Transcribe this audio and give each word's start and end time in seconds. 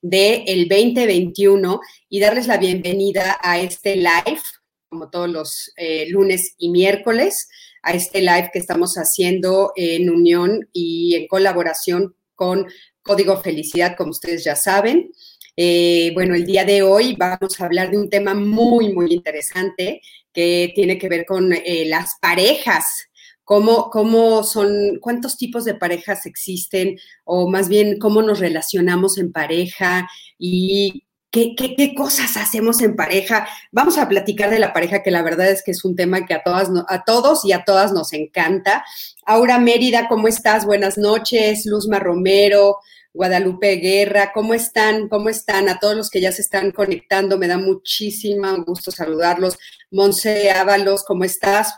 del 0.00 0.68
2021 0.68 1.80
y 2.08 2.20
darles 2.20 2.46
la 2.46 2.56
bienvenida 2.56 3.38
a 3.42 3.60
este 3.60 3.96
live, 3.96 4.40
como 4.88 5.10
todos 5.10 5.28
los 5.28 5.72
eh, 5.76 6.06
lunes 6.08 6.54
y 6.58 6.70
miércoles, 6.70 7.48
a 7.82 7.92
este 7.92 8.20
live 8.20 8.50
que 8.52 8.58
estamos 8.58 8.94
haciendo 8.94 9.72
en 9.76 10.10
unión 10.10 10.68
y 10.72 11.14
en 11.14 11.26
colaboración 11.26 12.14
con 12.34 12.66
Código 13.02 13.40
Felicidad, 13.40 13.96
como 13.96 14.10
ustedes 14.10 14.44
ya 14.44 14.56
saben. 14.56 15.10
Eh, 15.56 16.12
bueno, 16.14 16.34
el 16.34 16.46
día 16.46 16.64
de 16.64 16.82
hoy 16.82 17.16
vamos 17.18 17.60
a 17.60 17.64
hablar 17.64 17.90
de 17.90 17.98
un 17.98 18.08
tema 18.08 18.34
muy, 18.34 18.92
muy 18.92 19.12
interesante 19.12 20.00
que 20.32 20.72
tiene 20.74 20.98
que 20.98 21.08
ver 21.08 21.26
con 21.26 21.52
eh, 21.52 21.84
las 21.86 22.12
parejas 22.20 23.07
cómo, 23.48 23.88
cómo 23.88 24.44
son, 24.44 24.98
cuántos 25.00 25.38
tipos 25.38 25.64
de 25.64 25.74
parejas 25.74 26.26
existen, 26.26 26.98
o 27.24 27.48
más 27.48 27.70
bien 27.70 27.98
cómo 27.98 28.20
nos 28.20 28.40
relacionamos 28.40 29.16
en 29.16 29.32
pareja 29.32 30.06
y 30.38 31.06
qué, 31.30 31.94
cosas 31.96 32.36
hacemos 32.36 32.82
en 32.82 32.94
pareja. 32.94 33.48
Vamos 33.72 33.96
a 33.96 34.06
platicar 34.06 34.50
de 34.50 34.58
la 34.58 34.74
pareja, 34.74 35.02
que 35.02 35.10
la 35.10 35.22
verdad 35.22 35.48
es 35.48 35.62
que 35.62 35.70
es 35.70 35.82
un 35.82 35.96
tema 35.96 36.26
que 36.26 36.34
a, 36.34 36.42
todas, 36.42 36.68
a 36.88 37.04
todos 37.04 37.42
y 37.46 37.52
a 37.52 37.64
todas 37.64 37.90
nos 37.94 38.12
encanta. 38.12 38.84
Aura 39.24 39.58
Mérida, 39.58 40.08
¿cómo 40.08 40.28
estás? 40.28 40.66
Buenas 40.66 40.98
noches. 40.98 41.64
Luzma 41.64 41.98
Romero. 41.98 42.76
Guadalupe 43.14 43.76
Guerra, 43.76 44.30
¿cómo 44.34 44.52
están? 44.52 45.08
¿Cómo 45.08 45.30
están? 45.30 45.70
A 45.70 45.78
todos 45.78 45.96
los 45.96 46.10
que 46.10 46.20
ya 46.20 46.30
se 46.30 46.42
están 46.42 46.70
conectando, 46.70 47.38
me 47.38 47.48
da 47.48 47.56
muchísimo 47.56 48.46
gusto 48.64 48.90
saludarlos. 48.90 49.56
Monse 49.90 50.50
Ábalos, 50.50 51.02
¿cómo 51.04 51.24
estás? 51.24 51.72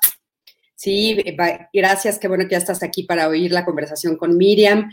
Sí, 0.83 1.14
gracias, 1.75 2.19
qué 2.19 2.27
bueno 2.27 2.45
que 2.45 2.53
ya 2.53 2.56
estás 2.56 2.83
aquí 2.83 3.03
para 3.03 3.28
oír 3.28 3.53
la 3.53 3.67
conversación 3.67 4.17
con 4.17 4.39
Miriam. 4.39 4.91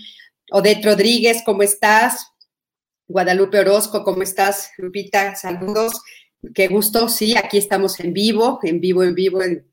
Odette 0.52 0.83
Rodríguez, 0.83 1.43
¿cómo 1.45 1.63
estás? 1.63 2.27
Guadalupe 3.07 3.59
Orozco, 3.59 4.03
¿cómo 4.03 4.21
estás? 4.21 4.71
Lupita, 4.77 5.35
saludos. 5.35 6.02
Qué 6.53 6.67
gusto, 6.67 7.08
sí, 7.08 7.38
aquí 7.38 7.58
estamos 7.58 8.02
en 8.02 8.11
vivo, 8.11 8.59
en 8.63 8.81
vivo, 8.81 9.02
en 9.05 9.15
vivo, 9.15 9.41
en, 9.41 9.65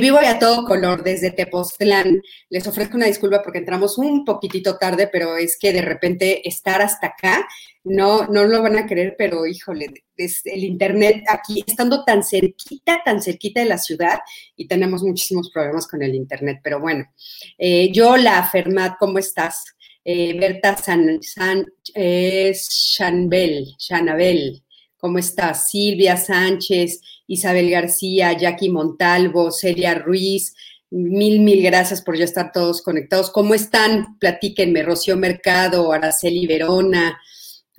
vivo 0.00 0.18
y 0.20 0.26
a 0.26 0.40
todo 0.40 0.64
color 0.64 1.04
desde 1.04 1.30
Tepoztlán. 1.30 2.20
Les 2.48 2.66
ofrezco 2.66 2.96
una 2.96 3.06
disculpa 3.06 3.40
porque 3.40 3.60
entramos 3.60 3.96
un 3.96 4.24
poquitito 4.24 4.76
tarde, 4.76 5.06
pero 5.06 5.36
es 5.36 5.56
que 5.56 5.72
de 5.72 5.82
repente 5.82 6.48
estar 6.48 6.82
hasta 6.82 7.06
acá, 7.06 7.46
no, 7.84 8.26
no 8.26 8.44
lo 8.44 8.62
van 8.62 8.76
a 8.76 8.86
creer, 8.86 9.14
pero 9.16 9.46
híjole, 9.46 9.86
el 10.16 10.64
internet 10.64 11.24
aquí, 11.28 11.64
estando 11.66 12.04
tan 12.04 12.22
cerquita, 12.22 13.00
tan 13.04 13.22
cerquita 13.22 13.60
de 13.60 13.66
la 13.66 13.78
ciudad, 13.78 14.18
y 14.56 14.66
tenemos 14.66 15.02
muchísimos 15.02 15.50
problemas 15.50 15.86
con 15.86 16.02
el 16.02 16.14
internet, 16.14 16.60
pero 16.62 16.80
bueno. 16.80 17.06
Eh, 17.56 17.90
yo, 17.92 18.16
la 18.16 18.46
Fermat, 18.48 18.96
¿cómo 18.98 19.18
estás? 19.18 19.64
Eh, 20.04 20.38
Berta 20.38 20.76
San, 20.76 21.22
San 21.22 21.66
eh, 21.94 22.52
Shanbel, 22.54 23.74
Shanabel. 23.78 24.62
¿Cómo 24.96 25.18
estás? 25.18 25.70
Silvia 25.70 26.16
Sánchez, 26.18 27.00
Isabel 27.26 27.70
García, 27.70 28.34
Jackie 28.34 28.68
Montalvo, 28.68 29.50
Celia 29.50 29.94
Ruiz. 29.94 30.54
Mil, 30.90 31.40
mil 31.40 31.62
gracias 31.62 32.02
por 32.02 32.18
ya 32.18 32.24
estar 32.24 32.52
todos 32.52 32.82
conectados. 32.82 33.30
¿Cómo 33.30 33.54
están? 33.54 34.18
Platíquenme. 34.18 34.82
Rocío 34.82 35.16
Mercado, 35.16 35.92
Araceli 35.92 36.46
Verona. 36.46 37.18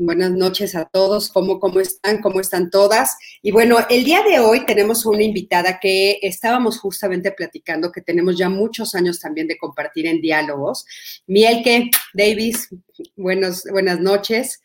Buenas 0.04 0.32
noches 0.32 0.74
a 0.74 0.86
todos. 0.86 1.30
¿Cómo, 1.30 1.60
¿Cómo 1.60 1.80
están? 1.80 2.22
¿Cómo 2.22 2.40
están 2.40 2.72
todas? 2.72 3.16
Y 3.44 3.52
bueno, 3.52 3.78
el 3.88 4.04
día 4.04 4.24
de 4.24 4.40
hoy 4.40 4.66
tenemos 4.66 5.06
una 5.06 5.22
invitada 5.22 5.80
que 5.80 6.18
estábamos 6.24 6.80
justamente 6.80 7.32
platicando, 7.32 7.92
que 7.92 8.02
tenemos 8.02 8.36
ya 8.36 8.50
muchos 8.50 8.96
años 8.96 9.20
también 9.20 9.48
de 9.48 9.60
compartir 9.60 10.08
en 10.08 10.20
diálogos. 10.20 10.88
Mielke 11.28 11.92
Davis, 12.16 12.70
buenos, 13.16 13.64
buenas 13.72 14.00
noches. 14.00 14.64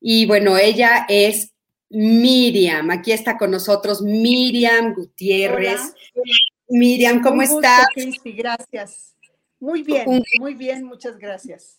Y 0.00 0.24
bueno, 0.24 0.56
ella 0.56 1.04
es 1.06 1.52
Miriam, 1.90 2.90
aquí 2.90 3.12
está 3.12 3.36
con 3.36 3.50
nosotros 3.50 4.00
Miriam 4.00 4.94
Gutiérrez. 4.94 5.80
Miriam, 6.66 7.20
¿cómo 7.20 7.42
estás? 7.42 7.88
gracias. 8.24 9.14
Muy 9.60 9.82
bien, 9.82 10.24
muy 10.40 10.54
bien, 10.54 10.82
muchas 10.84 11.18
gracias. 11.18 11.78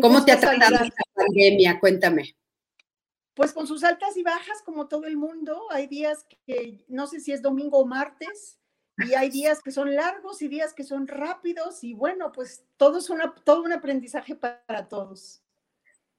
¿Cómo 0.00 0.24
te 0.24 0.32
ha 0.32 0.40
tratado 0.40 0.76
esta 0.76 1.02
pandemia? 1.14 1.78
Cuéntame. 1.80 2.36
Pues 3.34 3.52
con 3.52 3.66
sus 3.66 3.84
altas 3.84 4.16
y 4.16 4.22
bajas, 4.22 4.62
como 4.64 4.88
todo 4.88 5.04
el 5.04 5.16
mundo. 5.16 5.66
Hay 5.70 5.86
días 5.86 6.24
que 6.46 6.84
no 6.88 7.06
sé 7.06 7.20
si 7.20 7.32
es 7.32 7.42
domingo 7.42 7.78
o 7.78 7.86
martes, 7.86 8.58
y 8.98 9.14
hay 9.14 9.28
días 9.28 9.60
que 9.62 9.70
son 9.70 9.94
largos 9.94 10.40
y 10.40 10.48
días 10.48 10.72
que 10.72 10.84
son 10.84 11.06
rápidos, 11.06 11.84
y 11.84 11.92
bueno, 11.92 12.32
pues 12.32 12.64
todo 12.78 12.98
es 12.98 13.10
una, 13.10 13.34
todo 13.44 13.62
un 13.62 13.72
aprendizaje 13.72 14.34
para 14.34 14.88
todos 14.88 15.42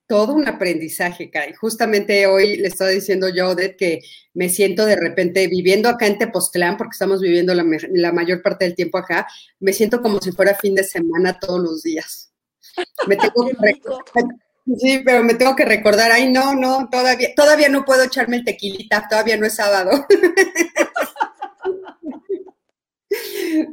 todo 0.08 0.34
un 0.34 0.48
aprendizaje, 0.48 1.30
Kai. 1.30 1.54
Justamente 1.54 2.28
hoy 2.28 2.58
le 2.58 2.70
estaba 2.70 2.90
diciendo 2.92 3.28
yo, 3.30 3.50
Odette, 3.50 3.76
que 3.76 4.00
me 4.34 4.48
siento 4.48 4.86
de 4.86 4.96
repente 4.96 5.48
viviendo 5.48 5.90
acá 5.90 6.08
en 6.08 6.18
Tepoztlán, 6.18 6.78
porque 6.78 6.94
estamos 6.94 7.22
viviendo 7.22 7.54
la, 7.54 8.14
mayor 8.14 8.42
parte 8.42 8.66
del 8.66 8.76
tiempo 8.76 8.98
acá, 8.98 9.28
me 9.60 9.74
siento 9.74 10.02
como 10.02 10.20
si 10.22 10.32
fuera 10.32 10.56
fin 10.56 10.76
de 10.76 10.86
semana 10.86 11.38
todos 11.38 11.60
los 11.62 11.84
días. 11.84 12.27
Me 13.08 13.16
tengo 13.18 13.46
que 13.46 13.56
sí, 14.78 15.02
pero 15.06 15.24
me 15.24 15.36
tengo 15.36 15.56
que 15.56 15.66
recordar, 15.66 16.12
ay, 16.12 16.32
no, 16.32 16.54
no, 16.54 16.90
todavía, 16.90 17.30
todavía 17.36 17.70
no 17.70 17.86
puedo 17.86 18.04
echarme 18.04 18.38
el 18.38 18.46
tequilita, 18.46 19.08
todavía 19.10 19.38
no 19.38 19.46
es 19.46 19.56
sábado. 19.56 20.06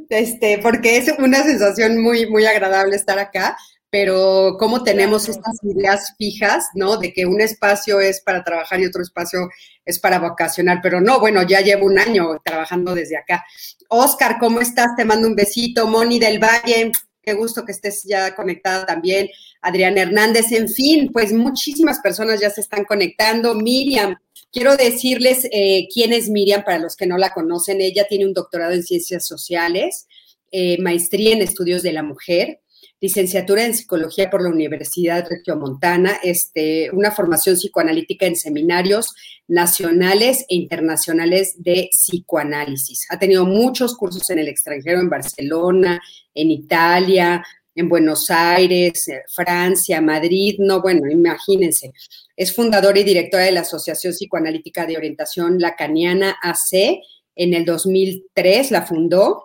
Este, 0.09 0.59
porque 0.59 0.97
es 0.97 1.13
una 1.19 1.43
sensación 1.43 2.01
muy, 2.01 2.25
muy 2.27 2.45
agradable 2.45 2.95
estar 2.95 3.19
acá 3.19 3.55
pero 3.95 4.57
cómo 4.59 4.83
tenemos 4.83 5.29
estas 5.29 5.57
ideas 5.63 6.15
fijas, 6.17 6.65
¿no? 6.73 6.97
De 6.97 7.13
que 7.13 7.25
un 7.25 7.39
espacio 7.39 8.01
es 8.01 8.19
para 8.19 8.43
trabajar 8.43 8.81
y 8.81 8.85
otro 8.85 9.01
espacio 9.01 9.47
es 9.85 9.99
para 9.99 10.19
vacacionar, 10.19 10.81
pero 10.83 10.99
no, 10.99 11.21
bueno, 11.21 11.43
ya 11.43 11.61
llevo 11.61 11.85
un 11.85 11.97
año 11.97 12.41
trabajando 12.43 12.93
desde 12.93 13.15
acá. 13.15 13.45
Oscar, 13.87 14.35
¿cómo 14.37 14.59
estás? 14.59 14.97
Te 14.97 15.05
mando 15.05 15.29
un 15.29 15.35
besito. 15.35 15.87
Moni 15.87 16.19
del 16.19 16.39
Valle, 16.39 16.91
qué 17.25 17.33
gusto 17.33 17.65
que 17.65 17.71
estés 17.71 18.03
ya 18.03 18.35
conectada 18.35 18.85
también. 18.85 19.29
Adrián 19.61 19.97
Hernández, 19.97 20.51
en 20.51 20.69
fin, 20.69 21.09
pues 21.11 21.33
muchísimas 21.33 21.99
personas 21.99 22.39
ya 22.39 22.49
se 22.49 22.61
están 22.61 22.85
conectando. 22.85 23.55
Miriam, 23.55 24.15
quiero 24.51 24.77
decirles 24.77 25.47
eh, 25.51 25.87
quién 25.93 26.13
es 26.13 26.29
Miriam 26.29 26.63
para 26.63 26.79
los 26.79 26.95
que 26.95 27.07
no 27.07 27.17
la 27.17 27.31
conocen. 27.31 27.81
Ella 27.81 28.05
tiene 28.07 28.25
un 28.25 28.33
doctorado 28.33 28.73
en 28.73 28.83
ciencias 28.83 29.25
sociales, 29.25 30.07
eh, 30.51 30.77
maestría 30.81 31.33
en 31.33 31.41
estudios 31.41 31.81
de 31.81 31.93
la 31.93 32.03
mujer 32.03 32.59
licenciatura 33.05 33.63
en 33.63 33.75
psicología 33.75 34.31
por 34.31 34.41
la 34.41 34.49
Universidad 34.49 35.27
Regiomontana, 35.29 36.17
este, 36.23 36.89
una 36.91 37.11
formación 37.11 37.55
psicoanalítica 37.55 38.25
en 38.25 38.35
seminarios 38.35 39.13
nacionales 39.47 40.43
e 40.49 40.55
internacionales 40.55 41.53
de 41.59 41.89
psicoanálisis. 41.91 43.05
Ha 43.11 43.19
tenido 43.19 43.45
muchos 43.45 43.95
cursos 43.95 44.27
en 44.31 44.39
el 44.39 44.47
extranjero, 44.47 44.99
en 44.99 45.09
Barcelona, 45.09 46.01
en 46.33 46.49
Italia, 46.49 47.43
en 47.75 47.89
Buenos 47.89 48.31
Aires, 48.31 49.07
eh, 49.09 49.21
Francia, 49.27 50.01
Madrid, 50.01 50.55
no, 50.57 50.81
bueno, 50.81 51.07
imagínense. 51.07 51.93
Es 52.35 52.55
fundadora 52.55 52.99
y 52.99 53.03
directora 53.03 53.43
de 53.43 53.51
la 53.51 53.61
Asociación 53.61 54.13
Psicoanalítica 54.13 54.87
de 54.87 54.97
Orientación 54.97 55.59
Lacaniana 55.59 56.37
AC. 56.41 57.01
En 57.35 57.53
el 57.53 57.65
2003 57.65 58.71
la 58.71 58.81
fundó 58.81 59.44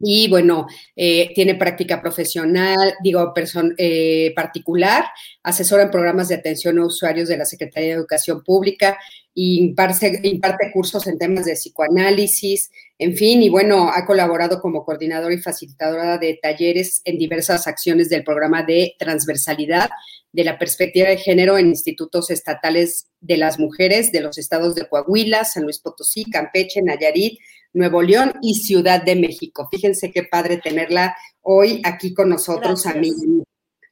y 0.00 0.28
bueno, 0.28 0.66
eh, 0.94 1.32
tiene 1.34 1.56
práctica 1.56 2.00
profesional, 2.00 2.94
digo, 3.02 3.32
eh, 3.76 4.32
particular, 4.34 5.04
asesora 5.42 5.84
en 5.84 5.90
programas 5.90 6.28
de 6.28 6.36
atención 6.36 6.78
a 6.78 6.86
usuarios 6.86 7.28
de 7.28 7.36
la 7.36 7.44
Secretaría 7.44 7.90
de 7.90 7.96
Educación 7.96 8.42
Pública 8.44 8.98
y 9.34 9.58
imparte, 9.58 10.20
imparte 10.22 10.70
cursos 10.72 11.06
en 11.06 11.18
temas 11.18 11.46
de 11.46 11.54
psicoanálisis, 11.54 12.70
en 12.98 13.16
fin, 13.16 13.42
y 13.42 13.48
bueno, 13.48 13.88
ha 13.88 14.06
colaborado 14.06 14.60
como 14.60 14.84
coordinadora 14.84 15.34
y 15.34 15.38
facilitadora 15.38 16.18
de 16.18 16.38
talleres 16.40 17.00
en 17.04 17.18
diversas 17.18 17.66
acciones 17.66 18.08
del 18.08 18.24
programa 18.24 18.62
de 18.62 18.94
transversalidad 18.98 19.90
de 20.32 20.44
la 20.44 20.58
perspectiva 20.58 21.08
de 21.08 21.16
género 21.16 21.58
en 21.58 21.68
institutos 21.68 22.30
estatales 22.30 23.08
de 23.20 23.36
las 23.36 23.58
mujeres 23.58 24.12
de 24.12 24.20
los 24.20 24.38
estados 24.38 24.74
de 24.74 24.88
Coahuila, 24.88 25.44
San 25.44 25.64
Luis 25.64 25.80
Potosí, 25.80 26.24
Campeche, 26.24 26.82
Nayarit, 26.82 27.38
Nuevo 27.72 28.02
León 28.02 28.34
y 28.42 28.54
Ciudad 28.54 29.02
de 29.02 29.16
México. 29.16 29.68
Fíjense 29.70 30.10
qué 30.10 30.24
padre 30.24 30.58
tenerla 30.58 31.16
hoy 31.42 31.80
aquí 31.84 32.14
con 32.14 32.28
nosotros, 32.28 32.86
a 32.86 32.94
mí. 32.94 33.12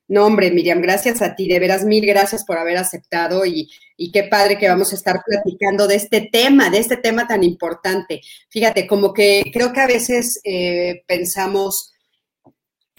No, 0.08 0.25
hombre, 0.25 0.52
Miriam, 0.52 0.81
gracias 0.81 1.20
a 1.20 1.34
ti, 1.34 1.49
de 1.49 1.58
veras 1.58 1.84
mil 1.84 2.06
gracias 2.06 2.44
por 2.44 2.58
haber 2.58 2.76
aceptado 2.76 3.44
y, 3.44 3.69
qué 4.12 4.25
padre 4.25 4.56
que 4.56 4.69
vamos 4.69 4.93
a 4.93 4.96
estar 4.96 5.20
platicando 5.25 5.88
de 5.88 5.96
este 5.96 6.28
tema, 6.31 6.70
de 6.70 6.78
este 6.78 6.96
tema 6.96 7.26
tan 7.26 7.43
importante. 7.43 8.20
Fíjate, 8.49 8.87
como 8.87 9.12
que 9.12 9.50
creo 9.52 9.73
que 9.73 9.81
a 9.81 9.87
veces 9.87 10.40
eh, 10.44 11.02
pensamos 11.08 11.93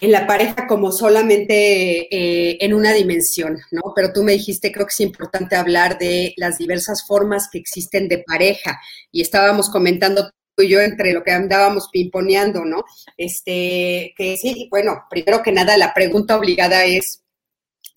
en 0.00 0.12
la 0.12 0.26
pareja 0.26 0.66
como 0.66 0.92
solamente 0.92 2.14
eh, 2.14 2.58
en 2.60 2.74
una 2.74 2.92
dimensión, 2.92 3.58
¿no? 3.70 3.92
Pero 3.96 4.12
tú 4.12 4.22
me 4.22 4.32
dijiste, 4.32 4.70
creo 4.70 4.86
que 4.86 4.92
es 4.92 5.00
importante 5.00 5.56
hablar 5.56 5.98
de 5.98 6.34
las 6.36 6.58
diversas 6.58 7.04
formas 7.06 7.48
que 7.50 7.58
existen 7.58 8.06
de 8.08 8.22
pareja 8.24 8.78
y 9.10 9.22
estábamos 9.22 9.70
comentando 9.70 10.30
y 10.62 10.68
yo 10.68 10.80
entre 10.80 11.12
lo 11.12 11.22
que 11.22 11.30
andábamos 11.30 11.88
pimponeando, 11.90 12.64
¿no? 12.64 12.84
Este, 13.16 14.14
que 14.16 14.36
sí, 14.36 14.68
bueno, 14.70 15.04
primero 15.10 15.42
que 15.42 15.52
nada, 15.52 15.76
la 15.76 15.94
pregunta 15.94 16.36
obligada 16.36 16.84
es, 16.84 17.24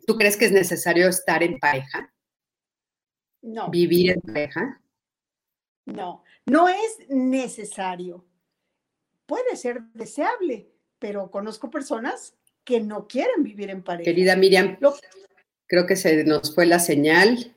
¿tú 0.06 0.18
crees 0.18 0.38
que 0.38 0.46
es 0.46 0.52
necesario 0.52 1.08
estar 1.08 1.44
en 1.44 1.60
pareja? 1.60 2.14
No. 3.42 3.70
¿Vivir 3.70 4.12
en 4.12 4.22
pareja? 4.22 4.82
No, 5.86 6.24
no 6.46 6.70
es 6.70 7.10
necesario. 7.10 8.26
Puede 9.26 9.56
ser 9.56 9.82
deseable, 9.94 10.72
pero 11.00 11.32
conozco 11.32 11.70
personas 11.70 12.36
que 12.64 12.80
no 12.80 13.08
quieren 13.08 13.44
vivir 13.44 13.70
en 13.70 13.84
pareja. 13.84 14.06
Querida 14.06 14.36
Miriam, 14.36 14.78
creo 15.68 15.86
que 15.88 15.96
se 15.96 16.24
nos 16.24 16.54
fue 16.54 16.66
la 16.66 16.80
señal. 16.80 17.56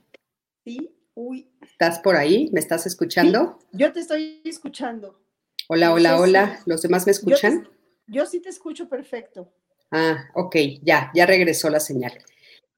Sí, 0.64 0.96
uy, 1.14 1.50
¿Estás 1.84 2.00
por 2.00 2.16
ahí? 2.16 2.48
¿Me 2.50 2.60
estás 2.60 2.86
escuchando? 2.86 3.58
yo 3.72 3.92
te 3.92 4.00
estoy 4.00 4.40
escuchando. 4.46 5.20
Hola, 5.68 5.92
hola, 5.92 6.18
hola. 6.18 6.62
¿Los 6.64 6.80
demás 6.80 7.04
me 7.04 7.12
escuchan? 7.12 7.68
Yo, 8.06 8.24
sí 8.24 8.40
te 8.40 8.48
escucho 8.48 8.88
perfecto. 8.88 9.52
Ah, 9.90 10.30
ok, 10.32 10.56
ya, 10.82 11.10
ya 11.14 11.26
regresó 11.26 11.68
la 11.68 11.80
señal. 11.80 12.18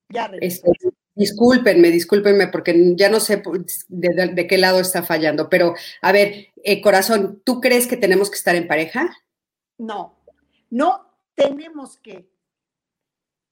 Ya 0.09 0.27
regresó. 0.27 0.67
Este, 0.73 0.89
discúlpenme, 1.15 1.93
discúlpenme, 1.93 2.49
porque 2.49 2.95
ya 2.97 3.09
no 3.09 3.21
sé 3.21 3.45
de, 3.87 4.47
qué 4.49 4.59
lado 4.59 4.81
está 4.81 5.05
fallando, 5.05 5.49
pero 5.49 5.77
a 6.03 6.11
ver, 6.11 6.49
eh, 6.65 6.83
corazón, 6.83 7.41
¿tú 7.45 7.61
crees 7.61 7.87
que 7.87 7.97
tenemos 7.97 8.29
que 8.29 8.39
estar 8.39 8.57
en 8.57 8.67
pareja? 8.67 9.17
No, 9.79 10.19
no 10.69 11.17
tenemos 11.37 11.97
que. 12.01 12.29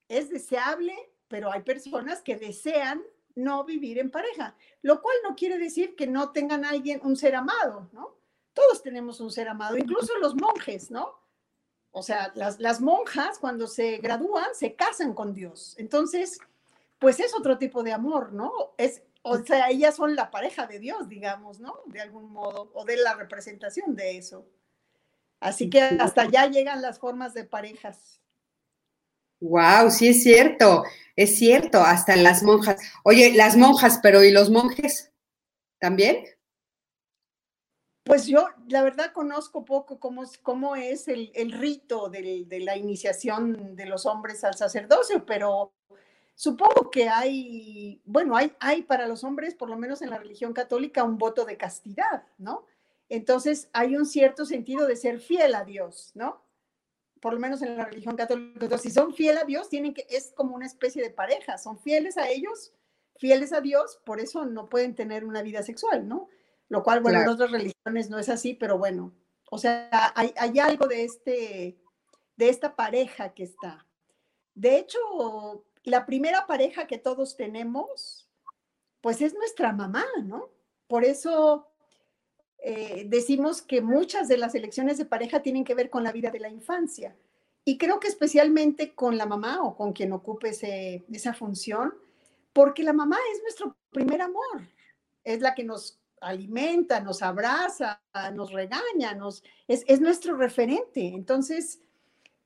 Es 0.09 0.31
deseable, 0.31 0.95
pero 1.29 1.53
hay 1.53 1.63
personas 1.63 2.23
que 2.23 2.35
desean 2.35 3.05
no 3.35 3.65
vivir 3.65 3.99
en 3.99 4.11
pareja, 4.11 4.55
lo 4.83 5.03
cual 5.03 5.17
no 5.23 5.35
quiere 5.35 5.59
decir 5.59 5.97
que 5.97 6.07
no 6.07 6.31
tengan 6.31 6.65
alguien, 6.65 7.01
un 7.03 7.17
ser 7.17 7.35
amado, 7.35 7.89
¿no? 7.93 8.17
Todos 8.53 8.83
tenemos 8.83 9.21
un 9.21 9.31
ser 9.31 9.49
amado, 9.49 9.77
incluso 9.77 10.17
los 10.19 10.35
monjes, 10.37 10.91
¿no? 10.91 11.19
O 11.91 12.03
sea, 12.03 12.33
las, 12.35 12.59
las 12.61 12.81
monjas 12.81 13.39
cuando 13.39 13.67
se 13.67 13.99
gradúan 13.99 14.55
se 14.55 14.75
casan 14.75 15.15
con 15.15 15.33
Dios. 15.33 15.75
Entonces, 15.79 16.39
pues 16.99 17.21
es 17.21 17.35
otro 17.35 17.59
tipo 17.59 17.83
de 17.83 17.93
amor, 17.93 18.33
¿no? 18.33 18.53
Es, 18.79 19.03
o 19.23 19.39
sea, 19.39 19.71
ellas 19.71 19.97
son 19.97 20.15
la 20.17 20.31
pareja 20.31 20.67
de 20.67 20.79
Dios, 20.79 21.09
digamos, 21.09 21.61
¿no? 21.61 21.81
De 21.87 22.01
algún 22.01 22.33
modo, 22.33 22.71
o 22.75 22.85
de 22.85 22.97
la 22.97 23.15
representación 23.15 23.95
de 23.95 24.17
eso. 24.17 24.47
Así 25.41 25.69
que 25.69 25.83
hasta 25.83 26.23
allá 26.23 26.47
llegan 26.47 26.83
las 26.83 26.99
formas 26.99 27.35
de 27.35 27.45
parejas. 27.45 28.21
Wow, 29.45 29.91
sí 29.91 30.09
es 30.09 30.23
cierto, 30.23 30.85
es 31.17 31.37
cierto, 31.37 31.83
hasta 31.83 32.17
las 32.17 32.43
monjas. 32.43 32.81
Oye, 33.03 33.35
las 33.35 33.59
monjas, 33.59 34.01
pero 34.03 34.25
¿y 34.25 34.31
los 34.31 34.49
monjes 34.49 35.13
también? 35.79 36.25
Pues 38.05 38.27
yo, 38.27 38.49
la 38.69 38.83
verdad, 38.83 39.13
conozco 39.13 39.67
poco 39.67 40.01
cómo, 40.01 40.77
es 40.77 41.09
el, 41.09 41.53
rito 41.53 42.09
de, 42.09 42.47
la 42.61 42.79
iniciación 42.79 43.77
de 43.77 43.85
los 43.85 44.07
hombres 44.07 44.45
al 44.45 44.55
sacerdocio, 44.55 45.27
pero 45.27 45.75
supongo 46.35 46.91
que 46.91 47.11
hay, 47.11 48.01
bueno, 48.07 48.37
hay 48.61 48.83
para 48.83 49.07
los 49.07 49.25
hombres, 49.25 49.55
por 49.55 49.69
lo 49.69 49.77
menos 49.77 50.01
en 50.01 50.09
la 50.09 50.19
religión 50.19 50.55
católica, 50.55 51.05
un 51.05 51.19
voto 51.19 51.45
de 51.45 51.59
castidad, 51.59 52.25
¿no? 52.39 52.65
Entonces 53.11 53.69
hay 53.75 53.95
un 53.95 54.07
cierto 54.07 54.47
sentido 54.47 54.87
de 54.87 54.97
ser 54.97 55.21
fiel 55.21 55.55
a 55.55 55.65
Dios, 55.65 56.13
¿no? 56.15 56.44
Por 57.25 57.33
lo 57.33 57.41
menos 57.41 57.63
en 57.63 57.79
la 57.79 57.87
religión 57.87 58.17
católica, 58.17 58.77
si 58.77 58.91
son 58.91 59.15
fieles 59.15 59.43
a 59.43 59.47
Dios, 59.47 59.71
tienen 59.71 59.95
que, 59.95 60.07
es 60.11 60.35
como 60.37 60.55
una 60.55 60.67
especie 60.67 61.03
de 61.03 61.09
pareja, 61.09 61.57
son 61.57 61.79
fieles 61.79 62.19
a 62.19 62.29
ellos, 62.29 62.75
fieles 63.17 63.55
a 63.55 63.63
Dios, 63.63 63.99
por 64.05 64.21
eso 64.21 64.45
no 64.45 64.69
pueden 64.69 64.95
tener 64.95 65.25
una 65.25 65.41
vida 65.41 65.63
sexual, 65.63 66.07
¿no? 66.07 66.29
Lo 66.69 66.83
cual, 66.83 67.01
bueno, 67.01 67.23
en 67.23 67.29
otras 67.31 67.51
religiones 67.51 68.11
no 68.11 68.19
es 68.19 68.29
así, 68.29 68.53
pero 68.53 68.77
bueno, 68.77 69.15
o 69.51 69.57
sea, 69.57 70.13
hay, 70.15 70.35
hay 70.37 70.59
algo 70.59 70.87
de, 70.87 71.05
este, 71.05 71.81
de 72.37 72.49
esta 72.51 72.77
pareja 72.77 73.33
que 73.33 73.45
está. 73.45 73.87
De 74.55 74.77
hecho, 74.77 74.99
la 75.83 76.05
primera 76.05 76.47
pareja 76.47 76.87
que 76.87 76.99
todos 76.99 77.39
tenemos, 77.39 78.29
pues 79.01 79.23
es 79.23 79.33
nuestra 79.33 79.73
mamá, 79.73 80.05
¿no? 80.25 80.51
Por 80.89 81.07
eso 81.07 81.74
eh, 82.67 83.05
decimos 83.07 83.61
que 83.61 83.83
muchas 83.83 84.27
de 84.27 84.39
las 84.39 84.55
elecciones 84.55 84.97
de 84.97 85.05
pareja 85.05 85.43
tienen 85.43 85.65
que 85.65 85.75
ver 85.75 85.91
con 85.91 86.03
la 86.03 86.13
vida 86.13 86.31
de 86.31 86.41
la 86.41 86.49
infancia. 86.49 87.15
Y 87.63 87.77
creo 87.77 88.01
que 88.01 88.09
especialmente 88.09 88.95
con 88.95 89.19
la 89.19 89.27
mamá 89.27 89.63
o 89.63 89.77
con 89.77 89.93
quien 89.93 90.13
ocupe 90.13 90.49
esa 90.49 91.35
función, 91.35 91.93
porque 92.55 92.83
la 92.83 92.95
mamá 92.95 93.19
es 93.35 93.43
nuestro 93.43 93.77
primer 93.91 94.23
amor, 94.23 94.67
es 95.25 95.43
la 95.43 95.55
que 95.55 95.63
nos 95.63 95.99
alimenta, 96.23 97.01
nos 97.01 97.21
abraza, 97.21 98.01
nos 98.33 98.51
regaña, 98.51 99.13
nos, 99.15 99.45
es, 99.69 99.85
es 99.87 100.01
nuestro 100.01 100.35
referente. 100.35 101.09
Entonces, 101.09 101.81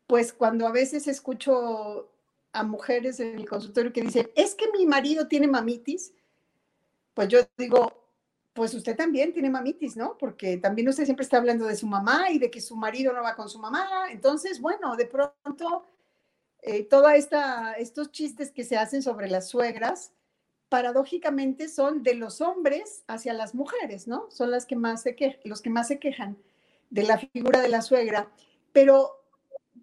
pues 0.08 0.32
cuando 0.32 0.66
a 0.66 0.72
veces 0.72 1.06
escucho 1.06 2.10
a 2.50 2.64
mujeres 2.64 3.20
en 3.20 3.38
el 3.38 3.48
consultorio 3.48 3.92
que 3.92 4.02
dicen, 4.02 4.28
es 4.34 4.56
que 4.56 4.68
mi 4.72 4.84
marido 4.84 5.28
tiene 5.28 5.46
mamitis, 5.46 6.12
pues 7.14 7.28
yo 7.28 7.38
digo, 7.56 8.07
pues 8.58 8.74
usted 8.74 8.96
también 8.96 9.32
tiene 9.32 9.50
mamitis, 9.50 9.96
¿no? 9.96 10.18
Porque 10.18 10.56
también 10.56 10.88
usted 10.88 11.04
siempre 11.04 11.22
está 11.22 11.36
hablando 11.36 11.64
de 11.64 11.76
su 11.76 11.86
mamá 11.86 12.28
y 12.32 12.40
de 12.40 12.50
que 12.50 12.60
su 12.60 12.74
marido 12.74 13.12
no 13.12 13.22
va 13.22 13.36
con 13.36 13.48
su 13.48 13.60
mamá. 13.60 14.10
Entonces, 14.10 14.60
bueno, 14.60 14.96
de 14.96 15.06
pronto, 15.06 15.86
eh, 16.62 16.82
todos 16.82 17.12
estos 17.78 18.10
chistes 18.10 18.50
que 18.50 18.64
se 18.64 18.76
hacen 18.76 19.00
sobre 19.00 19.30
las 19.30 19.48
suegras, 19.48 20.12
paradójicamente 20.68 21.68
son 21.68 22.02
de 22.02 22.14
los 22.14 22.40
hombres 22.40 23.04
hacia 23.06 23.32
las 23.32 23.54
mujeres, 23.54 24.08
¿no? 24.08 24.28
Son 24.28 24.50
las 24.50 24.66
que 24.66 24.74
más 24.74 25.02
se 25.02 25.40
los 25.44 25.62
que 25.62 25.70
más 25.70 25.86
se 25.86 26.00
quejan 26.00 26.36
de 26.90 27.04
la 27.04 27.16
figura 27.16 27.60
de 27.60 27.68
la 27.68 27.80
suegra. 27.80 28.28
Pero, 28.72 29.22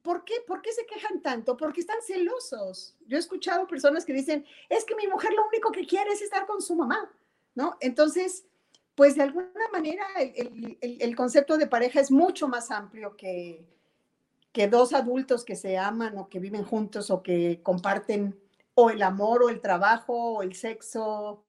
¿por 0.01 0.25
qué? 0.25 0.33
¿Por 0.45 0.61
qué 0.61 0.73
se 0.73 0.85
quejan 0.85 1.21
tanto? 1.21 1.55
Porque 1.55 1.79
están 1.79 2.01
celosos. 2.05 2.97
Yo 3.07 3.15
he 3.15 3.21
escuchado 3.21 3.67
personas 3.67 4.03
que 4.03 4.11
dicen, 4.11 4.45
es 4.67 4.83
que 4.83 4.95
mi 4.95 5.07
mujer 5.07 5.31
lo 5.31 5.47
único 5.47 5.71
que 5.71 5.87
quiere 5.87 6.11
es 6.11 6.21
estar 6.21 6.45
con 6.45 6.61
su 6.61 6.75
mamá, 6.75 7.09
¿no? 7.53 7.77
Entonces, 7.79 8.43
pues 8.95 9.15
de 9.15 9.23
alguna 9.23 9.49
manera 9.71 10.05
el, 10.19 11.15
concepto 11.15 11.57
de 11.57 11.67
pareja 11.67 11.99
es 11.99 12.11
mucho 12.11 12.47
más 12.47 12.71
amplio 12.71 13.15
que, 13.17 13.65
que 14.53 14.67
dos 14.67 14.93
adultos 14.93 15.43
que 15.43 15.57
se 15.57 15.77
aman 15.77 16.17
o 16.17 16.29
que 16.29 16.39
viven 16.39 16.63
juntos 16.63 17.11
o 17.11 17.21
que 17.21 17.59
comparten 17.61 18.39
o 18.73 18.89
el 18.89 19.03
amor 19.03 19.43
o 19.43 19.49
el 19.49 19.61
trabajo 19.61 20.35
o 20.35 20.43
el 20.43 20.55
sexo. 20.55 21.43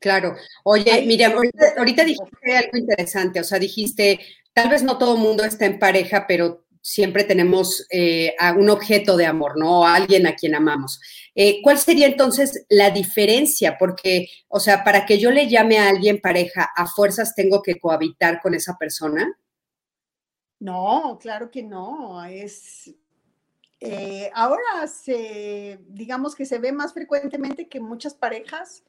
Claro. 0.00 0.36
Oye, 0.64 1.04
Miriam, 1.06 1.32
ahorita 1.76 2.04
dijiste 2.04 2.56
algo 2.56 2.78
interesante, 2.78 3.40
o 3.40 3.44
sea, 3.44 3.58
dijiste, 3.58 4.20
tal 4.52 4.70
vez 4.70 4.82
no 4.82 4.98
todo 4.98 5.14
el 5.14 5.20
mundo 5.20 5.44
está 5.44 5.66
en 5.66 5.78
pareja, 5.78 6.26
pero 6.26 6.64
siempre 6.80 7.24
tenemos 7.24 7.86
eh, 7.90 8.34
a 8.38 8.52
un 8.52 8.70
objeto 8.70 9.16
de 9.16 9.26
amor, 9.26 9.58
¿no? 9.58 9.86
A 9.86 9.94
alguien 9.94 10.26
a 10.26 10.34
quien 10.34 10.54
amamos. 10.54 11.00
Eh, 11.34 11.60
¿Cuál 11.62 11.78
sería 11.78 12.06
entonces 12.06 12.64
la 12.68 12.90
diferencia? 12.90 13.76
Porque, 13.78 14.28
o 14.48 14.60
sea, 14.60 14.82
para 14.84 15.06
que 15.06 15.18
yo 15.18 15.30
le 15.30 15.48
llame 15.48 15.78
a 15.78 15.88
alguien 15.88 16.20
pareja, 16.20 16.70
¿a 16.74 16.86
fuerzas 16.86 17.34
tengo 17.34 17.62
que 17.62 17.78
cohabitar 17.78 18.40
con 18.40 18.54
esa 18.54 18.76
persona? 18.78 19.38
No, 20.58 21.18
claro 21.20 21.50
que 21.50 21.62
no. 21.62 22.24
Es 22.24 22.94
eh, 23.80 24.30
ahora 24.34 24.86
se, 24.86 25.80
digamos 25.88 26.34
que 26.34 26.44
se 26.44 26.58
ve 26.58 26.70
más 26.70 26.92
frecuentemente 26.92 27.66
que 27.66 27.80
muchas 27.80 28.14
parejas 28.14 28.84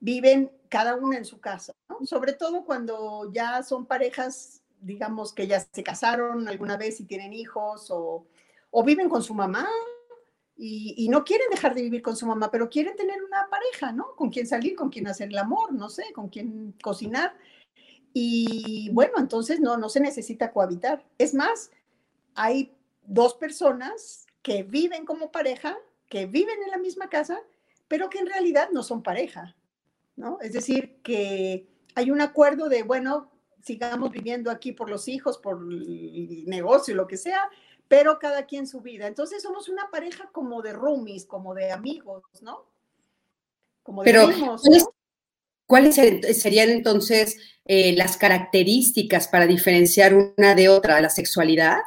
viven 0.00 0.52
cada 0.68 0.96
una 0.96 1.16
en 1.16 1.24
su 1.24 1.40
casa, 1.40 1.72
¿no? 1.88 2.04
sobre 2.04 2.34
todo 2.34 2.66
cuando 2.66 3.32
ya 3.32 3.62
son 3.62 3.86
parejas 3.86 4.60
digamos 4.84 5.32
que 5.32 5.46
ya 5.46 5.60
se 5.60 5.82
casaron 5.82 6.46
alguna 6.48 6.76
vez 6.76 7.00
y 7.00 7.04
tienen 7.04 7.32
hijos 7.32 7.88
o, 7.90 8.26
viven 8.84 9.08
con 9.08 9.22
su 9.22 9.34
mamá 9.34 9.68
y, 10.56 11.08
no 11.08 11.24
quieren 11.24 11.48
dejar 11.50 11.74
de 11.74 11.82
vivir 11.82 12.02
con 12.02 12.16
su 12.16 12.26
mamá, 12.26 12.50
pero 12.50 12.68
quieren 12.68 12.96
tener 12.96 13.22
una 13.22 13.48
pareja, 13.50 13.92
¿no? 13.92 14.14
Con 14.14 14.30
quien 14.30 14.46
salir, 14.46 14.76
con 14.76 14.90
quien 14.90 15.08
hacer 15.08 15.28
el 15.28 15.38
amor, 15.38 15.72
no 15.72 15.88
sé, 15.88 16.12
con 16.12 16.28
quien 16.28 16.74
cocinar. 16.82 17.34
Y 18.12 18.90
bueno, 18.92 19.14
entonces 19.18 19.60
no, 19.60 19.76
no 19.76 19.88
se 19.88 20.00
necesita 20.00 20.52
cohabitar. 20.52 21.04
Es 21.18 21.34
más, 21.34 21.70
hay 22.34 22.76
dos 23.02 23.34
personas 23.34 24.26
que 24.42 24.62
viven 24.62 25.04
como 25.04 25.32
pareja, 25.32 25.76
que 26.08 26.26
viven 26.26 26.62
en 26.62 26.70
la 26.70 26.78
misma 26.78 27.08
casa, 27.08 27.40
pero 27.88 28.10
que 28.10 28.18
en 28.18 28.26
realidad 28.26 28.68
no 28.72 28.82
son 28.82 29.02
pareja, 29.02 29.56
¿no? 30.16 30.38
Es 30.40 30.52
decir, 30.52 31.00
que 31.02 31.68
hay 31.94 32.10
un 32.10 32.20
acuerdo 32.20 32.68
de, 32.68 32.82
bueno, 32.82 33.33
sigamos 33.64 34.10
viviendo 34.10 34.50
aquí 34.50 34.72
por 34.72 34.90
los 34.90 35.08
hijos, 35.08 35.38
por 35.38 35.58
el 35.62 36.44
negocio, 36.46 36.94
lo 36.94 37.06
que 37.06 37.16
sea, 37.16 37.48
pero 37.88 38.18
cada 38.18 38.46
quien 38.46 38.66
su 38.66 38.80
vida. 38.80 39.06
Entonces 39.06 39.42
somos 39.42 39.68
una 39.68 39.90
pareja 39.90 40.28
como 40.32 40.62
de 40.62 40.72
roomies, 40.72 41.26
como 41.26 41.54
de 41.54 41.72
amigos, 41.72 42.22
¿no? 42.42 42.66
Como 43.82 44.02
de 44.02 44.12
pero, 44.12 44.28
¿cuáles, 45.66 45.94
serían 45.94 46.70
entonces 46.70 47.38
eh, 47.64 47.94
las 47.96 48.16
características 48.16 49.28
para 49.28 49.46
diferenciar 49.46 50.14
una 50.14 50.54
de 50.54 50.68
otra, 50.68 51.00
la 51.00 51.10
sexualidad? 51.10 51.78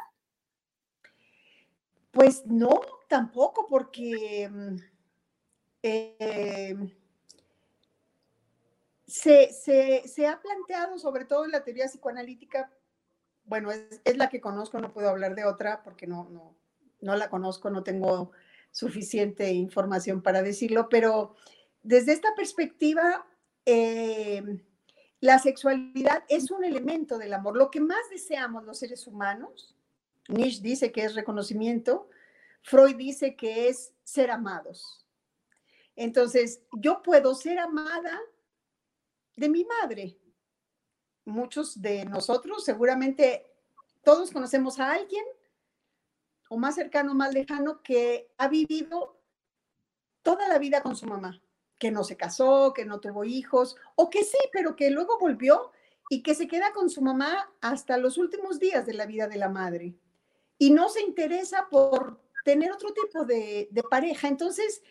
Pues 2.10 2.44
no, 2.46 2.80
tampoco, 3.08 3.66
porque 3.68 4.50
eh, 5.82 6.76
se, 9.22 10.26
ha 10.26 10.40
planteado, 10.40 10.98
sobre 10.98 11.24
todo 11.24 11.44
en 11.44 11.52
la 11.52 11.64
teoría 11.64 11.86
psicoanalítica, 11.86 12.70
bueno, 13.44 13.70
es, 13.70 14.16
la 14.16 14.28
que 14.28 14.40
conozco, 14.40 14.78
no 14.80 14.92
puedo 14.92 15.08
hablar 15.08 15.34
de 15.34 15.44
otra 15.44 15.82
porque 15.82 16.06
no, 16.06 16.28
no, 16.30 16.56
no 17.00 17.16
la 17.16 17.30
conozco, 17.30 17.70
no 17.70 17.82
tengo 17.82 18.32
suficiente 18.70 19.50
información 19.50 20.22
para 20.22 20.42
decirlo, 20.42 20.88
pero 20.88 21.34
desde 21.82 22.12
esta 22.12 22.34
perspectiva, 22.34 23.26
eh, 23.64 24.42
la 25.20 25.38
sexualidad 25.38 26.24
es 26.28 26.50
un 26.50 26.62
elemento 26.62 27.18
del 27.18 27.34
amor. 27.34 27.56
Lo 27.56 27.70
que 27.70 27.80
más 27.80 28.08
deseamos 28.10 28.64
los 28.64 28.78
seres 28.78 29.06
humanos, 29.06 29.74
Nietzsche 30.28 30.62
dice 30.62 30.92
que 30.92 31.04
es 31.04 31.14
reconocimiento, 31.14 32.08
Freud 32.62 32.96
dice 32.96 33.34
que 33.34 33.68
es 33.68 33.94
ser 34.04 34.30
amados. 34.30 35.06
Entonces, 35.96 36.60
yo 36.72 37.02
puedo 37.02 37.34
ser 37.34 37.58
amada 37.58 38.20
de 39.38 39.48
mi 39.48 39.64
madre. 39.64 40.18
Muchos 41.24 41.80
de 41.80 42.04
nosotros, 42.04 42.64
seguramente 42.64 43.46
todos 44.02 44.30
conocemos 44.30 44.80
a 44.80 44.92
alguien, 44.92 45.24
o 46.48 46.56
más 46.56 46.74
cercano, 46.74 47.14
más 47.14 47.32
lejano, 47.32 47.82
que 47.82 48.32
ha 48.38 48.48
vivido 48.48 49.20
toda 50.22 50.48
la 50.48 50.58
vida 50.58 50.82
con 50.82 50.96
su 50.96 51.06
mamá, 51.06 51.40
que 51.78 51.90
no 51.90 52.02
se 52.04 52.16
casó, 52.16 52.72
que 52.72 52.84
no 52.84 53.00
tuvo 53.00 53.24
hijos, 53.24 53.76
o 53.94 54.10
que 54.10 54.24
sí, 54.24 54.38
pero 54.52 54.74
que 54.74 54.90
luego 54.90 55.18
volvió 55.18 55.70
y 56.10 56.22
que 56.22 56.34
se 56.34 56.48
queda 56.48 56.72
con 56.72 56.88
su 56.88 57.02
mamá 57.02 57.52
hasta 57.60 57.98
los 57.98 58.16
últimos 58.16 58.58
días 58.58 58.86
de 58.86 58.94
la 58.94 59.06
vida 59.06 59.28
de 59.28 59.36
la 59.36 59.50
madre. 59.50 59.94
Y 60.56 60.70
no 60.70 60.88
se 60.88 61.02
interesa 61.02 61.68
por 61.70 62.20
tener 62.44 62.72
otro 62.72 62.92
tipo 62.94 63.24
de 63.24 63.68
pareja. 63.90 64.26
Entonces, 64.26 64.82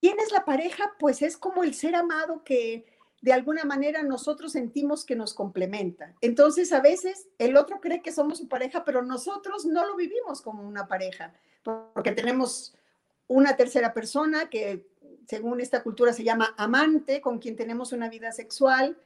¿quién 0.00 0.18
es 0.18 0.32
la 0.32 0.44
pareja? 0.44 0.94
Pues 0.98 1.20
es 1.20 1.36
como 1.36 1.62
el 1.62 1.74
ser 1.74 1.94
amado 1.94 2.42
que 2.42 2.93
de 3.24 3.32
alguna 3.32 3.64
manera 3.64 4.02
nosotros 4.02 4.52
sentimos 4.52 5.06
que 5.06 5.16
nos 5.16 5.32
complementa. 5.32 6.14
Entonces, 6.20 6.74
a 6.74 6.80
veces 6.80 7.26
el 7.38 7.56
otro 7.56 7.80
cree 7.80 8.02
que 8.02 8.12
somos 8.12 8.36
su 8.36 8.48
pareja, 8.48 8.84
pero 8.84 9.00
nosotros 9.00 9.64
no 9.64 9.86
lo 9.86 9.96
vivimos 9.96 10.42
como 10.42 10.62
una 10.62 10.86
pareja, 10.86 11.32
porque 11.62 12.12
tenemos 12.12 12.74
una 13.26 13.56
tercera 13.56 13.94
persona 13.94 14.50
que 14.50 14.86
según 15.26 15.62
esta 15.62 15.82
cultura 15.82 16.12
se 16.12 16.22
llama 16.22 16.54
amante, 16.58 17.22
con 17.22 17.38
quien 17.38 17.56
tenemos 17.56 17.92
una 17.92 18.10
vida 18.10 18.30
sexual 18.30 18.98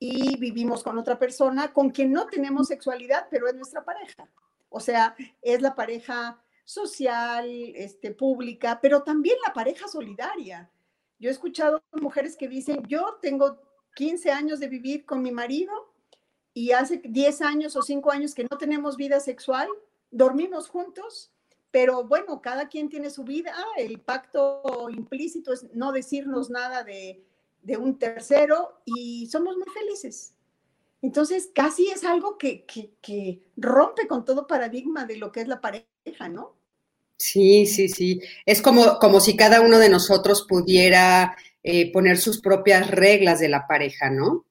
y 0.00 0.36
vivimos 0.40 0.82
con 0.82 0.98
otra 0.98 1.16
persona 1.16 1.72
con 1.72 1.90
quien 1.90 2.10
no 2.10 2.26
tenemos 2.26 2.66
sexualidad, 2.66 3.28
pero 3.30 3.46
es 3.46 3.54
nuestra 3.54 3.84
pareja. 3.84 4.28
O 4.70 4.80
sea, 4.80 5.14
es 5.40 5.62
la 5.62 5.76
pareja 5.76 6.42
social, 6.64 7.48
este, 7.76 8.10
pública, 8.10 8.80
pero 8.82 9.04
también 9.04 9.36
la 9.46 9.54
pareja 9.54 9.86
solidaria. 9.86 10.68
Yo 11.18 11.30
he 11.30 11.32
escuchado 11.32 11.82
mujeres 11.92 12.36
que 12.36 12.48
dicen, 12.48 12.82
yo 12.86 13.18
tengo 13.22 13.58
15 13.94 14.30
años 14.30 14.60
de 14.60 14.68
vivir 14.68 15.06
con 15.06 15.22
mi 15.22 15.32
marido 15.32 15.72
y 16.52 16.72
hace 16.72 17.00
10 17.04 17.42
años 17.42 17.76
o 17.76 17.82
5 17.82 18.10
años 18.10 18.34
que 18.34 18.46
no 18.50 18.58
tenemos 18.58 18.96
vida 18.96 19.20
sexual, 19.20 19.68
dormimos 20.10 20.68
juntos, 20.68 21.32
pero 21.70 22.04
bueno, 22.04 22.40
cada 22.40 22.68
quien 22.68 22.88
tiene 22.88 23.10
su 23.10 23.24
vida, 23.24 23.54
el 23.76 24.00
pacto 24.00 24.88
implícito 24.90 25.52
es 25.52 25.66
no 25.74 25.92
decirnos 25.92 26.50
nada 26.50 26.84
de, 26.84 27.22
un 27.78 27.98
tercero 27.98 28.80
y 28.84 29.26
somos 29.26 29.56
muy 29.56 29.66
felices. 29.74 30.34
Entonces, 31.02 31.50
casi 31.54 31.88
es 31.88 32.04
algo 32.04 32.38
que, 32.38 32.64
que 32.64 33.42
rompe 33.56 34.06
con 34.06 34.24
todo 34.24 34.46
paradigma 34.46 35.04
de 35.04 35.16
lo 35.16 35.32
que 35.32 35.40
es 35.40 35.48
la 35.48 35.60
pareja, 35.60 36.28
¿no? 36.28 36.55
Sí, 37.16 37.66
sí, 37.66 37.88
sí. 37.88 38.20
Es 38.44 38.60
como, 38.60 38.98
como 38.98 39.20
si 39.20 39.36
cada 39.36 39.60
uno 39.60 39.78
de 39.78 39.88
nosotros 39.88 40.46
pudiera 40.48 41.36
eh, 41.62 41.92
poner 41.92 42.18
sus 42.18 42.40
propias 42.40 42.90
reglas 42.90 43.40
de 43.40 43.48
la 43.48 43.66
pareja, 43.66 44.10
¿no? 44.10 44.46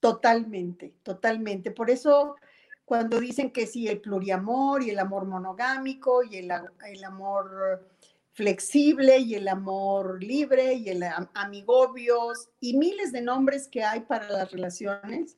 Totalmente, 0.00 0.94
totalmente. 1.02 1.70
Por 1.70 1.90
eso 1.90 2.36
cuando 2.84 3.20
dicen 3.20 3.52
que 3.52 3.66
sí, 3.66 3.88
el 3.88 4.00
pluriamor 4.00 4.82
y 4.82 4.90
el 4.90 4.98
amor 4.98 5.26
monogámico 5.26 6.22
y 6.24 6.36
el, 6.36 6.52
el 6.86 7.04
amor 7.04 7.88
flexible 8.32 9.18
y 9.18 9.34
el 9.34 9.46
amor 9.48 10.22
libre 10.22 10.74
y 10.74 10.88
el 10.88 11.04
amigobios 11.34 12.48
y 12.60 12.76
miles 12.76 13.12
de 13.12 13.22
nombres 13.22 13.68
que 13.68 13.84
hay 13.84 14.00
para 14.00 14.28
las 14.28 14.50
relaciones, 14.50 15.36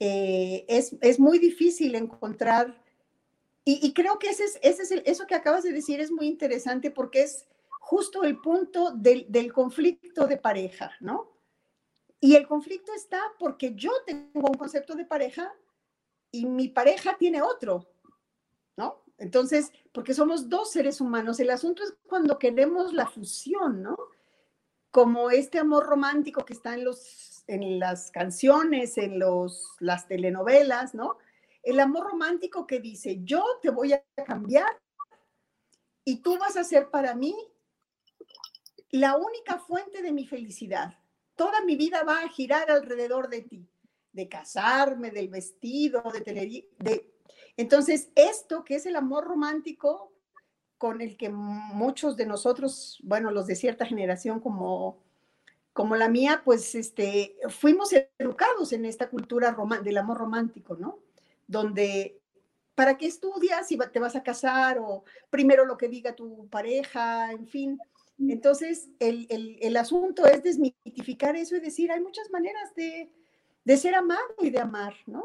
eh, 0.00 0.64
es, 0.68 0.96
es 1.00 1.20
muy 1.20 1.38
difícil 1.38 1.94
encontrar 1.94 2.81
y, 3.64 3.92
creo 3.92 4.18
que 4.18 4.28
ese 4.28 4.44
es, 4.44 4.90
eso 4.90 5.26
que 5.26 5.36
acabas 5.36 5.62
de 5.62 5.72
decir 5.72 6.00
es 6.00 6.10
muy 6.10 6.26
interesante 6.26 6.90
porque 6.90 7.22
es 7.22 7.46
justo 7.80 8.24
el 8.24 8.38
punto 8.40 8.90
del, 8.90 9.26
del, 9.28 9.52
conflicto 9.52 10.26
de 10.26 10.36
pareja, 10.36 10.92
¿no? 11.00 11.30
Y 12.18 12.34
el 12.34 12.46
conflicto 12.48 12.92
está 12.92 13.20
porque 13.38 13.74
yo 13.74 13.92
tengo 14.04 14.48
un 14.50 14.56
concepto 14.56 14.94
de 14.94 15.04
pareja 15.04 15.52
y 16.32 16.46
mi 16.46 16.68
pareja 16.68 17.16
tiene 17.18 17.42
otro, 17.42 17.88
¿no? 18.76 19.04
Entonces, 19.18 19.70
porque 19.92 20.14
somos 20.14 20.48
dos 20.48 20.72
seres 20.72 21.00
humanos, 21.00 21.38
el 21.38 21.50
asunto 21.50 21.84
es 21.84 21.94
cuando 22.08 22.38
queremos 22.38 22.92
la 22.92 23.06
fusión, 23.06 23.82
¿no? 23.82 23.96
Como 24.90 25.30
este 25.30 25.58
amor 25.60 25.86
romántico 25.86 26.44
que 26.44 26.54
está 26.54 26.74
en, 26.74 26.84
los, 26.84 27.44
en 27.46 27.78
las 27.78 28.10
canciones, 28.10 28.98
en 28.98 29.20
los, 29.20 29.76
las 29.78 30.08
telenovelas, 30.08 30.94
¿no? 30.94 31.18
El 31.62 31.80
amor 31.80 32.10
romántico 32.10 32.66
que 32.66 32.80
dice, 32.80 33.20
yo 33.22 33.44
te 33.60 33.70
voy 33.70 33.92
a 33.92 34.04
cambiar 34.26 34.80
y 36.04 36.16
tú 36.16 36.36
vas 36.38 36.56
a 36.56 36.64
ser 36.64 36.90
para 36.90 37.14
mí 37.14 37.34
la 38.90 39.16
única 39.16 39.58
fuente 39.58 40.02
de 40.02 40.12
mi 40.12 40.26
felicidad. 40.26 40.98
Toda 41.36 41.62
mi 41.62 41.76
vida 41.76 42.02
va 42.04 42.22
a 42.22 42.28
girar 42.28 42.70
alrededor 42.70 43.28
de 43.28 43.42
ti, 43.42 43.68
de 44.12 44.28
casarme, 44.28 45.10
del 45.10 45.28
vestido, 45.28 46.02
de 46.12 46.20
tener... 46.20 46.48
De... 46.78 47.14
Entonces, 47.56 48.10
esto 48.14 48.64
que 48.64 48.74
es 48.74 48.86
el 48.86 48.96
amor 48.96 49.24
romántico 49.24 50.12
con 50.78 51.00
el 51.00 51.16
que 51.16 51.30
muchos 51.30 52.16
de 52.16 52.26
nosotros, 52.26 52.98
bueno, 53.04 53.30
los 53.30 53.46
de 53.46 53.54
cierta 53.54 53.86
generación 53.86 54.40
como, 54.40 54.98
como 55.72 55.94
la 55.94 56.08
mía, 56.08 56.42
pues 56.44 56.74
este, 56.74 57.36
fuimos 57.48 57.94
educados 58.18 58.72
en 58.72 58.84
esta 58.84 59.08
cultura 59.08 59.56
del 59.82 59.96
amor 59.96 60.18
romántico, 60.18 60.76
¿no? 60.76 60.98
Donde 61.46 62.22
¿para 62.74 62.96
qué 62.96 63.06
estudias 63.06 63.68
si 63.68 63.78
te 63.92 64.00
vas 64.00 64.16
a 64.16 64.22
casar? 64.22 64.78
O 64.78 65.04
primero 65.30 65.64
lo 65.64 65.76
que 65.76 65.88
diga 65.88 66.14
tu 66.14 66.48
pareja, 66.48 67.30
en 67.32 67.46
fin. 67.46 67.78
Entonces, 68.18 68.88
el, 68.98 69.76
asunto 69.76 70.26
es 70.26 70.42
desmitificar 70.42 71.36
eso 71.36 71.56
y 71.56 71.60
decir, 71.60 71.90
hay 71.90 72.00
muchas 72.00 72.30
maneras 72.30 72.74
de, 72.76 73.76
ser 73.76 73.94
amado 73.94 74.34
y 74.40 74.50
de 74.50 74.60
amar, 74.60 74.94
¿no? 75.06 75.24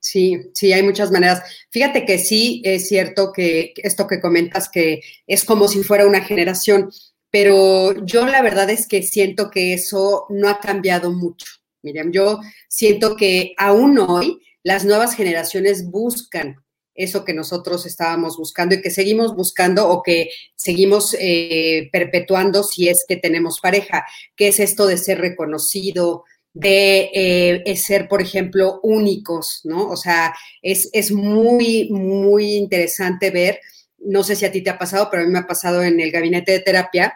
Sí, 0.00 0.50
sí, 0.54 0.72
hay 0.72 0.82
muchas 0.82 1.10
maneras. 1.10 1.42
Fíjate 1.70 2.04
que 2.04 2.18
sí 2.18 2.62
es 2.64 2.88
cierto 2.88 3.32
que 3.32 3.72
esto 3.76 4.06
que 4.06 4.20
comentas 4.20 4.68
que 4.68 5.00
es 5.26 5.44
como 5.44 5.66
si 5.66 5.82
fuera 5.82 6.06
una 6.06 6.22
generación, 6.22 6.90
pero 7.30 8.04
yo 8.04 8.24
la 8.26 8.42
verdad 8.42 8.70
es 8.70 8.86
que 8.86 9.02
siento 9.02 9.50
que 9.50 9.74
eso 9.74 10.26
no 10.28 10.48
ha 10.48 10.60
cambiado 10.60 11.10
mucho. 11.10 11.46
Miriam, 11.82 12.12
yo 12.12 12.40
siento 12.68 13.16
que 13.16 13.54
aún 13.56 13.98
hoy 13.98 14.40
las 14.68 14.84
nuevas 14.84 15.14
generaciones 15.14 15.90
buscan 15.90 16.62
eso 16.94 17.24
que 17.24 17.32
nosotros 17.32 17.86
estábamos 17.86 18.36
buscando 18.36 18.74
y 18.74 18.82
que 18.82 18.90
seguimos 18.90 19.34
buscando 19.34 19.88
o 19.88 20.02
que 20.02 20.28
seguimos 20.56 21.16
eh, 21.18 21.88
perpetuando 21.90 22.62
si 22.62 22.86
es 22.90 23.06
que 23.08 23.16
tenemos 23.16 23.60
pareja, 23.60 24.04
que 24.36 24.48
es 24.48 24.60
esto 24.60 24.86
de 24.86 24.98
ser 24.98 25.20
reconocido, 25.20 26.24
de 26.52 27.10
eh, 27.14 27.76
ser, 27.76 28.08
por 28.08 28.20
ejemplo, 28.20 28.78
únicos, 28.82 29.62
¿no? 29.64 29.88
O 29.88 29.96
sea, 29.96 30.34
es, 30.60 30.90
es 30.92 31.12
muy, 31.12 31.88
muy 31.88 32.56
interesante 32.56 33.30
ver, 33.30 33.60
no 33.96 34.22
sé 34.22 34.36
si 34.36 34.44
a 34.44 34.52
ti 34.52 34.60
te 34.60 34.68
ha 34.68 34.76
pasado, 34.76 35.08
pero 35.10 35.22
a 35.22 35.26
mí 35.26 35.32
me 35.32 35.38
ha 35.38 35.46
pasado 35.46 35.82
en 35.82 35.98
el 35.98 36.10
gabinete 36.10 36.52
de 36.52 36.60
terapia, 36.60 37.14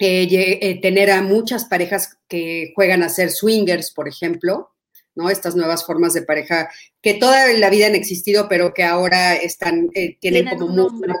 eh, 0.00 0.80
tener 0.82 1.12
a 1.12 1.22
muchas 1.22 1.66
parejas 1.66 2.18
que 2.26 2.72
juegan 2.74 3.04
a 3.04 3.08
ser 3.10 3.30
swingers, 3.30 3.92
por 3.92 4.08
ejemplo, 4.08 4.73
¿no? 5.14 5.30
Estas 5.30 5.56
nuevas 5.56 5.84
formas 5.84 6.14
de 6.14 6.22
pareja 6.22 6.68
que 7.02 7.14
toda 7.14 7.52
la 7.52 7.70
vida 7.70 7.86
han 7.86 7.94
existido, 7.94 8.48
pero 8.48 8.74
que 8.74 8.84
ahora 8.84 9.34
están, 9.34 9.90
eh, 9.94 10.16
tienen, 10.20 10.48
como 10.48 10.66
un 10.66 10.76
nombre. 10.76 11.12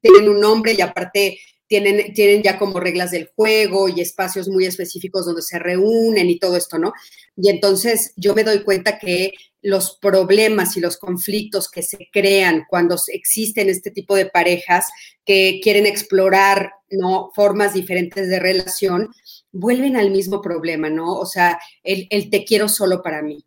tienen 0.00 0.28
un 0.28 0.40
nombre 0.40 0.72
y 0.72 0.80
aparte 0.80 1.38
tienen, 1.66 2.14
tienen 2.14 2.42
ya 2.42 2.58
como 2.58 2.80
reglas 2.80 3.10
del 3.10 3.30
juego 3.36 3.88
y 3.88 4.00
espacios 4.00 4.48
muy 4.48 4.64
específicos 4.64 5.26
donde 5.26 5.42
se 5.42 5.58
reúnen 5.58 6.30
y 6.30 6.38
todo 6.38 6.56
esto, 6.56 6.78
¿no? 6.78 6.92
Y 7.36 7.50
entonces 7.50 8.12
yo 8.16 8.34
me 8.34 8.44
doy 8.44 8.62
cuenta 8.62 8.98
que 8.98 9.32
los 9.60 9.98
problemas 10.00 10.76
y 10.76 10.80
los 10.80 10.96
conflictos 10.96 11.68
que 11.70 11.82
se 11.82 12.08
crean 12.12 12.64
cuando 12.68 12.96
existen 13.08 13.68
este 13.68 13.90
tipo 13.90 14.14
de 14.14 14.26
parejas 14.26 14.86
que 15.24 15.60
quieren 15.62 15.86
explorar 15.86 16.70
¿no? 16.90 17.30
formas 17.34 17.74
diferentes 17.74 18.28
de 18.28 18.38
relación, 18.38 19.10
vuelven 19.52 19.96
al 19.96 20.10
mismo 20.10 20.40
problema, 20.40 20.90
¿no? 20.90 21.14
O 21.14 21.26
sea, 21.26 21.58
el, 21.82 22.30
te 22.30 22.44
quiero 22.44 22.68
solo 22.68 23.02
para 23.02 23.22
mí. 23.22 23.44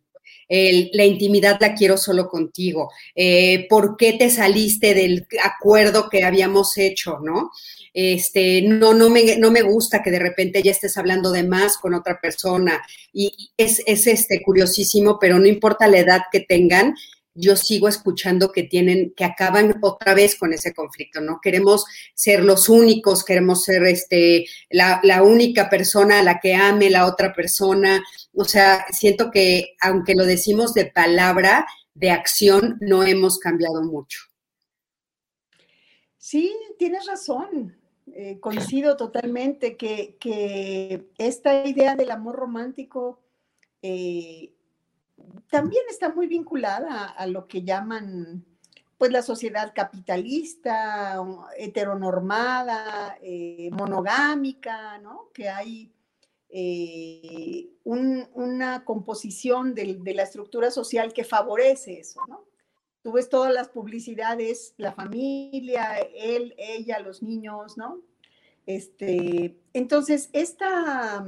El, 0.48 0.90
la 0.92 1.04
intimidad 1.04 1.58
la 1.60 1.74
quiero 1.74 1.96
solo 1.96 2.28
contigo. 2.28 2.90
Eh, 3.14 3.66
¿Por 3.68 3.96
qué 3.96 4.12
te 4.14 4.28
saliste 4.28 4.94
del 4.94 5.26
acuerdo 5.42 6.08
que 6.10 6.24
habíamos 6.24 6.76
hecho, 6.76 7.18
no? 7.22 7.50
este, 7.94 8.62
no, 8.62 8.94
no 8.94 9.10
me, 9.10 9.36
no 9.36 9.50
me 9.50 9.62
gusta 9.62 10.02
que 10.02 10.10
de 10.10 10.18
repente 10.18 10.62
ya 10.62 10.70
estés 10.70 10.96
hablando 10.96 11.30
de 11.30 11.42
más 11.42 11.76
con 11.76 11.94
otra 11.94 12.18
persona. 12.20 12.82
Y 13.12 13.52
es, 13.56 13.82
es 13.86 14.06
este, 14.06 14.42
curiosísimo, 14.42 15.18
pero 15.20 15.38
no 15.38 15.46
importa 15.46 15.88
la 15.88 15.98
edad 15.98 16.22
que 16.30 16.40
tengan, 16.40 16.94
yo 17.34 17.56
sigo 17.56 17.88
escuchando 17.88 18.52
que 18.52 18.64
tienen, 18.64 19.12
que 19.16 19.24
acaban 19.24 19.78
otra 19.80 20.14
vez 20.14 20.36
con 20.36 20.52
ese 20.52 20.74
conflicto, 20.74 21.20
¿no? 21.20 21.40
Queremos 21.42 21.84
ser 22.14 22.44
los 22.44 22.68
únicos, 22.68 23.24
queremos 23.24 23.64
ser 23.64 23.84
este, 23.84 24.46
la, 24.70 25.00
única 25.22 25.70
persona 25.70 26.20
a 26.20 26.22
la 26.22 26.40
que 26.40 26.54
ame 26.54 26.90
la 26.90 27.06
otra 27.06 27.32
persona. 27.32 28.02
O 28.34 28.44
sea, 28.44 28.84
siento 28.90 29.30
que 29.30 29.76
aunque 29.80 30.14
lo 30.14 30.24
decimos 30.24 30.74
de 30.74 30.86
palabra, 30.86 31.66
de 31.94 32.10
acción, 32.10 32.76
no 32.80 33.04
hemos 33.04 33.38
cambiado 33.38 33.82
mucho. 33.82 34.20
Sí, 36.18 36.54
tienes 36.78 37.06
razón. 37.06 37.76
Eh, 38.14 38.40
coincido 38.40 38.96
totalmente 38.96 39.76
que, 39.76 41.08
esta 41.18 41.66
idea 41.66 41.94
del 41.94 42.10
amor 42.10 42.36
romántico 42.36 43.20
eh, 43.80 44.52
también 45.50 45.82
está 45.88 46.12
muy 46.12 46.26
vinculada 46.26 47.06
a 47.06 47.26
lo 47.26 47.46
que 47.46 47.62
llaman 47.62 48.44
pues 48.98 49.10
la 49.10 49.22
sociedad 49.22 49.72
capitalista, 49.74 51.20
heteronormada, 51.56 53.18
eh, 53.20 53.68
monogámica, 53.72 54.98
¿no? 54.98 55.30
Que 55.34 55.48
hay 55.48 55.92
una 57.84 58.84
composición 58.84 59.74
de, 59.74 59.94
de, 59.94 60.14
la 60.14 60.22
estructura 60.22 60.70
social 60.70 61.12
que 61.12 61.24
favorece 61.24 61.98
eso, 61.98 62.20
¿no? 62.28 62.44
Tú 63.02 63.10
ves 63.12 63.28
todas 63.28 63.52
las 63.52 63.68
publicidades, 63.68 64.74
la 64.76 64.92
familia, 64.92 65.98
él, 66.14 66.54
ella, 66.56 67.00
los 67.00 67.22
niños, 67.22 67.76
¿no? 67.76 68.00
Este, 68.66 69.58
entonces, 69.72 70.30
esta, 70.32 71.26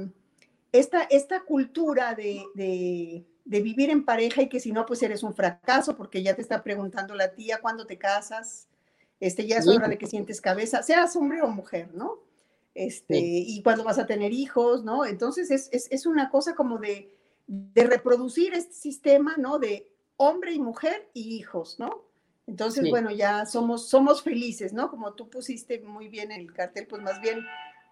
esta, 0.71 1.03
esta 1.03 1.43
cultura 1.43 2.15
de, 2.15 3.25
vivir 3.45 3.89
en 3.89 4.03
pareja 4.03 4.41
y 4.41 4.49
que 4.49 4.59
si 4.59 4.71
no, 4.71 4.85
pues 4.85 5.03
eres 5.03 5.23
un 5.23 5.33
fracaso 5.33 5.95
porque 5.95 6.23
ya 6.23 6.35
te 6.35 6.41
está 6.41 6.63
preguntando 6.63 7.15
la 7.15 7.33
tía 7.33 7.61
cuándo 7.61 7.85
te 7.85 7.97
casas, 7.97 8.67
este, 9.19 9.47
ya 9.47 9.57
es 9.57 9.67
hora 9.67 9.87
de 9.87 9.97
que 9.97 10.07
sientes 10.07 10.41
cabeza, 10.41 10.83
seas 10.83 11.15
hombre 11.15 11.41
o 11.41 11.47
mujer, 11.47 11.93
¿no? 11.93 12.19
Este, 12.73 13.17
Y 13.17 13.61
cuándo 13.63 13.85
vas 13.85 13.99
a 13.99 14.05
tener 14.05 14.33
hijos, 14.33 14.83
¿no? 14.83 15.05
Entonces 15.05 15.49
es, 15.51 15.69
es 15.71 16.05
una 16.05 16.29
cosa 16.29 16.55
como 16.55 16.77
de, 16.77 17.09
de 17.47 17.83
reproducir 17.85 18.53
este 18.53 18.73
sistema, 18.73 19.35
¿no? 19.37 19.59
De 19.59 19.89
hombre 20.17 20.51
y 20.53 20.59
mujer 20.59 21.09
y 21.13 21.35
hijos, 21.35 21.79
¿no? 21.79 22.03
Entonces, 22.47 22.87
bueno, 22.89 23.09
ya 23.09 23.45
somos, 23.45 23.89
somos 23.89 24.21
felices, 24.21 24.71
¿no? 24.71 24.91
Como 24.91 25.13
tú 25.13 25.29
pusiste 25.29 25.79
muy 25.79 26.09
bien 26.09 26.31
en 26.31 26.41
el 26.41 26.53
cartel, 26.53 26.85
pues 26.85 27.01
más 27.01 27.19
bien 27.19 27.39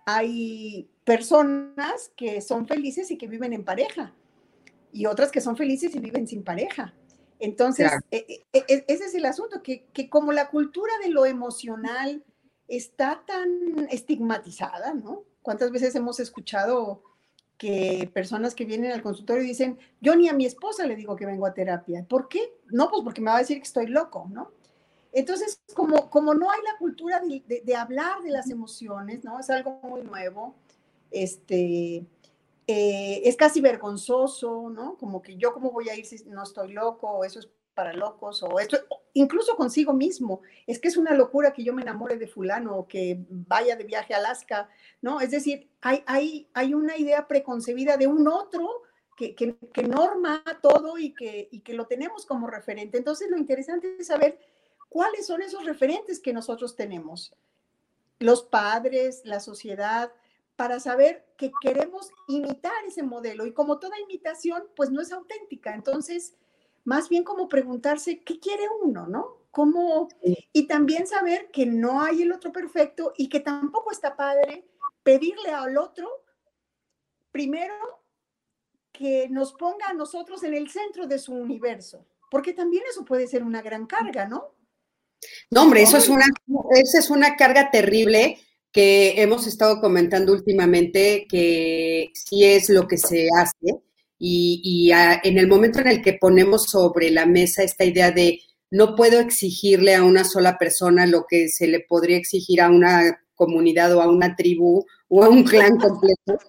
hay 0.06 0.88
personas 1.06 2.12
que 2.16 2.40
son 2.42 2.68
felices 2.68 3.10
y 3.10 3.18
que 3.18 3.28
viven 3.28 3.54
en 3.54 3.64
pareja 3.64 4.14
y 4.94 5.06
otras 5.08 5.32
que 5.32 5.42
son 5.42 5.58
felices 5.58 5.94
y 5.96 6.00
viven 6.00 6.28
sin 6.28 6.44
pareja. 6.44 6.94
Entonces, 7.40 7.92
e, 8.10 8.46
e, 8.54 8.64
e, 8.68 8.86
ese 8.88 9.06
es 9.06 9.16
el 9.16 9.26
asunto, 9.26 9.62
que, 9.62 9.88
que, 9.92 10.10
como 10.10 10.32
la 10.32 10.50
cultura 10.50 10.94
de 11.04 11.10
lo 11.10 11.26
emocional 11.26 12.24
está 12.68 13.24
tan 13.28 13.88
estigmatizada, 13.90 14.94
¿no? 14.94 15.24
¿Cuántas 15.42 15.72
veces 15.72 15.94
hemos 15.96 16.22
escuchado 16.22 17.02
que 17.58 18.10
personas 18.14 18.56
que 18.56 18.66
vienen 18.66 18.92
al 18.92 19.02
consultorio 19.02 19.44
dicen, 19.44 19.78
yo 20.02 20.16
ni 20.16 20.28
a 20.28 20.34
mi 20.34 20.46
esposa 20.46 20.86
le 20.86 20.96
digo 20.96 21.16
que 21.16 21.26
vengo 21.26 21.46
a 21.46 21.54
terapia. 21.54 22.06
¿Por 22.08 22.28
qué? 22.28 22.54
No, 22.68 22.90
pues 22.90 23.04
porque 23.04 23.22
me 23.22 23.32
va 23.32 23.38
a 23.38 23.40
decir 23.40 23.58
que 23.58 23.64
estoy 23.64 23.88
loco, 23.88 24.28
¿no? 24.30 24.52
Entonces, 25.14 25.62
como, 25.74 26.10
como 26.10 26.34
no 26.34 26.50
hay 26.50 26.60
la 26.62 26.78
cultura 26.78 27.22
de, 27.22 27.76
hablar 27.76 28.22
de 28.22 28.32
las 28.32 28.50
emociones, 28.50 29.24
¿no? 29.24 29.40
Es 29.40 29.50
algo 29.50 29.80
muy 29.84 30.02
nuevo, 30.02 30.56
este, 31.12 32.06
eh, 32.68 33.22
es 33.26 33.36
casi 33.36 33.62
vergonzoso, 33.62 34.70
¿no? 34.70 34.98
Como 34.98 35.22
que 35.22 35.36
yo 35.36 35.54
cómo 35.54 35.72
voy 35.72 35.90
a 35.90 35.96
ir 35.96 36.06
si 36.06 36.24
no 36.26 36.44
estoy 36.44 36.72
loco, 36.72 37.24
eso 37.26 37.40
es 37.40 37.50
para 37.74 37.94
locos, 37.94 38.44
o 38.44 38.60
esto, 38.60 38.78
incluso 39.14 39.56
consigo 39.56 39.94
mismo. 39.94 40.42
Es 40.68 40.80
que 40.80 40.88
es 40.88 40.98
una 40.98 41.14
locura 41.14 41.54
que 41.54 41.64
yo 41.64 41.74
me 41.74 41.82
enamore 41.82 42.18
de 42.18 42.28
fulano 42.28 42.78
o 42.78 42.88
que 42.88 43.26
vaya 43.30 43.76
de 43.76 43.84
viaje 43.84 44.14
a 44.14 44.18
Alaska, 44.18 44.70
¿no? 45.02 45.20
Es 45.22 45.32
decir, 45.32 45.70
hay, 45.82 46.04
hay, 46.06 46.48
hay 46.54 46.74
una 46.74 46.98
idea 46.98 47.28
preconcebida 47.28 47.98
de 47.98 48.08
un 48.08 48.28
otro 48.28 48.84
que, 49.18 49.36
que, 49.36 49.84
norma 49.84 50.44
todo 50.62 50.98
y 50.98 51.14
que, 51.14 51.48
y 51.52 51.62
que 51.62 51.74
lo 51.74 51.86
tenemos 51.86 52.26
como 52.26 52.48
referente. 52.48 52.98
Entonces, 52.98 53.30
lo 53.30 53.38
interesante 53.38 53.96
es 54.00 54.08
saber 54.08 54.40
cuáles 54.90 55.28
son 55.28 55.42
esos 55.42 55.66
referentes 55.66 56.20
que 56.20 56.34
nosotros 56.34 56.76
tenemos, 56.76 57.34
los 58.20 58.44
padres, 58.44 59.22
la 59.26 59.40
sociedad, 59.40 60.12
para 60.56 60.80
saber 60.80 61.26
que 61.44 61.52
queremos 61.60 62.10
imitar 62.28 62.86
ese 62.88 63.04
modelo. 63.04 63.46
Y 63.46 63.54
como 63.54 63.80
toda 63.80 64.00
imitación, 64.00 64.64
pues 64.76 64.92
no 64.92 65.02
es 65.02 65.12
auténtica. 65.12 65.74
Entonces, 65.76 66.36
más 66.86 67.10
bien 67.10 67.24
como 67.24 67.50
preguntarse 67.50 68.24
qué 68.24 68.40
quiere 68.40 68.64
uno, 68.82 69.08
¿no? 69.08 69.44
¿Cómo? 69.52 70.08
Y 70.22 70.68
también 70.68 71.06
saber 71.06 71.52
que 71.52 71.66
no 71.66 72.02
hay 72.02 72.22
el 72.22 72.32
otro 72.32 72.52
perfecto 72.52 73.14
y 73.18 73.28
que 73.28 73.42
tampoco 73.42 73.92
está 73.92 74.16
padre 74.16 74.66
pedirle 75.04 75.52
al 75.52 75.78
otro, 75.78 76.10
primero, 77.32 77.76
que 78.92 79.28
nos 79.30 79.54
ponga 79.54 79.90
a 79.90 79.94
nosotros 79.94 80.44
en 80.44 80.54
el 80.54 80.70
centro 80.70 81.08
de 81.08 81.20
su 81.20 81.34
universo, 81.34 82.06
porque 82.32 82.54
también 82.54 82.84
eso 82.90 83.04
puede 83.04 83.28
ser 83.28 83.44
una 83.44 83.62
gran 83.62 83.86
carga, 83.86 84.28
¿no? 84.28 84.56
No, 85.52 85.64
hombre, 85.64 85.82
eso 85.82 85.98
es 85.98 86.10
una, 86.10 86.26
esa 86.72 87.00
es 87.00 87.10
una 87.10 87.36
carga 87.36 87.70
terrible 87.70 88.40
que 88.74 89.22
hemos 89.22 89.46
estado 89.46 89.80
comentando 89.80 90.34
últimamente, 90.34 91.28
que 91.30 92.10
sí 92.14 92.44
es 92.44 92.70
lo 92.70 92.88
que 92.88 92.98
se 92.98 93.28
hace 93.40 93.80
y, 94.18 94.92
en 95.24 95.38
el 95.38 95.48
momento 95.48 95.80
en 95.80 95.88
el 95.88 96.02
que 96.02 96.14
ponemos 96.14 96.70
sobre 96.70 97.12
la 97.12 97.26
mesa 97.26 97.64
esta 97.64 97.86
idea 97.86 98.12
de 98.12 98.40
no 98.72 98.96
puedo 98.96 99.20
exigirle 99.20 99.94
a 99.94 100.04
una 100.04 100.24
sola 100.24 100.58
persona 100.58 101.06
lo 101.06 101.26
que 101.30 101.50
se 101.50 101.68
le 101.68 101.82
podría 101.82 102.18
exigir 102.18 102.62
a 102.62 102.70
una 102.70 103.20
comunidad 103.36 103.96
o 103.96 104.02
a 104.02 104.10
una 104.10 104.36
tribu 104.36 104.86
o 105.08 105.24
a 105.24 105.30
un 105.30 105.44
clan 105.44 105.78
completo, 105.78 106.40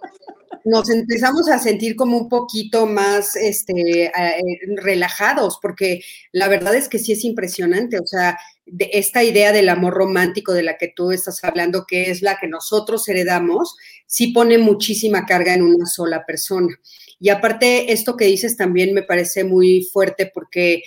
nos 0.65 0.91
empezamos 0.91 1.49
a 1.49 1.59
sentir 1.59 1.95
como 1.95 2.17
un 2.17 2.29
poquito 2.29 2.87
más 2.87 3.37
este, 3.37 4.07
eh, 4.07 4.43
relajados, 4.77 5.59
porque 5.61 6.01
la 6.33 6.49
verdad 6.49 6.75
es 6.75 6.89
que 6.89 6.99
sí 6.99 7.13
es 7.13 7.25
impresionante, 7.25 7.99
o 7.99 8.07
sea, 8.07 8.39
esta 8.79 9.23
idea 9.23 9.53
del 9.53 9.69
amor 9.69 9.95
romántico 9.95 10.53
de 10.53 10.63
la 10.63 10.79
que 10.79 10.93
tú 10.95 11.13
estás 11.13 11.45
hablando, 11.45 11.85
que 11.87 12.11
es 12.11 12.23
la 12.23 12.39
que 12.39 12.49
nosotros 12.49 13.07
heredamos, 13.09 13.77
sí 14.07 14.29
pone 14.29 14.59
muchísima 14.59 15.27
carga 15.27 15.55
en 15.55 15.63
una 15.63 15.87
sola 15.87 16.25
persona. 16.27 16.75
Y 17.21 17.29
aparte, 17.29 17.93
esto 17.93 18.17
que 18.17 18.25
dices 18.25 18.57
también 18.57 18.95
me 18.95 19.03
parece 19.03 19.45
muy 19.45 19.89
fuerte 19.93 20.31
porque 20.33 20.83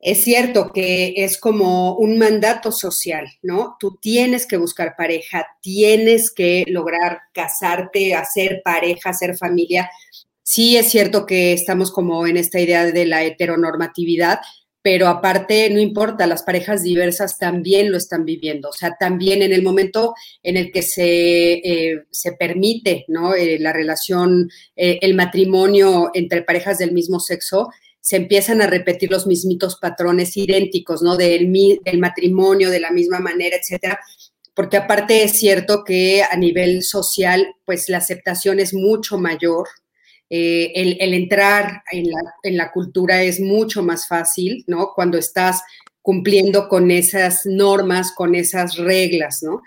es 0.00 0.22
cierto 0.22 0.70
que 0.72 1.14
es 1.16 1.38
como 1.38 1.94
un 1.96 2.18
mandato 2.18 2.70
social, 2.70 3.26
¿no? 3.42 3.76
Tú 3.80 3.98
tienes 4.00 4.46
que 4.46 4.56
buscar 4.56 4.94
pareja, 4.96 5.46
tienes 5.60 6.30
que 6.30 6.64
lograr 6.68 7.18
casarte, 7.32 8.14
hacer 8.14 8.62
pareja, 8.64 9.10
hacer 9.10 9.36
familia. 9.36 9.90
Sí 10.42 10.76
es 10.76 10.88
cierto 10.90 11.26
que 11.26 11.52
estamos 11.52 11.90
como 11.90 12.26
en 12.26 12.36
esta 12.36 12.60
idea 12.60 12.84
de 12.86 13.06
la 13.06 13.24
heteronormatividad, 13.24 14.38
pero 14.80 15.08
aparte 15.08 15.68
no 15.70 15.80
importa, 15.80 16.28
las 16.28 16.44
parejas 16.44 16.84
diversas 16.84 17.36
también 17.36 17.90
lo 17.90 17.98
están 17.98 18.24
viviendo, 18.24 18.68
o 18.68 18.72
sea, 18.72 18.96
también 18.98 19.42
en 19.42 19.52
el 19.52 19.62
momento 19.62 20.14
en 20.42 20.56
el 20.56 20.70
que 20.70 20.82
se, 20.82 21.54
eh, 21.54 22.04
se 22.10 22.32
permite 22.32 23.04
¿no? 23.08 23.34
Eh, 23.34 23.58
la 23.58 23.72
relación, 23.72 24.48
eh, 24.76 24.98
el 25.02 25.14
matrimonio 25.14 26.10
entre 26.14 26.42
parejas 26.42 26.78
del 26.78 26.92
mismo 26.92 27.18
sexo, 27.18 27.68
se 28.00 28.16
empiezan 28.16 28.62
a 28.62 28.66
repetir 28.66 29.10
los 29.10 29.26
mismitos 29.26 29.76
patrones 29.76 30.36
idénticos, 30.36 31.02
¿no? 31.02 31.16
Del, 31.16 31.52
del 31.84 31.98
matrimonio 31.98 32.70
de 32.70 32.80
la 32.80 32.90
misma 32.90 33.20
manera, 33.20 33.56
etcétera, 33.56 33.98
porque 34.54 34.76
aparte 34.76 35.22
es 35.22 35.38
cierto 35.38 35.84
que 35.84 36.22
a 36.22 36.36
nivel 36.36 36.82
social, 36.82 37.46
pues 37.64 37.88
la 37.88 37.98
aceptación 37.98 38.58
es 38.58 38.74
mucho 38.74 39.16
mayor, 39.16 39.68
eh, 40.30 40.72
el, 40.74 41.14
entrar 41.14 41.82
en 41.92 42.10
la, 42.10 42.20
en 42.42 42.56
la, 42.56 42.72
cultura 42.72 43.22
es 43.22 43.40
mucho 43.40 43.82
más 43.82 44.08
fácil, 44.08 44.64
¿no? 44.66 44.90
Cuando 44.94 45.16
estás 45.16 45.62
cumpliendo 46.02 46.68
con 46.68 46.90
esas 46.90 47.46
normas, 47.46 48.12
con 48.12 48.34
esas 48.34 48.76
reglas, 48.76 49.42
¿no? 49.42 49.62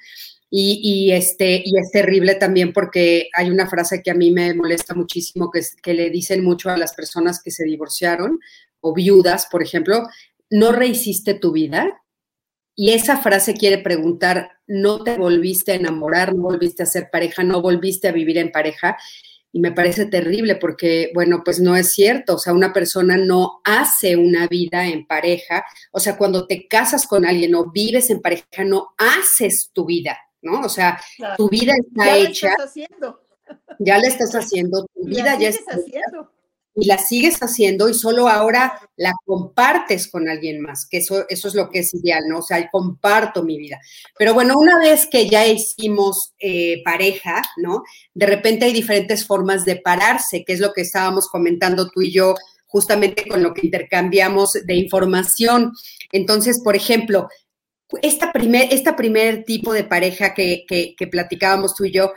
Y, 0.54 1.12
este, 1.14 1.64
y 1.64 1.78
es 1.80 1.92
terrible 1.92 2.36
también 2.36 2.74
porque 2.74 3.30
hay 3.34 3.50
una 3.50 3.70
frase 3.70 4.04
que 4.04 4.12
a 4.12 4.16
mí 4.16 4.32
me 4.32 4.54
molesta 4.54 4.94
muchísimo, 4.94 5.50
que, 5.50 5.60
es, 5.60 5.78
que 5.82 5.94
le 5.94 6.10
dicen 6.10 6.44
mucho 6.44 6.70
a 6.70 6.78
las 6.78 6.94
personas 6.94 7.42
que 7.42 7.52
se 7.52 7.64
divorciaron 7.64 8.38
o 8.82 8.94
viudas, 8.94 9.48
por 9.50 9.64
ejemplo, 9.64 10.04
¿no 10.50 10.74
rehiciste 10.74 11.36
tu 11.36 11.54
vida? 11.54 12.04
Y 12.76 12.92
esa 12.92 13.18
frase 13.18 13.54
quiere 13.54 13.78
preguntar, 13.78 14.50
¿no 14.68 15.04
te 15.04 15.18
volviste 15.18 15.72
a 15.72 15.76
enamorar, 15.76 16.36
no 16.36 16.44
volviste 16.44 16.84
a 16.84 16.88
ser 16.88 17.10
pareja, 17.10 17.44
no 17.44 17.62
volviste 17.62 18.10
a 18.10 18.12
vivir 18.12 18.38
en 18.38 18.52
pareja? 18.52 18.98
Y 19.54 19.60
me 19.60 19.72
parece 19.72 20.06
terrible 20.06 20.56
porque, 20.56 21.12
bueno, 21.14 21.44
pues 21.46 21.60
no 21.60 21.76
es 21.76 21.94
cierto. 21.94 22.36
O 22.36 22.38
sea, 22.38 22.54
una 22.54 22.74
persona 22.74 23.18
no 23.18 23.62
hace 23.64 24.16
una 24.16 24.48
vida 24.48 24.88
en 24.88 25.06
pareja. 25.06 25.64
O 25.92 26.00
sea, 26.00 26.18
cuando 26.18 26.48
te 26.48 26.68
casas 26.68 27.06
con 27.06 27.26
alguien 27.26 27.56
o 27.56 27.72
vives 27.72 28.10
en 28.10 28.22
pareja, 28.22 28.64
no 28.66 28.94
haces 28.98 29.72
tu 29.74 29.86
vida, 29.86 30.18
¿no? 30.42 30.62
O 30.62 30.70
sea, 30.70 31.00
tu 31.38 31.50
vida 31.50 31.74
está 31.74 32.06
ya 32.06 32.18
hecha. 32.18 32.48
La 32.48 32.54
estás 32.54 32.70
haciendo. 32.70 33.22
Ya 33.80 33.98
la 33.98 34.08
estás 34.08 34.36
haciendo. 34.36 34.86
Tu 34.94 35.06
vida 35.06 35.38
ya 35.38 35.50
está 35.50 35.74
haciendo 35.74 36.32
y 36.76 36.86
la 36.86 36.98
sigues 36.98 37.38
haciendo 37.40 37.90
y 37.90 37.94
solo 37.94 38.28
ahora 38.28 38.80
la 38.96 39.12
compartes 39.26 40.10
con 40.10 40.30
alguien 40.30 40.62
más, 40.62 40.88
que 40.88 40.98
eso, 40.98 41.26
eso 41.28 41.48
es 41.48 41.56
lo 41.56 41.70
que 41.70 41.80
es 41.80 41.94
ideal, 41.94 42.24
¿no? 42.28 42.40
O 42.40 42.42
sea, 42.42 42.70
comparto 42.70 43.44
mi 43.44 43.58
vida. 43.58 43.80
Pero 44.18 44.34
bueno, 44.34 44.58
una 44.58 44.80
vez 44.80 45.08
que 45.08 45.30
ya 45.30 45.46
hicimos 45.46 46.34
eh, 46.40 46.82
pareja, 46.84 47.42
¿no? 47.58 47.84
De 48.14 48.26
repente 48.26 48.66
hay 48.66 48.74
diferentes 48.74 49.26
formas 49.26 49.66
de 49.66 49.78
pararse, 49.78 50.44
que 50.46 50.54
es 50.54 50.60
lo 50.60 50.74
que 50.74 50.82
estábamos 50.82 51.28
comentando 51.28 51.90
tú 51.90 52.02
y 52.02 52.12
yo 52.12 52.36
justamente 52.68 53.28
con 53.28 53.44
lo 53.44 53.54
que 53.54 53.66
intercambiamos 53.66 54.54
de 54.54 54.76
información. 54.76 55.74
Entonces, 56.14 56.62
por 56.64 56.78
ejemplo, 56.78 57.28
esta 58.02 58.32
primer, 58.32 58.70
primer 58.96 59.44
tipo 59.44 59.74
de 59.74 59.84
pareja 59.84 60.34
que, 60.34 60.66
que, 60.68 61.08
platicábamos 61.08 61.76
tú 61.76 61.86
y 61.86 61.92
yo, 61.92 62.12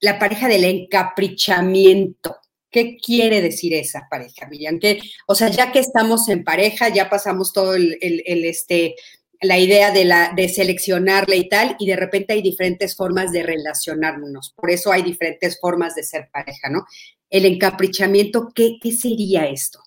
la 0.00 0.18
pareja 0.18 0.48
del 0.48 0.64
encaprichamiento. 0.64 2.36
¿Qué 2.70 2.96
quiere 2.98 3.40
decir 3.40 3.74
esa 3.74 4.06
pareja, 4.10 4.46
Miriam? 4.46 4.78
Que, 4.78 5.00
o 5.26 5.34
sea, 5.34 5.48
ya 5.48 5.72
que 5.72 5.78
estamos 5.78 6.28
en 6.28 6.44
pareja, 6.44 6.90
ya 6.90 7.08
pasamos 7.08 7.52
todo 7.52 7.74
el, 7.74 7.96
este, 8.00 8.94
la 9.40 9.58
idea 9.58 9.90
de, 9.90 10.04
la, 10.04 10.32
de 10.36 10.48
seleccionarle 10.48 11.36
y 11.36 11.48
tal, 11.48 11.76
y 11.78 11.86
de 11.86 11.96
repente 11.96 12.34
hay 12.34 12.42
diferentes 12.42 12.94
formas 12.94 13.32
de 13.32 13.42
relacionarnos. 13.42 14.52
Por 14.54 14.70
eso 14.70 14.92
hay 14.92 15.02
diferentes 15.02 15.58
formas 15.58 15.94
de 15.94 16.02
ser 16.02 16.28
pareja, 16.30 16.68
¿no? 16.68 16.84
El 17.30 17.46
encaprichamiento, 17.46 18.52
¿qué, 18.54 18.78
qué 18.80 18.92
sería 18.92 19.46
esto? 19.46 19.80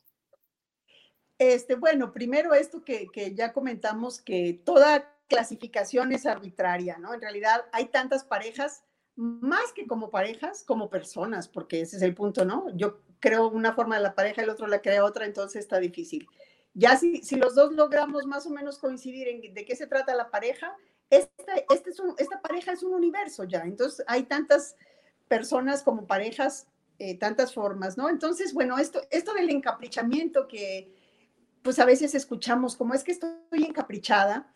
Este, 1.38 1.74
bueno, 1.76 2.14
primero 2.14 2.54
esto 2.54 2.84
que, 2.84 3.08
que 3.12 3.34
ya 3.34 3.52
comentamos, 3.52 4.22
que 4.22 4.62
toda 4.64 5.11
clasificación 5.32 6.12
es 6.12 6.26
arbitraria, 6.26 6.98
¿no? 6.98 7.14
En 7.14 7.22
realidad 7.22 7.64
hay 7.72 7.86
tantas 7.86 8.26
parejas 8.26 8.84
más 9.16 9.72
que 9.74 9.88
como 9.88 10.10
parejas, 10.10 10.64
como 10.66 10.90
personas, 10.90 11.48
porque 11.48 11.80
ese 11.80 11.96
es 11.96 12.02
el 12.02 12.14
punto, 12.14 12.44
¿no? 12.44 12.66
Yo 12.76 13.00
creo 13.22 13.48
una 13.48 13.74
forma 13.74 13.96
de 13.96 14.04
la 14.04 14.14
pareja, 14.14 14.42
el 14.42 14.50
otro 14.50 14.68
la 14.68 14.82
crea 14.82 15.06
otra, 15.06 15.26
entonces 15.26 15.62
está 15.62 15.80
difícil. 15.80 16.28
Ya 16.74 16.98
si, 16.98 17.24
si 17.24 17.38
los 17.38 17.56
dos 17.56 17.72
logramos 17.72 18.26
más 18.26 18.46
o 18.46 18.50
menos 18.50 18.78
coincidir 18.78 19.30
en 19.30 19.54
de 19.54 19.64
qué 19.64 19.76
se 19.78 19.88
trata 19.88 20.14
la 20.16 20.30
pareja, 20.30 20.76
esta, 21.10 21.54
este 21.74 21.92
es 21.92 22.02
esta 22.18 22.42
pareja 22.42 22.74
es 22.74 22.84
un 22.84 22.94
universo 22.94 23.46
ya, 23.46 23.62
entonces 23.62 24.04
hay 24.08 24.24
tantas 24.24 24.76
personas 25.30 25.82
como 25.82 26.08
parejas, 26.08 26.68
eh, 27.00 27.18
tantas 27.18 27.54
formas, 27.54 27.98
¿no? 27.98 28.10
Entonces, 28.10 28.54
bueno, 28.54 28.78
esto, 28.78 29.02
esto 29.12 29.34
del 29.34 29.50
encaprichamiento 29.50 30.48
que 30.48 30.94
pues 31.62 31.80
a 31.80 31.86
veces 31.86 32.16
escuchamos 32.16 32.76
como 32.76 32.94
es 32.94 33.04
que 33.04 33.12
estoy 33.12 33.64
encaprichada, 33.66 34.52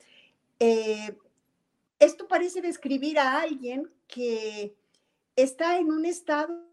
eh, 0.59 1.17
esto 1.99 2.27
parece 2.27 2.61
describir 2.61 3.19
a 3.19 3.41
alguien 3.41 3.91
que 4.07 4.75
está 5.35 5.77
en 5.77 5.91
un 5.91 6.05
estado, 6.05 6.63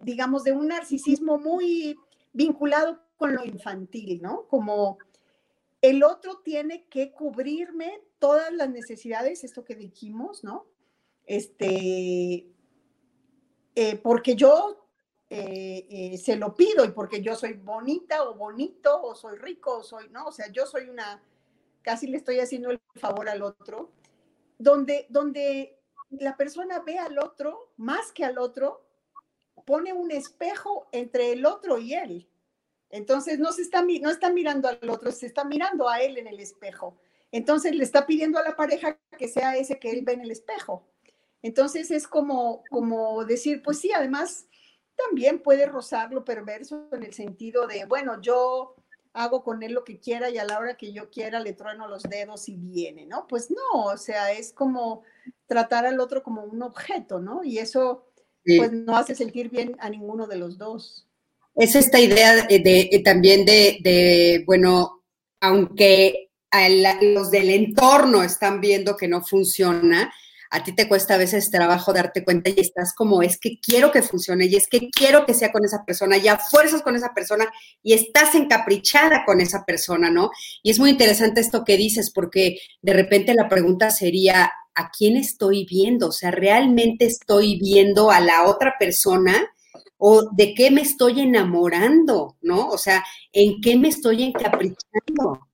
digamos, 0.00 0.44
de 0.44 0.52
un 0.52 0.68
narcisismo 0.68 1.38
muy 1.38 1.96
vinculado 2.32 3.00
con 3.16 3.34
lo 3.34 3.44
infantil, 3.44 4.20
¿no? 4.22 4.46
Como 4.48 4.98
el 5.82 6.04
otro 6.04 6.38
tiene 6.38 6.84
que 6.84 7.12
cubrirme 7.12 8.00
todas 8.18 8.52
las 8.52 8.70
necesidades, 8.70 9.44
esto 9.44 9.64
que 9.64 9.74
dijimos, 9.74 10.44
¿no? 10.44 10.66
Este, 11.26 12.46
eh, 13.74 13.96
porque 14.02 14.34
yo 14.34 14.86
eh, 15.30 16.18
se 16.22 16.36
lo 16.36 16.54
pido 16.54 16.84
y 16.84 16.90
porque 16.90 17.20
yo 17.20 17.34
soy 17.36 17.54
bonita 17.54 18.24
o 18.24 18.34
bonito 18.34 19.02
o 19.02 19.14
soy 19.14 19.36
rico 19.38 19.78
o 19.78 19.82
soy, 19.82 20.08
¿no? 20.10 20.26
O 20.26 20.32
sea, 20.32 20.50
yo 20.50 20.66
soy 20.66 20.88
una, 20.88 21.22
casi 21.88 22.06
le 22.06 22.18
estoy 22.18 22.38
haciendo 22.38 22.70
el 22.70 22.78
favor 22.96 23.30
al 23.30 23.40
otro, 23.40 23.90
donde, 24.58 25.06
donde 25.08 25.80
la 26.10 26.36
persona 26.36 26.80
ve 26.80 26.98
al 26.98 27.18
otro 27.18 27.72
más 27.78 28.12
que 28.12 28.26
al 28.26 28.36
otro, 28.36 28.86
pone 29.64 29.94
un 29.94 30.10
espejo 30.10 30.86
entre 30.92 31.32
el 31.32 31.46
otro 31.46 31.78
y 31.78 31.94
él. 31.94 32.28
Entonces 32.90 33.38
no 33.38 33.52
se 33.52 33.62
está, 33.62 33.80
no 33.80 34.10
está 34.10 34.30
mirando 34.30 34.68
al 34.68 34.90
otro, 34.90 35.10
se 35.12 35.24
está 35.24 35.44
mirando 35.44 35.88
a 35.88 36.02
él 36.02 36.18
en 36.18 36.26
el 36.26 36.40
espejo. 36.40 36.98
Entonces 37.32 37.74
le 37.74 37.84
está 37.84 38.04
pidiendo 38.06 38.38
a 38.38 38.42
la 38.42 38.54
pareja 38.54 38.98
que 39.16 39.28
sea 39.28 39.56
ese 39.56 39.78
que 39.78 39.90
él 39.90 40.02
ve 40.04 40.12
en 40.12 40.20
el 40.20 40.30
espejo. 40.30 40.86
Entonces 41.40 41.90
es 41.90 42.06
como, 42.06 42.64
como 42.68 43.24
decir, 43.24 43.62
pues 43.62 43.80
sí, 43.80 43.92
además 43.92 44.46
también 44.94 45.38
puede 45.38 45.64
rozar 45.64 46.12
lo 46.12 46.22
perverso 46.22 46.86
en 46.92 47.04
el 47.04 47.14
sentido 47.14 47.66
de, 47.66 47.86
bueno, 47.86 48.20
yo 48.20 48.74
hago 49.18 49.42
con 49.42 49.62
él 49.64 49.72
lo 49.72 49.84
que 49.84 49.98
quiera 49.98 50.30
y 50.30 50.38
a 50.38 50.44
la 50.44 50.58
hora 50.58 50.76
que 50.76 50.92
yo 50.92 51.10
quiera 51.10 51.40
le 51.40 51.52
trueno 51.52 51.88
los 51.88 52.04
dedos 52.04 52.48
y 52.48 52.54
viene, 52.56 53.04
¿no? 53.04 53.26
Pues 53.26 53.50
no, 53.50 53.84
o 53.86 53.96
sea, 53.96 54.32
es 54.32 54.52
como 54.52 55.02
tratar 55.46 55.86
al 55.86 55.98
otro 55.98 56.22
como 56.22 56.44
un 56.44 56.62
objeto, 56.62 57.18
¿no? 57.18 57.42
Y 57.42 57.58
eso 57.58 58.06
pues 58.44 58.72
no 58.72 58.96
hace 58.96 59.14
sentir 59.14 59.50
bien 59.50 59.76
a 59.80 59.90
ninguno 59.90 60.26
de 60.26 60.36
los 60.36 60.56
dos. 60.56 61.06
Es 61.56 61.74
esta 61.74 61.98
idea 61.98 62.46
de, 62.46 63.02
también 63.04 63.44
de, 63.44 64.44
bueno, 64.46 65.02
aunque 65.40 66.30
los 67.02 67.30
del 67.30 67.50
entorno 67.50 68.22
están 68.22 68.60
viendo 68.60 68.96
que 68.96 69.08
no 69.08 69.22
funciona, 69.22 70.12
a 70.50 70.64
ti 70.64 70.74
te 70.74 70.88
cuesta 70.88 71.14
a 71.14 71.18
veces 71.18 71.50
trabajo 71.50 71.92
darte 71.92 72.24
cuenta 72.24 72.50
y 72.50 72.58
estás 72.58 72.94
como, 72.94 73.22
es 73.22 73.38
que 73.38 73.58
quiero 73.60 73.92
que 73.92 74.02
funcione 74.02 74.46
y 74.46 74.56
es 74.56 74.66
que 74.68 74.88
quiero 74.90 75.26
que 75.26 75.34
sea 75.34 75.52
con 75.52 75.64
esa 75.64 75.84
persona 75.84 76.16
y 76.16 76.28
a 76.28 76.38
fuerzas 76.38 76.82
con 76.82 76.96
esa 76.96 77.12
persona 77.14 77.46
y 77.82 77.92
estás 77.92 78.34
encaprichada 78.34 79.24
con 79.26 79.40
esa 79.40 79.64
persona, 79.64 80.10
¿no? 80.10 80.30
Y 80.62 80.70
es 80.70 80.78
muy 80.78 80.90
interesante 80.90 81.40
esto 81.40 81.64
que 81.64 81.76
dices 81.76 82.10
porque 82.10 82.58
de 82.80 82.92
repente 82.92 83.34
la 83.34 83.48
pregunta 83.48 83.90
sería, 83.90 84.50
¿a 84.74 84.90
quién 84.90 85.16
estoy 85.16 85.66
viendo? 85.66 86.08
O 86.08 86.12
sea, 86.12 86.30
¿realmente 86.30 87.04
estoy 87.04 87.58
viendo 87.58 88.10
a 88.10 88.20
la 88.20 88.46
otra 88.46 88.74
persona? 88.78 89.34
¿O 89.96 90.30
de 90.32 90.54
qué 90.54 90.70
me 90.70 90.80
estoy 90.80 91.20
enamorando? 91.20 92.36
¿No? 92.40 92.68
O 92.68 92.78
sea, 92.78 93.04
¿en 93.32 93.60
qué 93.60 93.76
me 93.76 93.88
estoy 93.88 94.22
encaprichando? 94.22 95.48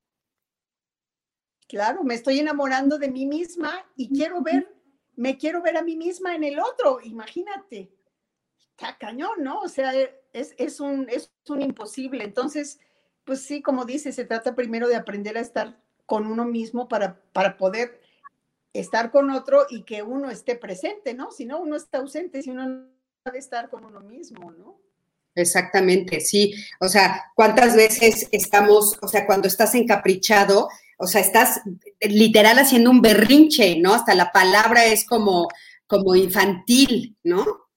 Claro, 1.67 2.05
me 2.05 2.15
estoy 2.15 2.39
enamorando 2.39 2.99
de 2.99 3.11
mí 3.11 3.27
misma 3.27 3.85
y 3.97 4.09
quiero 4.09 4.43
ver 4.43 4.69
me 5.17 5.37
quiero 5.37 5.63
ver 5.63 5.77
a 5.77 5.83
mí 5.83 5.97
misma 5.97 6.35
en 6.35 6.45
el 6.45 6.59
otro, 6.61 7.01
imagínate. 7.03 7.91
Está 8.71 8.99
cañón, 8.99 9.43
¿no? 9.43 9.61
O 9.61 9.69
sea, 9.69 9.93
es, 10.33 10.81
un, 10.81 11.09
es 11.09 11.33
un 11.49 11.63
imposible. 11.63 12.25
Entonces, 12.25 12.81
pues 13.25 13.41
sí, 13.41 13.63
como 13.63 13.85
dice, 13.85 14.13
se 14.13 14.25
trata 14.25 14.55
primero 14.55 14.89
de 14.89 14.97
aprender 14.97 15.37
a 15.37 15.41
estar 15.41 15.81
con 16.07 16.27
uno 16.27 16.45
mismo 16.45 16.89
para, 16.89 17.21
para 17.33 17.57
poder 17.57 18.01
estar 18.73 19.11
con 19.11 19.31
otro 19.31 19.67
y 19.71 19.85
que 19.85 20.03
uno 20.03 20.31
esté 20.31 20.57
presente, 20.57 21.15
¿no? 21.15 21.31
Si 21.31 21.47
no, 21.47 21.61
uno 21.61 21.77
está 21.77 21.99
ausente, 21.99 22.43
si 22.43 22.51
uno 22.51 22.69
no 22.69 22.89
puede 23.23 23.39
estar 23.39 23.71
con 23.71 23.85
uno 23.85 24.01
mismo, 24.01 24.51
¿no? 24.51 24.81
Exactamente, 25.37 26.21
sí. 26.21 26.55
O 26.81 26.89
sea, 26.89 27.33
¿cuántas 27.35 27.75
veces 27.75 28.29
estamos, 28.33 28.99
o 29.03 29.09
sea, 29.09 29.27
cuando 29.27 29.49
estás 29.49 29.75
encaprichado, 29.75 30.69
o 30.99 31.07
sea, 31.07 31.21
estás 31.21 31.61
literal 32.01 32.59
haciendo 32.59 32.91
un 32.91 33.01
berrinche, 33.01 33.79
¿no? 33.81 33.95
Hasta 33.95 34.15
la 34.15 34.31
palabra 34.33 34.85
es 34.85 35.05
como, 35.05 35.49
como 35.87 36.15
infantil, 36.15 37.17
¿no? 37.23 37.69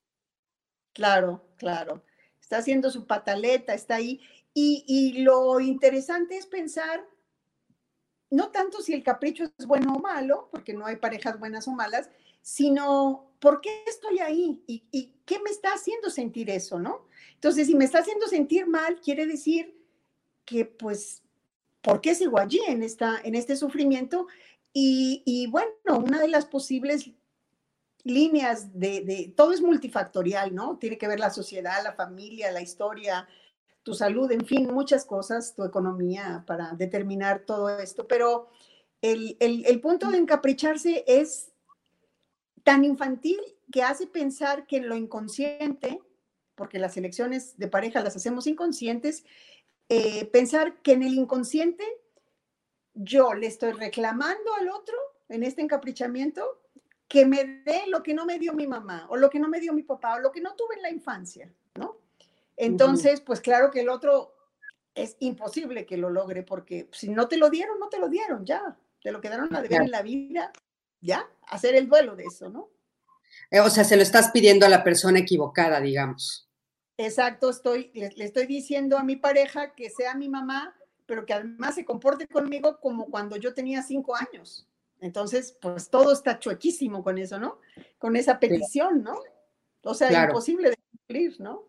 Claro, 0.94 1.48
claro. 1.58 2.04
Está 2.40 2.58
haciendo 2.58 2.90
su 2.92 3.06
pataleta, 3.06 3.74
está 3.74 3.96
ahí. 3.96 4.22
Y, 4.54 4.84
y 4.88 5.22
lo 5.24 5.60
interesante 5.60 6.38
es 6.38 6.48
pensar, 6.48 7.06
no 8.30 8.50
tanto 8.50 8.82
si 8.82 8.94
el 8.94 9.04
capricho 9.04 9.44
es 9.58 9.66
bueno 9.66 9.94
o 9.94 10.00
malo, 10.00 10.50
porque 10.52 10.74
no 10.74 10.86
hay 10.86 10.98
parejas 10.98 11.40
buenas 11.40 11.68
o 11.68 11.72
malas, 11.72 12.10
sino 12.42 13.36
por 13.40 13.62
qué 13.62 13.84
estoy 13.86 14.20
ahí 14.20 14.64
y, 14.68 14.84
y 14.92 15.14
qué 15.26 15.40
me 15.40 15.50
está 15.50 15.74
haciendo 15.74 16.10
sentir 16.10 16.50
eso, 16.50 16.80
¿no? 16.80 17.08
Entonces, 17.34 17.68
si 17.68 17.76
me 17.76 17.86
está 17.86 18.00
haciendo 18.00 18.28
sentir 18.28 18.66
mal, 18.68 19.00
quiere 19.02 19.28
decir 19.28 19.78
que 20.46 20.66
pues 20.66 21.22
¿por 21.88 22.02
qué 22.02 22.16
sigo 22.16 22.38
allí 22.38 22.60
en, 22.68 22.84
esta, 22.84 23.18
en 23.24 23.34
este 23.34 23.56
sufrimiento? 23.56 24.28
Y, 24.74 25.48
bueno, 25.48 25.72
una 26.04 26.20
de 26.20 26.28
las 26.28 26.46
posibles 26.46 27.10
líneas 28.04 28.78
de, 28.78 29.34
todo 29.36 29.54
es 29.54 29.62
multifactorial, 29.62 30.54
¿no? 30.54 30.78
Tiene 30.78 30.98
que 30.98 31.08
ver 31.08 31.20
la 31.20 31.30
sociedad, 31.30 31.82
la 31.84 31.94
familia, 31.94 32.52
la 32.52 32.62
historia, 32.62 33.28
tu 33.84 33.94
salud, 33.94 34.30
en 34.32 34.46
fin, 34.46 34.72
muchas 34.72 35.06
cosas, 35.06 35.56
tu 35.56 35.64
economía 35.64 36.44
para 36.46 36.74
determinar 36.74 37.46
todo 37.46 37.70
esto. 37.70 38.06
Pero 38.06 38.50
el, 39.02 39.38
el 39.40 39.82
punto 39.82 40.12
de 40.12 40.18
encapricharse 40.18 41.06
es 41.08 41.54
tan 42.64 42.84
infantil 42.84 43.40
que 43.72 43.82
hace 43.82 44.08
pensar 44.08 44.68
que 44.68 44.78
en 44.78 44.90
lo 44.90 44.96
inconsciente, 44.96 46.02
porque 46.54 46.80
las 46.80 46.98
elecciones 46.98 47.58
de 47.58 47.70
pareja 47.70 48.04
las 48.04 48.18
hacemos 48.18 48.46
inconscientes, 48.46 49.24
eh, 49.90 50.26
pensar 50.26 50.82
que 50.82 50.94
en 50.94 51.04
el 51.04 51.14
inconsciente 51.14 51.86
yo 52.94 53.34
le 53.34 53.48
estoy 53.48 53.72
reclamando 53.74 54.54
al 54.56 54.70
otro 54.70 54.96
en 55.30 55.44
este 55.44 55.62
encaprichamiento 55.62 56.62
que 57.08 57.26
me 57.26 57.62
dé 57.66 57.84
lo 57.88 58.04
que 58.04 58.14
no 58.14 58.26
me 58.26 58.40
dio 58.40 58.54
mi 58.54 58.68
mamá 58.68 59.08
o 59.10 59.16
lo 59.16 59.30
que 59.30 59.40
no 59.40 59.48
me 59.48 59.60
dio 59.60 59.74
mi 59.74 59.84
papá 59.84 60.16
o 60.16 60.20
lo 60.20 60.32
que 60.32 60.42
no 60.42 60.56
tuve 60.56 60.76
en 60.76 60.82
la 60.82 60.90
infancia, 60.90 61.52
¿no? 61.76 62.00
Entonces, 62.58 63.22
pues 63.22 63.40
claro 63.40 63.72
que 63.72 63.82
el 63.82 63.90
otro 63.90 64.36
es 64.94 65.16
imposible 65.20 65.86
que 65.86 65.96
lo 65.96 66.10
logre 66.10 66.44
porque 66.44 66.90
si 66.92 67.10
no 67.10 67.28
te 67.28 67.38
lo 67.38 67.50
dieron, 67.50 67.80
no 67.80 67.88
te 67.88 68.00
lo 68.00 68.10
dieron, 68.10 68.46
ya, 68.46 68.78
te 69.02 69.12
lo 69.12 69.22
quedaron 69.22 69.56
a 69.56 69.62
deber 69.62 69.84
en 69.84 69.92
la 69.92 70.02
vida, 70.02 70.52
ya, 71.00 71.30
hacer 71.48 71.76
el 71.76 71.88
duelo 71.88 72.16
de 72.16 72.26
eso, 72.26 72.50
¿no? 72.50 72.70
Eh, 73.52 73.60
o 73.60 73.70
sea, 73.70 73.84
se 73.84 73.96
lo 73.96 74.02
estás 74.02 74.32
pidiendo 74.32 74.66
a 74.66 74.70
la 74.70 74.84
persona 74.84 75.20
equivocada, 75.20 75.80
digamos. 75.80 76.47
Exacto, 76.98 77.50
estoy, 77.50 77.92
le, 77.94 78.12
estoy 78.18 78.48
diciendo 78.48 78.98
a 78.98 79.04
mi 79.04 79.16
pareja 79.16 79.74
que 79.76 79.90
sea 79.90 80.16
mi 80.16 80.30
mamá, 80.30 80.76
pero 81.06 81.26
que 81.26 81.34
además 81.34 81.76
se 81.76 81.86
comporte 81.86 82.28
conmigo 82.28 82.80
como 82.80 83.06
cuando 83.06 83.38
yo 83.38 83.54
tenía 83.54 83.84
cinco 83.84 84.16
años. 84.16 84.68
Entonces, 85.00 85.56
pues 85.62 85.90
todo 85.90 86.12
está 86.12 86.40
chuequísimo 86.40 87.04
con 87.04 87.18
eso, 87.20 87.40
¿no? 87.40 87.60
Con 88.00 88.16
esa 88.16 88.40
petición, 88.40 89.04
¿no? 89.04 89.20
O 89.84 89.94
sea, 89.94 90.26
imposible 90.26 90.72
de 90.72 90.78
cumplir, 90.92 91.40
¿no? 91.40 91.68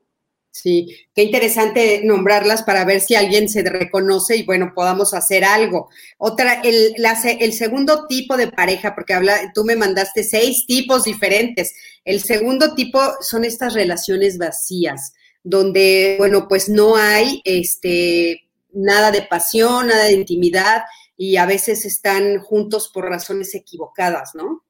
Sí, 0.50 1.06
qué 1.14 1.22
interesante 1.22 2.00
nombrarlas 2.04 2.62
para 2.62 2.84
ver 2.84 3.00
si 3.00 3.14
alguien 3.14 3.48
se 3.48 3.62
reconoce 3.62 4.37
y 4.37 4.42
bueno, 4.44 4.72
podamos 4.74 5.14
hacer 5.14 5.44
algo. 5.44 5.88
Otra, 6.16 6.62
el, 6.62 6.94
el 7.40 7.52
segundo 7.52 8.06
tipo 8.06 8.37
de 8.37 8.48
pareja, 8.48 8.94
porque 8.94 9.14
habla, 9.14 9.52
tú 9.54 9.64
me 9.64 9.76
mandaste 9.76 10.24
seis 10.24 10.64
tipos 10.66 11.04
diferentes. 11.04 11.74
El 12.04 12.22
segundo 12.22 12.74
tipo 12.74 13.00
son 13.20 13.44
estas 13.44 13.74
relaciones 13.74 14.38
vacías, 14.38 15.12
donde, 15.44 16.16
bueno, 16.18 16.48
pues 16.48 16.68
no 16.68 16.96
hay 16.96 17.40
este, 17.44 18.48
nada 18.72 19.11
de 19.11 19.22
pasión, 19.22 19.88
nada 19.88 20.04
de 20.04 20.14
intimidad 20.14 20.82
y 21.16 21.37
a 21.37 21.46
veces 21.46 21.84
están 21.84 22.38
juntos 22.40 22.90
por 22.92 23.04
razones 23.04 23.54
equivocadas, 23.54 24.34
¿no? 24.34 24.64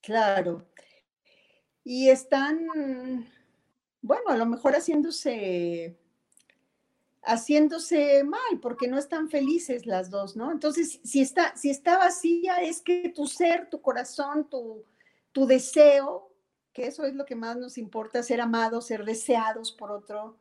Claro. 0.00 0.66
Y 1.84 2.08
están 2.08 2.58
bueno, 4.06 4.28
a 4.28 4.36
lo 4.36 4.46
mejor 4.46 4.74
haciéndose 4.74 5.98
haciéndose 7.22 8.22
mal 8.22 8.60
porque 8.62 8.86
no 8.86 8.98
están 8.98 9.28
felices 9.28 9.84
las 9.84 10.10
dos, 10.10 10.36
¿no? 10.36 10.52
Entonces, 10.52 11.00
si 11.02 11.20
está, 11.20 11.56
si 11.56 11.70
está 11.70 11.98
vacía, 11.98 12.58
es 12.58 12.80
que 12.80 13.08
tu 13.08 13.26
ser, 13.26 13.68
tu 13.68 13.82
corazón, 13.82 14.48
tu, 14.48 14.84
tu 15.32 15.44
deseo, 15.44 16.30
que 16.72 16.86
eso 16.86 17.04
es 17.04 17.14
lo 17.14 17.26
que 17.26 17.34
más 17.34 17.56
nos 17.56 17.78
importa, 17.78 18.22
ser 18.22 18.40
amados, 18.40 18.86
ser 18.86 19.04
deseados 19.04 19.72
por 19.72 19.90
otro, 19.90 20.38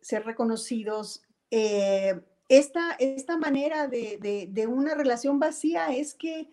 ser 0.00 0.26
reconocidos. 0.26 1.22
Eh, 1.52 2.20
esta, 2.48 2.94
esta 2.98 3.36
manera 3.36 3.86
de, 3.86 4.48
de 4.50 4.66
una 4.66 4.94
relación 4.94 5.38
vacía 5.38 5.94
es 5.94 6.14
que 6.14 6.50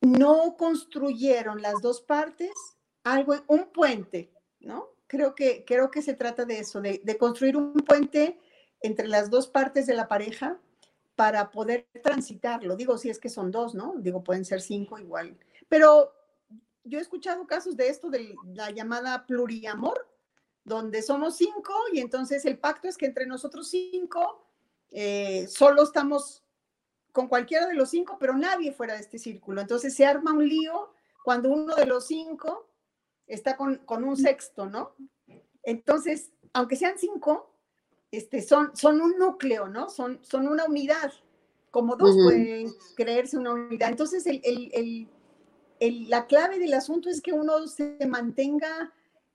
no 0.00 0.56
construyeron 0.56 1.60
las 1.60 1.82
dos 1.82 2.00
partes 2.00 2.52
algo, 3.04 3.34
un 3.48 3.66
puente, 3.70 4.32
¿no? 4.60 4.95
Creo 5.06 5.34
que, 5.34 5.64
creo 5.64 5.90
que 5.90 6.02
se 6.02 6.14
trata 6.14 6.44
de 6.44 6.58
eso, 6.60 6.80
de, 6.80 7.16
construir 7.18 7.56
un 7.56 7.74
puente 7.74 8.38
entre 8.80 9.08
las 9.08 9.30
dos 9.30 9.48
partes 9.48 9.86
de 9.86 9.94
la 9.94 10.08
pareja 10.08 10.58
para 11.14 11.50
poder 11.50 11.86
transitarlo. 12.02 12.76
Digo, 12.76 12.98
si 12.98 13.08
es 13.08 13.18
que 13.18 13.28
son 13.28 13.50
dos, 13.50 13.74
¿no? 13.74 13.94
Digo, 13.98 14.22
pueden 14.22 14.44
ser 14.44 14.60
cinco 14.60 14.98
igual. 14.98 15.36
Pero 15.68 16.12
yo 16.84 16.98
he 16.98 17.02
escuchado 17.02 17.46
casos 17.46 17.76
de 17.76 17.88
esto, 17.88 18.10
de 18.10 18.34
la 18.54 18.70
llamada 18.70 19.26
pluriamor, 19.26 20.06
donde 20.64 21.02
somos 21.02 21.36
cinco 21.36 21.72
y 21.92 22.00
entonces 22.00 22.44
el 22.44 22.58
pacto 22.58 22.88
es 22.88 22.96
que 22.96 23.06
entre 23.06 23.26
nosotros 23.26 23.68
cinco 23.70 24.46
eh, 24.90 25.46
solo 25.48 25.84
estamos 25.84 26.42
con 27.12 27.28
cualquiera 27.28 27.66
de 27.66 27.74
los 27.74 27.90
cinco, 27.90 28.18
pero 28.18 28.36
nadie 28.36 28.72
fuera 28.72 28.94
de 28.94 29.00
este 29.00 29.18
círculo. 29.18 29.60
Entonces 29.60 29.94
se 29.94 30.04
arma 30.04 30.32
un 30.32 30.46
lío 30.46 30.92
cuando 31.24 31.48
uno 31.48 31.74
de 31.74 31.86
los 31.86 32.06
cinco 32.06 32.68
está 33.26 33.56
con, 33.56 33.80
un 33.88 34.16
sexto, 34.16 34.66
¿no? 34.66 34.92
Entonces, 35.62 36.30
aunque 36.52 36.76
sean 36.76 36.94
cinco, 36.98 37.52
este, 38.10 38.42
son, 38.42 38.74
son 38.76 39.00
un 39.00 39.18
núcleo, 39.18 39.68
¿no? 39.68 39.90
Son, 39.90 40.18
son 40.22 40.46
una 40.48 40.64
unidad, 40.64 41.12
como 41.70 41.96
dos 41.96 42.14
pueden 42.14 42.72
creerse 42.96 43.36
una 43.36 43.52
unidad. 43.52 43.90
Entonces, 43.90 44.24
la 45.80 46.26
clave 46.26 46.58
del 46.58 46.74
asunto 46.74 47.10
es 47.10 47.20
que 47.20 47.32
uno 47.32 47.66
se 47.66 47.98
mantenga 48.08 48.92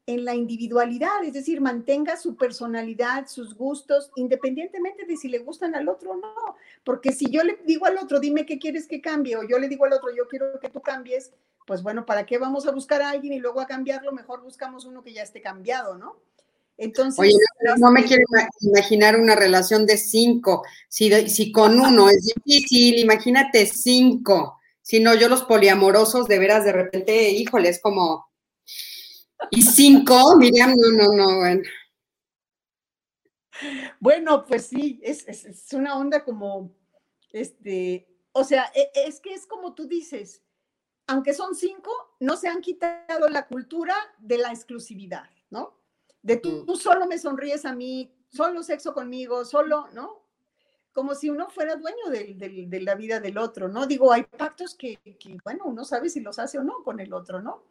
en 0.07 0.25
la 0.25 0.35
individualidad, 0.35 1.23
es 1.23 1.33
decir, 1.33 1.61
mantenga 1.61 2.17
su 2.17 2.35
personalidad, 2.35 3.27
sus 3.27 3.55
gustos, 3.55 4.11
independientemente 4.15 5.05
de 5.05 5.15
si 5.15 5.29
le 5.29 5.39
gustan 5.39 5.75
al 5.75 5.87
otro 5.89 6.11
o 6.11 6.15
no. 6.15 6.55
Porque 6.83 7.11
si 7.11 7.29
yo 7.29 7.43
le 7.43 7.59
digo 7.65 7.85
al 7.85 7.97
otro, 7.97 8.19
dime 8.19 8.45
qué 8.45 8.57
quieres 8.57 8.87
que 8.87 9.01
cambie, 9.01 9.35
o 9.35 9.43
yo 9.47 9.59
le 9.59 9.69
digo 9.69 9.85
al 9.85 9.93
otro, 9.93 10.09
yo 10.15 10.27
quiero 10.27 10.59
que 10.59 10.69
tú 10.69 10.81
cambies, 10.81 11.31
pues 11.67 11.83
bueno, 11.83 12.05
¿para 12.05 12.25
qué 12.25 12.37
vamos 12.37 12.67
a 12.67 12.71
buscar 12.71 13.01
a 13.01 13.11
alguien 13.11 13.33
y 13.33 13.39
luego 13.39 13.61
a 13.61 13.67
cambiarlo? 13.67 14.11
Mejor 14.11 14.41
buscamos 14.41 14.85
uno 14.85 15.03
que 15.03 15.13
ya 15.13 15.21
esté 15.21 15.41
cambiado, 15.41 15.97
¿no? 15.97 16.17
Entonces, 16.77 17.19
Oye, 17.19 17.35
no, 17.77 17.91
me 17.91 18.03
quiero 18.03 18.23
imaginar 18.61 19.15
una 19.19 19.35
relación 19.35 19.85
de 19.85 19.97
cinco. 19.97 20.63
Si, 20.89 21.11
si 21.29 21.51
con 21.51 21.79
uno 21.79 22.09
es 22.09 22.25
difícil, 22.25 22.97
imagínate 22.97 23.67
cinco. 23.67 24.59
Si 24.81 24.99
no, 24.99 25.13
yo 25.13 25.29
los 25.29 25.43
poliamorosos, 25.43 26.27
de 26.27 26.39
veras, 26.39 26.65
de 26.65 26.71
repente, 26.71 27.29
híjole, 27.29 27.69
es 27.69 27.79
como. 27.79 28.30
Y 29.49 29.61
cinco, 29.61 30.37
Miriam, 30.37 30.75
no, 30.77 30.91
no, 30.91 31.13
no, 31.13 31.37
bueno. 31.39 31.63
Bueno, 33.99 34.45
pues 34.45 34.67
sí, 34.67 34.99
es, 35.03 35.27
es 35.27 35.73
una 35.73 35.97
onda 35.97 36.23
como, 36.23 36.75
este, 37.31 38.07
o 38.31 38.43
sea, 38.43 38.71
e, 38.73 38.91
es 38.95 39.19
que 39.19 39.33
es 39.33 39.45
como 39.45 39.73
tú 39.73 39.87
dices, 39.87 40.41
aunque 41.07 41.33
son 41.33 41.55
cinco, 41.55 41.91
no 42.19 42.37
se 42.37 42.47
han 42.47 42.61
quitado 42.61 43.27
la 43.29 43.47
cultura 43.47 43.95
de 44.19 44.37
la 44.37 44.49
exclusividad, 44.51 45.29
¿no? 45.49 45.77
De 46.21 46.37
tú, 46.37 46.65
mm. 46.67 46.75
solo 46.75 47.07
me 47.07 47.17
sonríes 47.17 47.65
a 47.65 47.73
mí, 47.73 48.13
solo 48.29 48.63
sexo 48.63 48.93
conmigo, 48.93 49.43
solo, 49.43 49.87
¿no? 49.93 50.25
Como 50.93 51.15
si 51.15 51.29
uno 51.29 51.49
fuera 51.49 51.75
dueño 51.75 52.09
de, 52.09 52.81
la 52.81 52.95
vida 52.95 53.19
del 53.19 53.37
otro, 53.37 53.67
¿no? 53.67 53.87
Digo, 53.87 54.11
hay 54.11 54.23
pactos 54.23 54.75
que, 54.75 54.99
bueno, 55.43 55.65
uno 55.65 55.85
sabe 55.85 56.09
si 56.09 56.19
los 56.19 56.37
hace 56.37 56.59
o 56.59 56.63
no 56.63 56.83
con 56.83 56.99
el 56.99 57.13
otro, 57.13 57.41
¿no? 57.41 57.63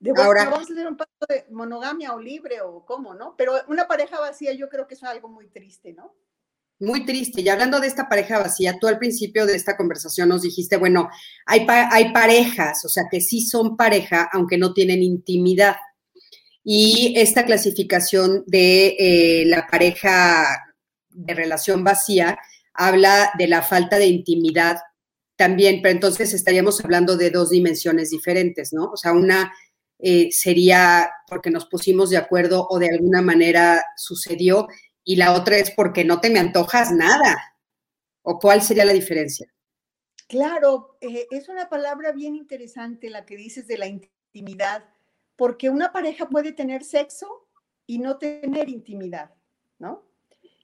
De, 0.00 0.12
Ahora, 0.16 0.46
vamos 0.46 0.70
a 0.70 0.72
hacer 0.72 0.86
un 0.86 0.96
pacto 0.96 1.26
de 1.28 1.46
monogamia 1.50 2.14
o 2.14 2.20
libre 2.20 2.60
o 2.62 2.84
cómo, 2.84 3.14
¿no? 3.14 3.34
Pero 3.36 3.52
una 3.68 3.86
pareja 3.86 4.18
vacía 4.18 4.52
yo 4.54 4.68
creo 4.68 4.86
que 4.86 4.94
es 4.94 5.02
algo 5.04 5.28
muy 5.28 5.46
triste, 5.48 5.92
¿no? 5.92 6.16
muy 6.80 7.04
triste. 7.04 7.42
Y 7.42 7.48
hablando 7.48 7.78
de 7.78 7.86
esta 7.86 8.08
pareja 8.08 8.38
vacía, 8.38 8.78
tú 8.80 8.88
al 8.88 8.98
principio 8.98 9.46
de 9.46 9.54
esta 9.54 9.76
conversación 9.76 10.28
nos 10.30 10.42
dijiste, 10.42 10.78
bueno, 10.78 11.08
hay, 11.46 11.66
hay 11.68 12.12
parejas, 12.12 12.84
o 12.84 12.88
sea, 12.88 13.04
que 13.10 13.20
sí 13.20 13.42
son 13.42 13.76
pareja, 13.76 14.28
aunque 14.32 14.58
no 14.58 14.72
tienen 14.72 15.02
intimidad. 15.02 15.76
Y 16.64 17.14
esta 17.16 17.44
clasificación 17.44 18.44
de 18.46 18.96
eh, 18.98 19.44
la 19.46 19.66
pareja 19.66 20.46
de 21.10 21.34
relación 21.34 21.84
vacía 21.84 22.38
habla 22.72 23.30
de 23.38 23.46
la 23.46 23.62
falta 23.62 23.98
de 23.98 24.06
intimidad 24.06 24.78
también, 25.36 25.80
pero 25.82 25.92
entonces 25.92 26.32
estaríamos 26.34 26.82
hablando 26.84 27.16
de 27.16 27.30
dos 27.30 27.50
dimensiones 27.50 28.10
diferentes, 28.10 28.72
¿no? 28.72 28.90
O 28.92 28.96
sea, 28.96 29.12
una 29.12 29.52
eh, 30.02 30.30
sería 30.32 31.10
porque 31.28 31.50
nos 31.50 31.66
pusimos 31.66 32.10
de 32.10 32.16
acuerdo 32.16 32.66
o 32.70 32.78
de 32.78 32.88
alguna 32.90 33.22
manera 33.22 33.82
sucedió 33.96 34.68
y 35.04 35.16
la 35.16 35.34
otra 35.34 35.56
es 35.56 35.70
porque 35.70 36.04
no 36.04 36.20
te 36.20 36.30
me 36.30 36.38
antojas 36.38 36.92
nada. 36.92 37.36
¿O 38.22 38.38
cuál 38.38 38.62
sería 38.62 38.84
la 38.84 38.92
diferencia? 38.92 39.46
Claro, 40.28 40.96
eh, 41.00 41.26
es 41.30 41.48
una 41.48 41.68
palabra 41.68 42.12
bien 42.12 42.36
interesante 42.36 43.10
la 43.10 43.26
que 43.26 43.36
dices 43.36 43.66
de 43.66 43.78
la 43.78 43.86
intimidad, 43.86 44.84
porque 45.34 45.70
una 45.70 45.90
pareja 45.90 46.28
puede 46.28 46.52
tener 46.52 46.84
sexo 46.84 47.48
y 47.86 47.98
no 47.98 48.18
tener 48.18 48.68
intimidad, 48.68 49.34
¿no? 49.78 50.04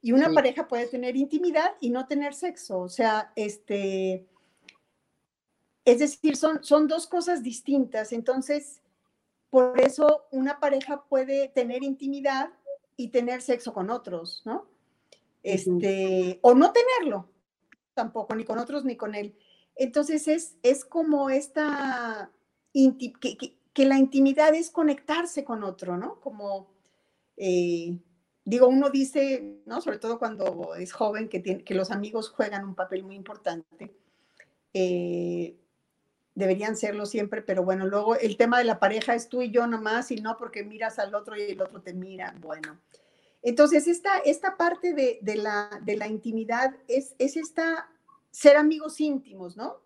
Y 0.01 0.13
una 0.13 0.33
pareja 0.33 0.69
puede 0.69 0.87
tener 0.87 1.17
intimidad 1.17 1.73
y 1.81 1.91
no 1.91 2.07
tener 2.07 2.35
sexo, 2.35 2.79
o 2.79 2.89
sea, 2.89 3.33
este, 3.35 4.29
es 5.85 5.99
decir, 5.99 6.37
son, 6.37 6.63
son 6.63 6.87
dos 6.87 7.09
cosas 7.09 7.43
distintas, 7.43 8.13
entonces, 8.13 8.83
por 9.51 9.81
eso 9.81 10.27
una 10.31 10.61
pareja 10.61 11.05
puede 11.09 11.49
tener 11.49 11.83
intimidad 11.83 12.51
y 12.97 13.09
tener 13.09 13.43
sexo 13.43 13.73
con 13.73 13.91
otros, 13.91 14.43
¿no? 14.45 14.67
Este, 15.43 16.41
o 16.43 16.55
no 16.55 16.73
tenerlo 16.73 17.29
tampoco, 17.95 18.35
ni 18.35 18.45
con 18.45 18.59
otros 18.59 18.85
ni 18.85 18.97
con 18.97 19.15
él. 19.15 19.37
Entonces 19.75 20.29
es, 20.29 20.57
es 20.63 20.85
como 20.85 21.31
esta, 21.31 22.31
que, 22.73 23.85
la 23.85 23.99
intimidad 23.99 24.55
es 24.55 24.71
conectarse 24.71 25.45
con 25.45 25.65
otro, 25.65 25.97
¿no? 25.97 26.21
Como, 26.21 26.69
eh, 27.37 27.99
digo, 28.45 28.69
uno 28.69 28.91
dice, 28.91 29.61
¿no? 29.67 29.81
Sobre 29.81 29.99
todo 29.99 30.19
cuando 30.19 30.75
es 30.75 30.93
joven, 30.93 31.29
que, 31.29 31.41
tiene, 31.41 31.65
que 31.65 31.75
los 31.75 31.91
amigos 31.91 32.31
juegan 32.31 32.65
un 32.65 32.75
papel 32.75 33.03
muy 33.03 33.17
importante. 33.17 33.95
Eh, 34.73 35.57
deberían 36.37 36.77
serlo 36.77 37.07
siempre, 37.07 37.43
pero 37.43 37.65
bueno, 37.65 37.87
luego 37.87 38.15
el 38.15 38.37
tema 38.37 38.59
de 38.59 38.65
la 38.65 38.79
pareja 38.79 39.15
es 39.15 39.29
tú 39.29 39.43
y 39.43 39.51
yo 39.51 39.67
nomás 39.67 40.11
y 40.11 40.17
no 40.21 40.37
porque 40.37 40.63
miras 40.63 40.99
al 40.99 41.15
otro 41.15 41.35
y 41.35 41.43
el 41.43 41.61
otro 41.61 41.81
te 41.81 41.95
mira. 41.95 42.35
Bueno, 42.41 42.79
entonces 43.43 43.89
esta, 43.89 44.19
esta 44.19 44.57
parte 44.57 44.93
de, 44.93 45.37
la, 45.37 45.71
de 45.83 45.97
la 45.97 46.07
intimidad 46.07 46.77
es, 46.89 47.17
es 47.19 47.37
esta 47.37 47.89
ser 48.31 48.59
amigos 48.59 49.01
íntimos, 49.01 49.57
¿no? 49.57 49.81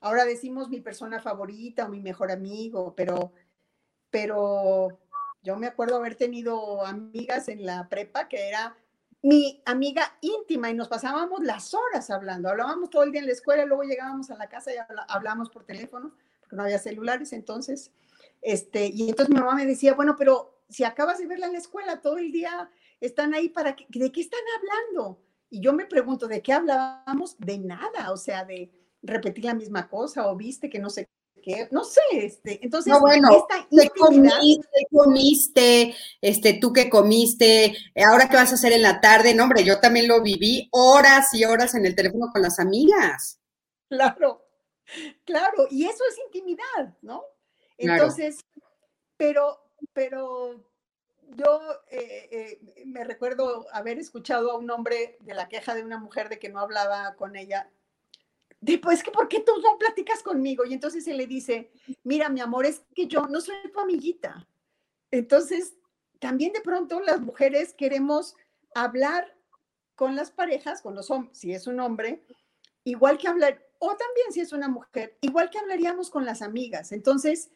Ahora 0.00 0.24
decimos 0.24 0.70
mi 0.70 0.80
persona 0.80 1.20
favorita 1.20 1.84
o 1.84 1.90
mi 1.90 2.00
mejor 2.00 2.32
amigo, 2.32 2.94
pero, 2.96 3.32
pero 4.08 4.98
yo 5.42 5.56
me 5.56 5.66
acuerdo 5.66 5.96
haber 5.96 6.14
tenido 6.14 6.86
amigas 6.86 7.48
en 7.48 7.66
la 7.66 7.86
prepa 7.90 8.28
que 8.28 8.48
era 8.48 8.74
mi 9.22 9.62
amiga 9.64 10.16
íntima 10.20 10.70
y 10.70 10.74
nos 10.74 10.88
pasábamos 10.88 11.42
las 11.42 11.74
horas 11.74 12.10
hablando. 12.10 12.48
Hablábamos 12.48 12.90
todo 12.90 13.02
el 13.02 13.12
día 13.12 13.20
en 13.20 13.26
la 13.26 13.32
escuela, 13.32 13.64
luego 13.64 13.82
llegábamos 13.82 14.30
a 14.30 14.36
la 14.36 14.48
casa 14.48 14.72
y 14.72 14.76
hablábamos 15.08 15.50
por 15.50 15.64
teléfono, 15.64 16.14
porque 16.40 16.56
no 16.56 16.62
había 16.62 16.78
celulares 16.78 17.32
entonces. 17.32 17.90
Este, 18.42 18.86
y 18.86 19.08
entonces 19.08 19.34
mi 19.34 19.40
mamá 19.40 19.54
me 19.54 19.66
decía, 19.66 19.94
bueno, 19.94 20.14
pero 20.16 20.60
si 20.68 20.84
acabas 20.84 21.18
de 21.18 21.26
verla 21.26 21.46
en 21.46 21.52
la 21.52 21.58
escuela 21.58 22.00
todo 22.00 22.18
el 22.18 22.30
día, 22.32 22.70
están 23.00 23.34
ahí 23.34 23.48
para 23.48 23.74
que, 23.74 23.86
¿de 23.88 24.12
qué 24.12 24.20
están 24.20 24.40
hablando? 24.58 25.20
Y 25.50 25.60
yo 25.60 25.72
me 25.72 25.86
pregunto, 25.86 26.28
¿de 26.28 26.42
qué 26.42 26.52
hablábamos? 26.52 27.36
De 27.38 27.58
nada, 27.58 28.12
o 28.12 28.16
sea, 28.16 28.44
de 28.44 28.70
repetir 29.02 29.44
la 29.44 29.54
misma 29.54 29.88
cosa 29.88 30.28
o 30.28 30.36
viste 30.36 30.68
que 30.68 30.78
no 30.78 30.90
sé 30.90 31.08
no 31.70 31.84
sé, 31.84 32.00
este, 32.12 32.58
entonces, 32.62 32.92
no, 32.92 33.00
bueno, 33.00 33.28
¿qué 33.70 33.88
comiste, 33.90 34.86
comiste, 34.90 35.94
este, 36.20 36.54
tú 36.54 36.72
que 36.72 36.90
comiste, 36.90 37.76
ahora 38.04 38.28
qué 38.28 38.36
vas 38.36 38.50
a 38.50 38.56
hacer 38.56 38.72
en 38.72 38.82
la 38.82 39.00
tarde, 39.00 39.34
no, 39.34 39.44
hombre, 39.44 39.62
yo 39.62 39.78
también 39.78 40.08
lo 40.08 40.22
viví 40.22 40.68
horas 40.72 41.32
y 41.34 41.44
horas 41.44 41.74
en 41.74 41.86
el 41.86 41.94
teléfono 41.94 42.30
con 42.32 42.42
las 42.42 42.58
amigas. 42.58 43.40
Claro, 43.88 44.44
claro, 45.24 45.68
y 45.70 45.84
eso 45.84 46.02
es 46.10 46.18
intimidad, 46.26 46.96
¿no? 47.02 47.24
Entonces, 47.78 48.40
pero, 49.16 49.60
pero 49.92 50.64
yo 51.36 51.60
eh, 51.90 52.28
eh, 52.30 52.84
me 52.86 53.04
recuerdo 53.04 53.66
haber 53.72 53.98
escuchado 53.98 54.50
a 54.50 54.56
un 54.56 54.70
hombre 54.70 55.16
de 55.20 55.34
la 55.34 55.48
queja 55.48 55.74
de 55.74 55.84
una 55.84 55.98
mujer 55.98 56.28
de 56.28 56.38
que 56.38 56.48
no 56.48 56.60
hablaba 56.60 57.14
con 57.14 57.36
ella 57.36 57.70
pues 58.82 59.02
que 59.02 59.10
¿por 59.10 59.28
qué 59.28 59.40
tú 59.40 59.52
no 59.62 59.78
platicas 59.78 60.22
conmigo? 60.22 60.64
Y 60.64 60.74
entonces 60.74 61.06
él 61.06 61.18
le 61.18 61.26
dice, 61.26 61.70
mira, 62.02 62.28
mi 62.28 62.40
amor, 62.40 62.66
es 62.66 62.82
que 62.94 63.06
yo 63.06 63.26
no 63.26 63.40
soy 63.40 63.54
tu 63.72 63.80
amiguita. 63.80 64.48
Entonces, 65.10 65.74
también 66.18 66.52
de 66.52 66.60
pronto 66.60 67.00
las 67.00 67.20
mujeres 67.20 67.74
queremos 67.74 68.34
hablar 68.74 69.36
con 69.94 70.16
las 70.16 70.30
parejas, 70.30 70.82
con 70.82 70.94
los 70.94 71.10
hombres, 71.10 71.38
si 71.38 71.52
es 71.52 71.66
un 71.66 71.80
hombre, 71.80 72.24
igual 72.84 73.18
que 73.18 73.28
hablar, 73.28 73.64
o 73.78 73.88
también 73.88 74.32
si 74.32 74.40
es 74.40 74.52
una 74.52 74.68
mujer, 74.68 75.16
igual 75.20 75.50
que 75.50 75.58
hablaríamos 75.58 76.10
con 76.10 76.24
las 76.24 76.42
amigas. 76.42 76.92
Entonces, 76.92 77.50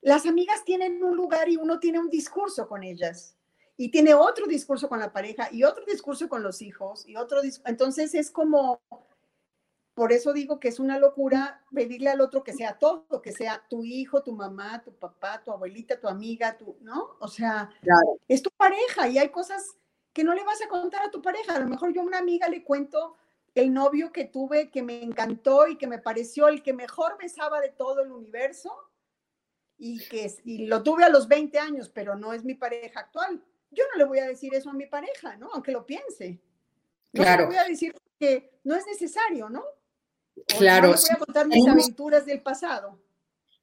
las 0.00 0.26
amigas 0.26 0.64
tienen 0.64 1.02
un 1.02 1.16
lugar 1.16 1.48
y 1.48 1.56
uno 1.56 1.80
tiene 1.80 1.98
un 1.98 2.10
discurso 2.10 2.68
con 2.68 2.82
ellas 2.82 3.36
y 3.76 3.90
tiene 3.90 4.14
otro 4.14 4.46
discurso 4.46 4.88
con 4.88 5.00
la 5.00 5.12
pareja 5.12 5.48
y 5.52 5.64
otro 5.64 5.84
discurso 5.84 6.28
con 6.28 6.42
los 6.42 6.62
hijos 6.62 7.06
y 7.06 7.16
otro 7.16 7.40
entonces 7.64 8.14
es 8.14 8.30
como 8.30 8.80
por 9.96 10.12
eso 10.12 10.34
digo 10.34 10.60
que 10.60 10.68
es 10.68 10.78
una 10.78 10.98
locura 10.98 11.64
pedirle 11.74 12.10
al 12.10 12.20
otro 12.20 12.44
que 12.44 12.52
sea 12.52 12.78
todo, 12.78 13.22
que 13.22 13.32
sea 13.32 13.66
tu 13.66 13.82
hijo, 13.82 14.22
tu 14.22 14.34
mamá, 14.34 14.82
tu 14.82 14.92
papá, 14.92 15.42
tu 15.42 15.50
abuelita, 15.50 15.98
tu 15.98 16.06
amiga, 16.06 16.58
tu, 16.58 16.76
¿no? 16.82 17.16
O 17.18 17.28
sea, 17.28 17.70
es 18.28 18.42
tu 18.42 18.50
pareja 18.50 19.08
y 19.08 19.16
hay 19.16 19.30
cosas 19.30 19.74
que 20.12 20.22
no 20.22 20.34
le 20.34 20.44
vas 20.44 20.60
a 20.60 20.68
contar 20.68 21.06
a 21.06 21.10
tu 21.10 21.22
pareja. 21.22 21.56
A 21.56 21.60
lo 21.60 21.66
mejor 21.66 21.94
yo 21.94 22.02
a 22.02 22.04
una 22.04 22.18
amiga 22.18 22.46
le 22.46 22.62
cuento 22.62 23.16
el 23.54 23.72
novio 23.72 24.12
que 24.12 24.26
tuve 24.26 24.70
que 24.70 24.82
me 24.82 25.02
encantó 25.02 25.66
y 25.66 25.78
que 25.78 25.86
me 25.86 25.98
pareció 25.98 26.48
el 26.48 26.62
que 26.62 26.74
mejor 26.74 27.16
besaba 27.18 27.62
de 27.62 27.70
todo 27.70 28.02
el 28.02 28.12
universo 28.12 28.76
y 29.78 30.06
que 30.08 30.30
y 30.44 30.66
lo 30.66 30.82
tuve 30.82 31.04
a 31.04 31.08
los 31.08 31.26
20 31.26 31.58
años, 31.58 31.88
pero 31.88 32.16
no 32.16 32.34
es 32.34 32.44
mi 32.44 32.52
pareja 32.54 33.00
actual. 33.00 33.42
Yo 33.70 33.84
no 33.90 33.96
le 33.96 34.04
voy 34.04 34.18
a 34.18 34.26
decir 34.26 34.54
eso 34.54 34.68
a 34.68 34.74
mi 34.74 34.84
pareja, 34.84 35.38
¿no? 35.38 35.48
Aunque 35.54 35.72
lo 35.72 35.86
piense. 35.86 36.38
No 37.14 37.22
claro. 37.22 37.44
le 37.44 37.46
voy 37.46 37.56
a 37.56 37.64
decir 37.64 37.94
que 38.20 38.60
no 38.62 38.74
es 38.74 38.86
necesario, 38.86 39.48
¿no? 39.48 39.64
Claro. 40.58 40.92
voy 40.92 40.98
a 41.10 41.16
contar 41.16 41.46
mis 41.48 41.66
aventuras 41.66 42.26
del 42.26 42.40
pasado. 42.42 42.98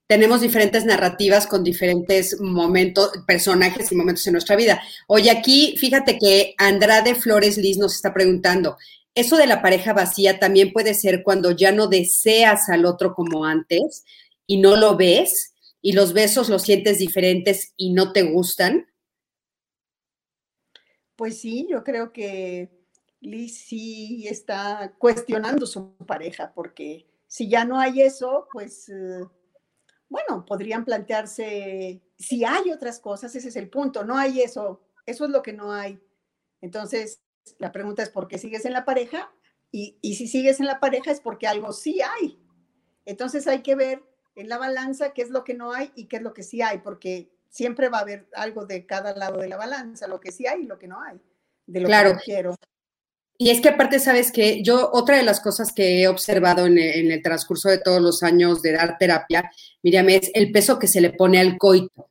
Tenemos 0.07 0.41
diferentes 0.41 0.83
narrativas 0.86 1.47
con 1.47 1.63
diferentes 1.63 2.39
momentos, 2.39 3.12
personajes 3.25 3.91
y 3.91 3.95
momentos 3.95 4.27
en 4.27 4.33
nuestra 4.33 4.55
vida. 4.55 4.81
Hoy 5.07 5.29
aquí, 5.29 5.75
fíjate 5.77 6.17
que 6.19 6.55
Andrade 6.57 7.15
Flores 7.15 7.57
Liz 7.57 7.77
nos 7.77 7.95
está 7.95 8.13
preguntando, 8.13 8.77
¿eso 9.15 9.38
de 9.38 9.47
la 9.47 9.62
pareja 9.62 9.93
vacía 9.93 10.39
también 10.39 10.73
puede 10.73 10.93
ser 10.93 11.23
cuando 11.23 11.51
ya 11.51 11.71
no 11.71 11.88
deseas 11.88 12.69
al 12.69 12.86
otro 12.86 13.13
como 13.13 13.45
antes 13.45 14.03
y 14.45 14.57
no 14.57 14.75
lo 14.75 14.97
ves 14.97 15.53
y 15.81 15.93
los 15.93 16.13
besos 16.13 16.49
los 16.49 16.63
sientes 16.63 16.99
diferentes 16.99 17.73
y 17.77 17.93
no 17.93 18.12
te 18.12 18.23
gustan? 18.23 18.88
Pues 21.15 21.39
sí, 21.39 21.65
yo 21.69 21.83
creo 21.83 22.12
que 22.12 22.83
Liz 23.23 23.57
sí 23.65 24.27
está 24.27 24.93
cuestionando 24.97 25.65
su 25.65 25.95
pareja, 26.05 26.51
porque 26.53 27.07
si 27.27 27.49
ya 27.49 27.65
no 27.65 27.79
hay 27.79 28.01
eso, 28.01 28.47
pues, 28.51 28.89
eh, 28.89 29.25
bueno, 30.09 30.45
podrían 30.45 30.86
plantearse, 30.86 32.01
si 32.17 32.43
hay 32.43 32.71
otras 32.71 32.99
cosas, 32.99 33.36
ese 33.36 33.49
es 33.49 33.55
el 33.55 33.69
punto, 33.69 34.03
no 34.03 34.17
hay 34.17 34.41
eso, 34.41 34.81
eso 35.05 35.25
es 35.25 35.31
lo 35.31 35.41
que 35.41 35.53
no 35.53 35.71
hay. 35.71 35.99
Entonces, 36.62 37.21
la 37.57 37.71
pregunta 37.71 38.03
es, 38.03 38.09
¿por 38.09 38.27
qué 38.27 38.38
sigues 38.38 38.65
en 38.65 38.73
la 38.73 38.86
pareja? 38.86 39.31
Y, 39.71 39.97
y 40.01 40.15
si 40.15 40.27
sigues 40.27 40.59
en 40.59 40.67
la 40.67 40.79
pareja 40.79 41.12
es 41.12 41.19
porque 41.19 41.47
algo 41.47 41.73
sí 41.73 41.99
hay. 42.01 42.39
Entonces 43.05 43.47
hay 43.47 43.63
que 43.63 43.75
ver 43.75 44.03
en 44.36 44.49
la 44.49 44.57
balanza 44.57 45.13
qué 45.13 45.21
es 45.23 45.29
lo 45.29 45.43
que 45.43 45.53
no 45.53 45.73
hay 45.73 45.91
y 45.95 46.05
qué 46.05 46.17
es 46.17 46.21
lo 46.21 46.33
que 46.33 46.43
sí 46.43 46.62
hay, 46.62 46.79
porque 46.79 47.31
siempre 47.49 47.89
va 47.89 47.99
a 47.99 48.01
haber 48.01 48.27
algo 48.33 48.65
de 48.65 48.86
cada 48.86 49.15
lado 49.15 49.39
de 49.39 49.47
la 49.47 49.57
balanza, 49.57 50.07
lo 50.07 50.19
que 50.19 50.31
sí 50.31 50.47
hay 50.47 50.62
y 50.62 50.67
lo 50.67 50.79
que 50.79 50.88
no 50.88 51.01
hay, 51.01 51.21
de 51.65 51.81
lo 51.81 51.88
claro. 51.88 52.13
que 52.13 52.23
quiero. 52.23 52.55
Y 53.38 53.50
es 53.50 53.62
que 53.62 53.69
aparte, 53.69 54.00
sabes 54.00 54.32
que 54.32 54.62
yo, 54.62 54.89
otra 54.93 55.17
de 55.17 55.24
las 55.24 55.39
cosas 55.39 55.74
que 55.74 56.02
he 56.02 56.08
observado 56.08 56.65
en 56.65 56.78
el, 56.78 57.22
transcurso 57.22 57.69
de 57.69 57.80
todos 57.80 58.02
los 58.02 58.24
años 58.24 58.62
de 58.62 58.74
dar 58.74 58.98
terapia, 58.98 59.52
Miriam, 59.82 60.08
es 60.10 60.32
el 60.34 60.52
peso 60.52 60.78
que 60.78 60.88
se 60.88 61.02
le 61.02 61.12
pone 61.12 61.39
al 61.39 61.58
coito. 61.58 62.10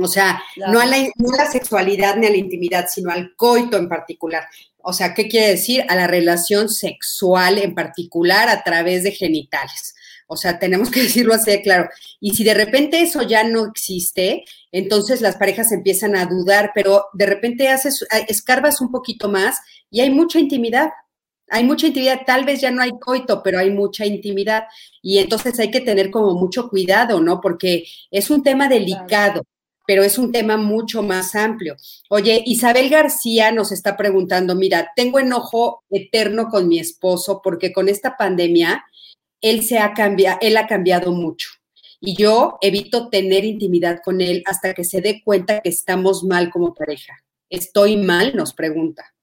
O 0.00 0.06
sea, 0.06 0.40
no, 0.56 0.78
a 0.78 0.86
la, 0.86 0.98
no 1.16 1.32
a 1.32 1.44
la 1.44 1.50
sexualidad 1.50 2.16
ni 2.16 2.26
a 2.26 2.30
la 2.30 2.36
intimidad, 2.36 2.86
sino 2.88 3.10
al 3.10 3.34
coito 3.34 3.76
en 3.76 3.88
particular. 3.88 4.44
O 4.76 4.92
sea, 4.92 5.12
¿qué 5.12 5.28
quiere 5.28 5.48
decir? 5.48 5.84
A 5.88 5.96
la 5.96 6.06
relación 6.06 6.68
sexual 6.68 7.58
en 7.58 7.74
particular 7.74 8.48
a 8.48 8.62
través 8.62 9.02
de 9.02 9.12
genitales. 9.12 9.94
O 10.28 10.36
sea, 10.36 10.58
tenemos 10.58 10.90
que 10.90 11.02
decirlo 11.02 11.34
así 11.34 11.50
de 11.50 11.62
claro. 11.62 11.88
Y 12.20 12.30
si 12.34 12.44
de 12.44 12.54
repente 12.54 13.00
eso 13.00 13.22
ya 13.22 13.42
no 13.42 13.66
existe, 13.66 14.44
entonces 14.70 15.20
las 15.20 15.36
parejas 15.36 15.72
empiezan 15.72 16.14
a 16.14 16.26
dudar, 16.26 16.70
pero 16.74 17.06
de 17.14 17.26
repente 17.26 17.68
haces, 17.68 18.06
escarbas 18.28 18.80
un 18.80 18.92
poquito 18.92 19.28
más 19.28 19.58
y 19.90 20.00
hay 20.00 20.10
mucha 20.10 20.38
intimidad. 20.38 20.90
Hay 21.50 21.64
mucha 21.64 21.86
intimidad, 21.86 22.20
tal 22.26 22.44
vez 22.44 22.60
ya 22.60 22.70
no 22.70 22.82
hay 22.82 22.90
coito, 23.00 23.42
pero 23.42 23.58
hay 23.58 23.70
mucha 23.70 24.04
intimidad. 24.04 24.64
Y 25.00 25.16
entonces 25.16 25.58
hay 25.58 25.70
que 25.70 25.80
tener 25.80 26.10
como 26.10 26.34
mucho 26.34 26.68
cuidado, 26.68 27.20
¿no? 27.20 27.40
Porque 27.40 27.84
es 28.10 28.28
un 28.28 28.42
tema 28.42 28.68
delicado, 28.68 29.46
pero 29.86 30.02
es 30.02 30.18
un 30.18 30.30
tema 30.30 30.58
mucho 30.58 31.02
más 31.02 31.34
amplio. 31.34 31.74
Oye, 32.10 32.42
Isabel 32.44 32.90
García 32.90 33.50
nos 33.50 33.72
está 33.72 33.96
preguntando, 33.96 34.54
mira, 34.54 34.92
tengo 34.94 35.18
enojo 35.18 35.84
eterno 35.88 36.50
con 36.50 36.68
mi 36.68 36.78
esposo 36.78 37.40
porque 37.42 37.72
con 37.72 37.88
esta 37.88 38.14
pandemia 38.18 38.84
él 39.40 39.62
se 39.62 39.78
ha 39.78 39.94
cambiado, 39.94 40.38
él 40.40 40.56
ha 40.56 40.66
cambiado 40.66 41.12
mucho. 41.12 41.50
Y 42.00 42.16
yo 42.16 42.58
evito 42.60 43.08
tener 43.08 43.44
intimidad 43.44 44.00
con 44.04 44.20
él 44.20 44.42
hasta 44.46 44.72
que 44.72 44.84
se 44.84 45.00
dé 45.00 45.22
cuenta 45.24 45.60
que 45.60 45.68
estamos 45.68 46.22
mal 46.22 46.50
como 46.50 46.74
pareja. 46.74 47.14
¿Estoy 47.50 47.96
mal? 47.96 48.36
Nos 48.36 48.54
pregunta. 48.54 49.14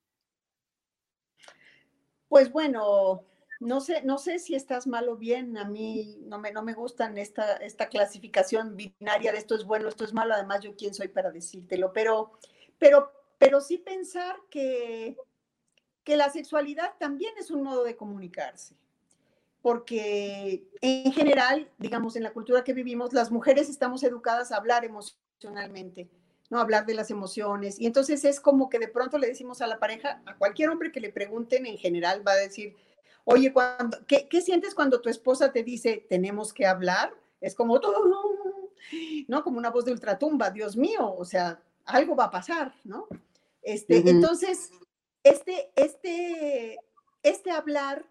Pues 2.27 2.51
bueno, 2.51 3.23
no 3.61 3.79
sé, 3.79 4.01
no 4.03 4.17
sé 4.17 4.39
si 4.39 4.55
estás 4.55 4.87
mal 4.87 5.07
o 5.07 5.15
bien. 5.15 5.57
A 5.57 5.63
mí 5.63 6.17
no 6.23 6.37
me, 6.37 6.51
no 6.51 6.63
me 6.63 6.73
gustan 6.73 7.17
esta, 7.17 7.55
esta 7.57 7.87
clasificación 7.87 8.75
binaria 8.75 9.31
de 9.31 9.37
esto 9.37 9.55
es 9.55 9.63
bueno, 9.63 9.87
esto 9.87 10.03
es 10.03 10.13
malo. 10.13 10.33
Además, 10.33 10.61
yo 10.61 10.75
quién 10.75 10.93
soy 10.93 11.07
para 11.07 11.31
decírtelo. 11.31 11.93
Pero, 11.93 12.33
pero, 12.77 13.09
pero 13.37 13.61
sí 13.61 13.77
pensar 13.77 14.35
que, 14.49 15.15
que 16.03 16.17
la 16.17 16.29
sexualidad 16.29 16.95
también 16.99 17.33
es 17.37 17.51
un 17.51 17.63
modo 17.63 17.85
de 17.85 17.95
comunicarse 17.95 18.75
porque 19.65 20.69
en 20.79 21.11
general, 21.11 21.67
digamos, 21.79 22.15
en 22.15 22.21
la 22.21 22.33
cultura 22.33 22.63
que 22.63 22.73
vivimos, 22.73 23.13
las 23.13 23.31
mujeres 23.31 23.67
estamos 23.67 24.03
educadas 24.03 24.51
a 24.51 24.57
hablar 24.57 24.85
emocionalmente, 24.85 26.07
¿no? 26.51 26.59
hablar 26.59 26.85
de 26.85 26.93
las 26.93 27.09
emociones. 27.09 27.79
Y 27.79 27.87
entonces 27.87 28.25
es 28.25 28.39
como 28.39 28.69
que 28.69 28.77
de 28.77 28.89
pronto 28.89 29.17
le 29.17 29.25
decimos 29.25 29.63
a 29.63 29.67
la 29.67 29.79
pareja, 29.79 30.21
a 30.27 30.37
cualquier 30.37 30.69
hombre 30.69 30.91
que 30.91 30.99
le 30.99 31.11
pregunten 31.11 31.65
en 31.65 31.79
general, 31.79 32.21
va 32.23 32.33
a 32.33 32.35
decir, 32.35 32.75
oye, 33.23 33.51
cuando, 33.51 33.97
¿qué, 34.05 34.27
¿qué, 34.29 34.39
sientes 34.41 34.75
cuando 34.75 35.01
tu 35.01 35.09
esposa 35.09 35.51
te 35.51 35.63
dice, 35.63 36.05
tenemos 36.07 36.53
que 36.53 36.67
hablar? 36.67 37.11
Es 37.41 37.55
como, 37.55 37.81
¿no? 39.27 39.43
Como 39.43 39.57
una 39.57 39.71
voz 39.71 39.85
de 39.85 39.93
ultratumba, 39.93 40.51
Dios 40.51 40.77
mío, 40.77 41.11
o 41.11 41.25
sea, 41.25 41.59
algo 41.85 42.15
va 42.15 42.25
a 42.25 42.31
pasar, 42.31 42.75
¿no? 42.83 43.07
Este, 43.63 44.07
Entonces, 44.07 44.69
este, 45.23 45.71
este, 45.75 46.77
este 47.23 47.49
hablar 47.49 48.05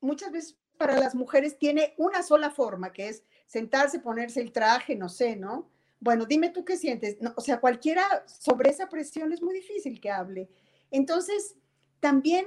muchas 0.00 0.30
veces 0.30 0.59
para 0.80 0.98
las 0.98 1.14
mujeres 1.14 1.58
tiene 1.58 1.92
una 1.98 2.22
sola 2.22 2.50
forma, 2.50 2.90
que 2.90 3.10
es 3.10 3.22
sentarse, 3.46 3.98
ponerse 3.98 4.40
el 4.40 4.50
traje, 4.50 4.96
no 4.96 5.10
sé, 5.10 5.36
¿no? 5.36 5.68
Bueno, 6.00 6.24
dime 6.24 6.48
tú 6.48 6.64
qué 6.64 6.78
sientes. 6.78 7.18
o 7.36 7.40
sea, 7.42 7.60
cualquiera 7.60 8.24
sobre 8.26 8.70
esa 8.70 8.88
presión 8.88 9.30
es 9.30 9.42
muy 9.42 9.52
difícil 9.52 10.00
que 10.00 10.10
hable. 10.10 10.48
Entonces, 10.90 11.54
también 12.00 12.46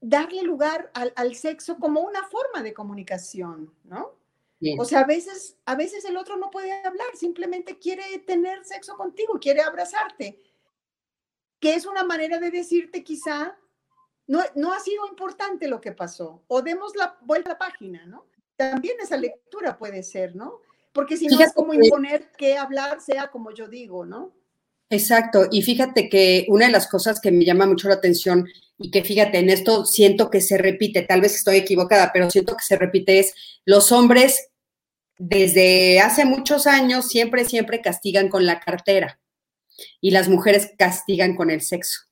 darle 0.00 0.44
lugar 0.44 0.90
al, 0.94 1.34
sexo 1.34 1.76
como 1.76 2.00
una 2.00 2.26
forma 2.26 2.62
de 2.62 2.72
comunicación, 2.72 3.70
¿no? 3.84 4.16
O 4.78 4.86
sea, 4.86 5.00
a 5.00 5.06
veces, 5.06 5.58
a 5.66 5.74
veces 5.76 6.06
el 6.06 6.16
otro 6.16 6.38
no 6.38 6.50
puede 6.50 6.72
hablar, 6.72 7.14
simplemente 7.16 7.78
quiere 7.78 8.18
tener 8.20 8.64
sexo 8.64 8.96
contigo, 8.96 9.38
quiere 9.38 9.60
abrazarte, 9.60 10.38
que 11.60 11.74
es 11.74 11.84
una 11.84 12.02
manera 12.02 12.38
de 12.38 12.50
decirte 12.50 13.04
quizá, 13.04 13.58
no, 14.30 14.44
no 14.54 14.72
ha 14.72 14.78
sido 14.78 15.08
importante 15.08 15.66
lo 15.66 15.80
que 15.80 15.90
pasó, 15.90 16.44
o 16.46 16.62
demos 16.62 16.94
la 16.94 17.18
vuelta 17.22 17.50
a 17.50 17.54
la 17.54 17.58
página, 17.58 18.06
¿no? 18.06 18.26
También 18.54 18.94
esa 19.02 19.16
lectura 19.16 19.76
puede 19.76 20.04
ser, 20.04 20.36
¿no? 20.36 20.60
Porque 20.92 21.16
si 21.16 21.26
no 21.26 21.40
es 21.40 21.52
como 21.52 21.74
imponer 21.74 22.30
que 22.38 22.56
hablar 22.56 23.00
sea 23.00 23.28
como 23.32 23.50
yo 23.52 23.66
digo, 23.66 24.06
¿no? 24.06 24.32
Exacto, 24.88 25.48
y 25.50 25.62
fíjate 25.62 26.08
que 26.08 26.46
una 26.48 26.66
de 26.66 26.72
las 26.72 26.86
cosas 26.86 27.20
que 27.20 27.32
me 27.32 27.44
llama 27.44 27.66
mucho 27.66 27.88
la 27.88 27.94
atención 27.94 28.46
y 28.78 28.92
que 28.92 29.02
fíjate, 29.02 29.38
en 29.38 29.50
esto 29.50 29.84
siento 29.84 30.30
que 30.30 30.40
se 30.40 30.58
repite, 30.58 31.02
tal 31.02 31.22
vez 31.22 31.34
estoy 31.34 31.56
equivocada, 31.56 32.12
pero 32.12 32.30
siento 32.30 32.56
que 32.56 32.62
se 32.62 32.76
repite 32.76 33.18
es, 33.18 33.34
los 33.64 33.90
hombres 33.90 34.50
desde 35.18 35.98
hace 35.98 36.24
muchos 36.24 36.68
años 36.68 37.08
siempre, 37.08 37.44
siempre 37.44 37.80
castigan 37.80 38.28
con 38.28 38.46
la 38.46 38.60
cartera 38.60 39.20
y 40.00 40.12
las 40.12 40.28
mujeres 40.28 40.70
castigan 40.78 41.34
con 41.34 41.50
el 41.50 41.62
sexo. 41.62 42.02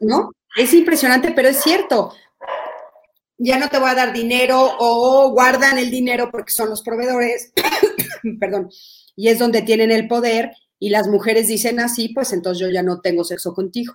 ¿No? 0.00 0.32
Es 0.56 0.72
impresionante, 0.74 1.32
pero 1.32 1.48
es 1.48 1.62
cierto. 1.62 2.14
Ya 3.36 3.58
no 3.58 3.68
te 3.68 3.78
voy 3.78 3.90
a 3.90 3.94
dar 3.94 4.12
dinero 4.12 4.76
o 4.78 5.30
guardan 5.30 5.78
el 5.78 5.90
dinero 5.90 6.30
porque 6.30 6.52
son 6.52 6.70
los 6.70 6.82
proveedores, 6.82 7.52
perdón, 8.40 8.68
y 9.14 9.28
es 9.28 9.38
donde 9.38 9.62
tienen 9.62 9.92
el 9.92 10.08
poder 10.08 10.50
y 10.80 10.90
las 10.90 11.08
mujeres 11.08 11.48
dicen 11.48 11.80
así, 11.80 12.08
pues 12.08 12.32
entonces 12.32 12.60
yo 12.60 12.70
ya 12.70 12.82
no 12.82 13.00
tengo 13.00 13.24
sexo 13.24 13.54
contigo. 13.54 13.94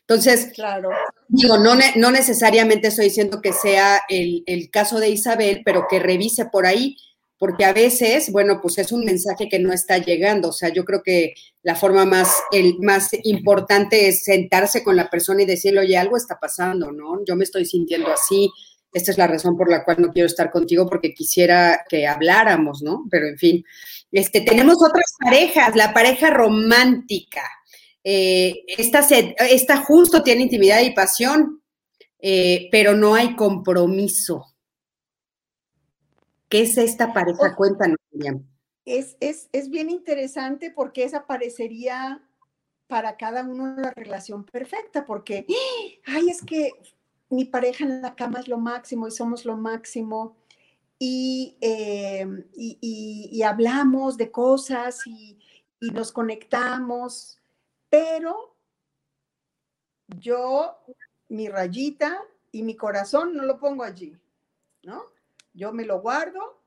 Entonces, 0.00 0.50
claro. 0.54 0.90
digo, 1.28 1.58
no, 1.58 1.74
no 1.96 2.10
necesariamente 2.10 2.88
estoy 2.88 3.06
diciendo 3.06 3.40
que 3.40 3.52
sea 3.52 4.02
el, 4.08 4.42
el, 4.46 4.68
caso 4.70 4.98
de 4.98 5.10
Isabel, 5.10 5.62
pero 5.64 5.86
que 5.88 6.00
revise 6.00 6.46
por 6.46 6.66
ahí, 6.66 6.96
porque 7.42 7.64
a 7.64 7.72
veces, 7.72 8.30
bueno, 8.30 8.60
pues 8.62 8.78
es 8.78 8.92
un 8.92 9.04
mensaje 9.04 9.48
que 9.48 9.58
no 9.58 9.72
está 9.72 9.98
llegando. 9.98 10.50
O 10.50 10.52
sea, 10.52 10.68
yo 10.68 10.84
creo 10.84 11.02
que 11.02 11.34
la 11.64 11.74
forma 11.74 12.04
más, 12.04 12.32
el, 12.52 12.78
más 12.78 13.08
importante 13.24 14.06
es 14.06 14.22
sentarse 14.22 14.84
con 14.84 14.94
la 14.94 15.10
persona 15.10 15.42
y 15.42 15.46
decirle, 15.46 15.80
oye, 15.80 15.96
algo 15.96 16.16
está 16.16 16.38
pasando, 16.38 16.92
¿no? 16.92 17.18
Yo 17.26 17.34
me 17.34 17.42
estoy 17.42 17.64
sintiendo 17.66 18.12
así, 18.12 18.48
esta 18.92 19.10
es 19.10 19.18
la 19.18 19.26
razón 19.26 19.56
por 19.56 19.68
la 19.68 19.84
cual 19.84 19.96
no 19.98 20.12
quiero 20.12 20.28
estar 20.28 20.52
contigo 20.52 20.88
porque 20.88 21.14
quisiera 21.14 21.84
que 21.88 22.06
habláramos, 22.06 22.80
¿no? 22.80 23.06
Pero 23.10 23.26
en 23.26 23.36
fin, 23.36 23.64
este, 24.12 24.42
tenemos 24.42 24.76
otras 24.76 25.12
parejas, 25.18 25.74
la 25.74 25.92
pareja 25.92 26.30
romántica. 26.30 27.42
Eh, 28.04 28.62
esta, 28.68 29.78
justo 29.78 30.22
tiene 30.22 30.42
intimidad 30.42 30.80
y 30.82 30.90
pasión, 30.92 31.60
eh, 32.20 32.68
pero 32.70 32.94
no 32.94 33.16
hay 33.16 33.34
compromiso. 33.34 34.51
¿Qué 36.52 36.60
es 36.60 36.76
esta 36.76 37.14
pareja? 37.14 37.56
Cuéntanos, 37.56 37.96
Miriam. 38.10 38.46
Es, 38.84 39.16
es, 39.20 39.48
es 39.52 39.70
bien 39.70 39.88
interesante 39.88 40.70
porque 40.70 41.02
esa 41.02 41.26
parecería 41.26 42.28
para 42.88 43.16
cada 43.16 43.42
uno 43.42 43.74
la 43.74 43.90
relación 43.92 44.44
perfecta, 44.44 45.06
porque, 45.06 45.46
ay, 46.04 46.28
es 46.28 46.42
que 46.44 46.72
mi 47.30 47.46
pareja 47.46 47.84
en 47.84 48.02
la 48.02 48.14
cama 48.14 48.40
es 48.40 48.48
lo 48.48 48.58
máximo 48.58 49.08
y 49.08 49.12
somos 49.12 49.46
lo 49.46 49.56
máximo. 49.56 50.36
Y, 50.98 51.56
eh, 51.62 52.26
y, 52.52 53.42
hablamos 53.44 54.18
de 54.18 54.30
cosas 54.30 55.06
y, 55.06 55.38
nos 55.80 56.12
conectamos, 56.12 57.40
pero 57.88 58.58
yo, 60.06 60.76
mi 61.30 61.48
rayita 61.48 62.22
y 62.50 62.62
mi 62.62 62.76
corazón 62.76 63.34
no 63.34 63.42
lo 63.44 63.58
pongo 63.58 63.84
allí, 63.84 64.14
¿no? 64.82 65.11
Yo 65.54 65.72
me 65.72 65.84
lo 65.84 66.00
guardo 66.00 66.60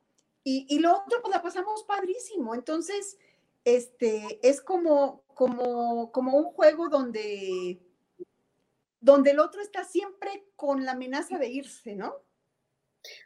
y, 0.44 0.66
y 0.70 0.80
lo 0.80 0.94
otro, 0.94 1.22
pues 1.22 1.34
la 1.34 1.42
pasamos 1.42 1.84
padrísimo. 1.84 2.54
Entonces, 2.54 3.18
este, 3.64 4.40
es 4.48 4.62
como, 4.62 5.24
como, 5.34 6.12
como 6.12 6.38
un 6.38 6.46
juego 6.46 6.90
donde 6.90 7.82
donde 9.06 9.32
el 9.32 9.40
otro 9.40 9.62
está 9.62 9.84
siempre 9.84 10.48
con 10.56 10.84
la 10.84 10.94
amenaza 10.94 11.38
de 11.38 11.48
irse, 11.48 11.96
¿no? 11.96 12.16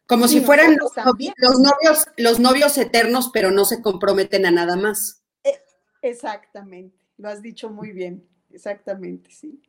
Como 0.05 0.27
si 0.27 0.41
fueran 0.41 0.75
los, 0.75 0.91
novios, 0.97 2.05
los 2.17 2.37
novios 2.37 2.77
eternos, 2.77 3.29
pero 3.31 3.49
no 3.49 3.63
se 3.63 3.81
comprometen 3.81 4.45
a 4.45 4.51
nada 4.51 4.75
más. 4.75 5.23
Eh, 5.41 5.57
exactamente, 6.01 6.99
lo 7.15 7.29
has 7.29 7.41
dicho 7.41 7.69
muy 7.69 7.93
bien, 7.93 8.27
exactamente, 8.51 9.31
sí. 9.31 9.61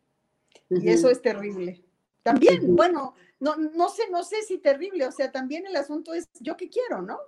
Y 0.69 0.91
eso 0.91 1.11
es 1.11 1.23
terrible. 1.23 1.81
También, 2.25 2.75
bueno, 2.75 3.15
no, 3.41 3.57
no 3.57 3.89
sé, 3.89 4.09
no 4.11 4.23
sé 4.23 4.43
si 4.43 4.59
terrible, 4.59 5.07
o 5.07 5.13
sea, 5.13 5.33
también 5.33 5.67
el 5.67 5.77
asunto 5.77 6.15
es 6.15 6.29
yo 6.41 6.57
qué 6.57 6.69
quiero, 6.69 7.03
¿no? 7.03 7.19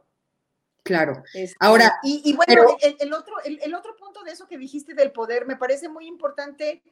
Claro. 0.83 1.23
Este, 1.33 1.57
Ahora. 1.61 1.99
Y, 2.03 2.35
bueno, 2.35 2.77
el, 2.81 3.13
otro, 3.13 3.35
el, 3.45 3.75
otro 3.75 3.97
punto 3.97 4.23
de 4.23 4.33
eso 4.33 4.47
que 4.47 4.59
dijiste 4.59 4.95
del 4.95 5.13
poder 5.13 5.47
me 5.47 5.57
parece 5.57 5.89
muy 5.89 6.07
importante 6.07 6.83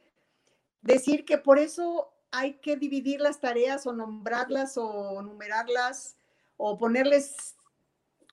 decir 0.81 1.25
que 1.25 1.39
por 1.39 1.59
eso 1.59 2.13
hay 2.31 2.55
que 2.59 2.77
dividir 2.77 3.21
las 3.21 3.41
tareas 3.41 3.87
o 3.87 3.93
nombrarlas 3.93 4.75
o 4.77 5.21
numerarlas 5.23 6.17
o 6.57 6.79
ponerles 6.79 7.57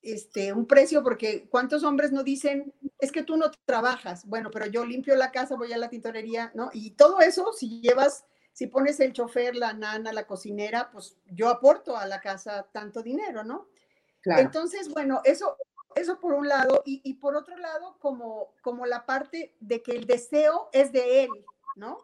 este, 0.04 0.54
un 0.54 0.68
precio, 0.68 1.04
porque 1.04 1.48
¿cuántos 1.50 1.84
hombres 1.84 2.12
no 2.12 2.24
dicen, 2.24 2.74
es 3.00 3.12
que 3.12 3.24
tú 3.24 3.36
no 3.36 3.50
trabajas? 3.66 4.26
Bueno, 4.26 4.52
pero 4.52 4.68
yo 4.68 4.86
limpio 4.86 5.16
la 5.16 5.32
casa, 5.32 5.56
voy 5.56 5.74
a 5.74 5.78
la 5.78 5.90
tintorería, 5.90 6.52
¿no? 6.54 6.70
Y 6.72 6.92
todo 6.92 7.20
eso, 7.20 7.52
si 7.54 7.82
llevas, 7.82 8.26
si 8.58 8.66
pones 8.66 8.99
el 9.01 9.14
chofer, 9.14 9.55
la 9.55 9.72
nana, 9.74 10.12
la 10.12 10.26
cocinera, 10.26 10.89
pues 10.89 11.16
yo 11.28 11.47
aporto 11.49 11.95
a 11.95 12.08
la 12.08 12.20
casa 12.20 12.68
tanto 12.72 13.03
dinero, 13.03 13.43
¿no? 13.43 13.68
Entonces, 14.26 14.89
bueno, 14.89 15.22
eso, 15.26 15.58
eso 15.93 16.20
por 16.20 16.34
un 16.34 16.47
lado, 16.47 16.82
y, 16.84 16.99
y, 17.03 17.14
por 17.14 17.36
otro 17.36 17.55
lado, 17.55 17.97
como, 17.99 18.55
como 18.64 18.88
la 18.88 19.05
parte 19.05 19.53
de 19.60 19.84
que 19.84 19.91
el 19.91 20.08
deseo 20.08 20.70
es 20.74 20.91
de 20.91 21.26
él, 21.26 21.30
¿no? 21.76 21.99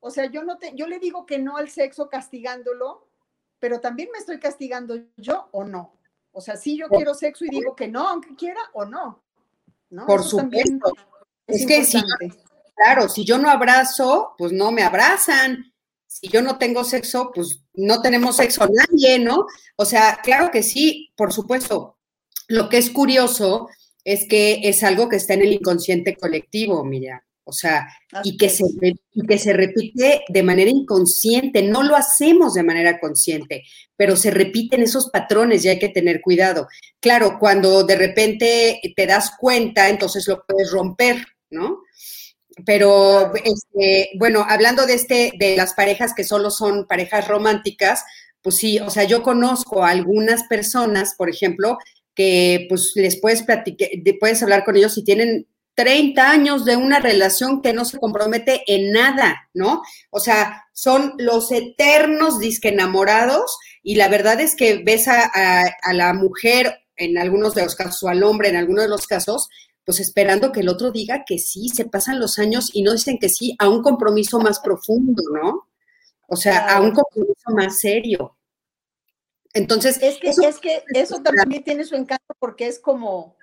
O 0.00 0.10
sea, 0.10 0.24
yo 0.24 0.42
no 0.42 0.56
te, 0.56 0.72
yo 0.74 0.86
le 0.86 1.00
digo 1.00 1.26
que 1.26 1.38
no 1.38 1.58
al 1.58 1.68
sexo 1.68 2.08
castigándolo, 2.08 3.06
pero 3.58 3.78
también 3.80 4.08
me 4.10 4.20
estoy 4.20 4.40
castigando 4.40 4.98
yo 5.18 5.50
o 5.52 5.64
no. 5.64 5.98
O 6.32 6.40
sea, 6.40 6.56
si 6.56 6.78
yo 6.78 6.88
quiero 6.88 7.12
sexo 7.12 7.44
y 7.44 7.50
digo 7.50 7.76
que 7.76 7.88
no, 7.88 8.08
aunque 8.08 8.34
quiera 8.36 8.62
o 8.72 8.86
no. 8.86 9.22
¿no? 9.90 10.06
Por 10.06 10.24
supuesto. 10.24 10.94
Es, 11.46 11.66
que 11.66 11.84
si 11.84 12.00
claro, 12.74 13.06
si 13.10 13.22
yo 13.26 13.36
no 13.36 13.50
abrazo, 13.50 14.34
pues 14.38 14.50
no 14.50 14.72
me 14.72 14.82
abrazan. 14.82 15.70
Si 16.10 16.26
yo 16.26 16.42
no 16.42 16.58
tengo 16.58 16.82
sexo, 16.82 17.30
pues 17.32 17.62
no 17.74 18.02
tenemos 18.02 18.36
sexo 18.36 18.68
nadie, 18.68 19.20
¿no? 19.20 19.46
O 19.76 19.84
sea, 19.84 20.18
claro 20.24 20.50
que 20.50 20.64
sí, 20.64 21.12
por 21.16 21.32
supuesto. 21.32 21.98
Lo 22.48 22.68
que 22.68 22.78
es 22.78 22.90
curioso 22.90 23.68
es 24.04 24.26
que 24.28 24.62
es 24.64 24.82
algo 24.82 25.08
que 25.08 25.14
está 25.16 25.34
en 25.34 25.42
el 25.42 25.52
inconsciente 25.52 26.16
colectivo, 26.16 26.84
mira. 26.84 27.24
O 27.44 27.52
sea, 27.52 27.88
y 28.24 28.36
que, 28.36 28.48
se, 28.48 28.64
que 29.28 29.38
se 29.38 29.52
repite 29.52 30.22
de 30.28 30.42
manera 30.42 30.70
inconsciente, 30.70 31.62
no 31.62 31.84
lo 31.84 31.94
hacemos 31.94 32.54
de 32.54 32.64
manera 32.64 32.98
consciente, 32.98 33.62
pero 33.96 34.16
se 34.16 34.32
repiten 34.32 34.82
esos 34.82 35.10
patrones 35.10 35.64
y 35.64 35.68
hay 35.68 35.78
que 35.78 35.88
tener 35.90 36.20
cuidado. 36.20 36.66
Claro, 36.98 37.38
cuando 37.38 37.84
de 37.84 37.96
repente 37.96 38.80
te 38.96 39.06
das 39.06 39.32
cuenta, 39.38 39.88
entonces 39.88 40.26
lo 40.26 40.44
puedes 40.44 40.72
romper, 40.72 41.24
¿no? 41.50 41.82
Pero, 42.64 43.32
este, 43.44 44.10
bueno, 44.18 44.44
hablando 44.48 44.86
de 44.86 44.94
este, 44.94 45.32
de 45.38 45.56
las 45.56 45.74
parejas 45.74 46.14
que 46.14 46.24
solo 46.24 46.50
son 46.50 46.86
parejas 46.86 47.28
románticas, 47.28 48.04
pues 48.42 48.56
sí, 48.56 48.78
o 48.78 48.90
sea, 48.90 49.04
yo 49.04 49.22
conozco 49.22 49.84
a 49.84 49.90
algunas 49.90 50.44
personas, 50.44 51.14
por 51.16 51.28
ejemplo, 51.28 51.78
que 52.14 52.66
pues 52.68 52.92
les 52.96 53.20
puedes 53.20 53.42
platicar, 53.42 53.88
puedes 54.18 54.42
hablar 54.42 54.64
con 54.64 54.76
ellos 54.76 54.94
si 54.94 55.04
tienen 55.04 55.46
30 55.74 56.30
años 56.30 56.64
de 56.64 56.76
una 56.76 56.98
relación 56.98 57.62
que 57.62 57.72
no 57.72 57.84
se 57.84 57.98
compromete 57.98 58.62
en 58.66 58.92
nada, 58.92 59.48
¿no? 59.54 59.82
O 60.10 60.20
sea, 60.20 60.66
son 60.72 61.14
los 61.18 61.50
eternos 61.52 62.38
disque 62.38 62.68
enamorados 62.68 63.56
y 63.82 63.94
la 63.94 64.08
verdad 64.08 64.40
es 64.40 64.54
que 64.54 64.82
ves 64.84 65.08
a, 65.08 65.30
la 65.92 66.12
mujer 66.12 66.80
en 66.96 67.16
algunos 67.16 67.54
de 67.54 67.62
los 67.62 67.76
casos 67.76 68.02
o 68.02 68.08
al 68.08 68.22
hombre 68.22 68.50
en 68.50 68.56
algunos 68.56 68.84
de 68.84 68.90
los 68.90 69.06
casos, 69.06 69.48
pues 69.84 70.00
esperando 70.00 70.52
que 70.52 70.60
el 70.60 70.68
otro 70.68 70.90
diga 70.90 71.24
que 71.26 71.38
sí, 71.38 71.68
se 71.68 71.84
pasan 71.84 72.20
los 72.20 72.38
años 72.38 72.70
y 72.72 72.82
no 72.82 72.92
dicen 72.92 73.18
que 73.18 73.28
sí 73.28 73.56
a 73.58 73.68
un 73.68 73.82
compromiso 73.82 74.38
más 74.38 74.60
profundo, 74.60 75.22
¿no? 75.32 75.68
O 76.26 76.36
sea, 76.36 76.76
a 76.76 76.80
un 76.80 76.92
compromiso 76.92 77.50
más 77.50 77.80
serio. 77.80 78.36
Entonces, 79.52 80.00
es 80.00 80.18
que 80.18 80.28
eso, 80.28 80.42
es 80.42 80.58
que 80.58 80.84
eso 80.94 81.20
también 81.22 81.64
tiene 81.64 81.84
su 81.84 81.96
encanto 81.96 82.34
porque 82.38 82.68
es 82.68 82.78
como 82.78 83.36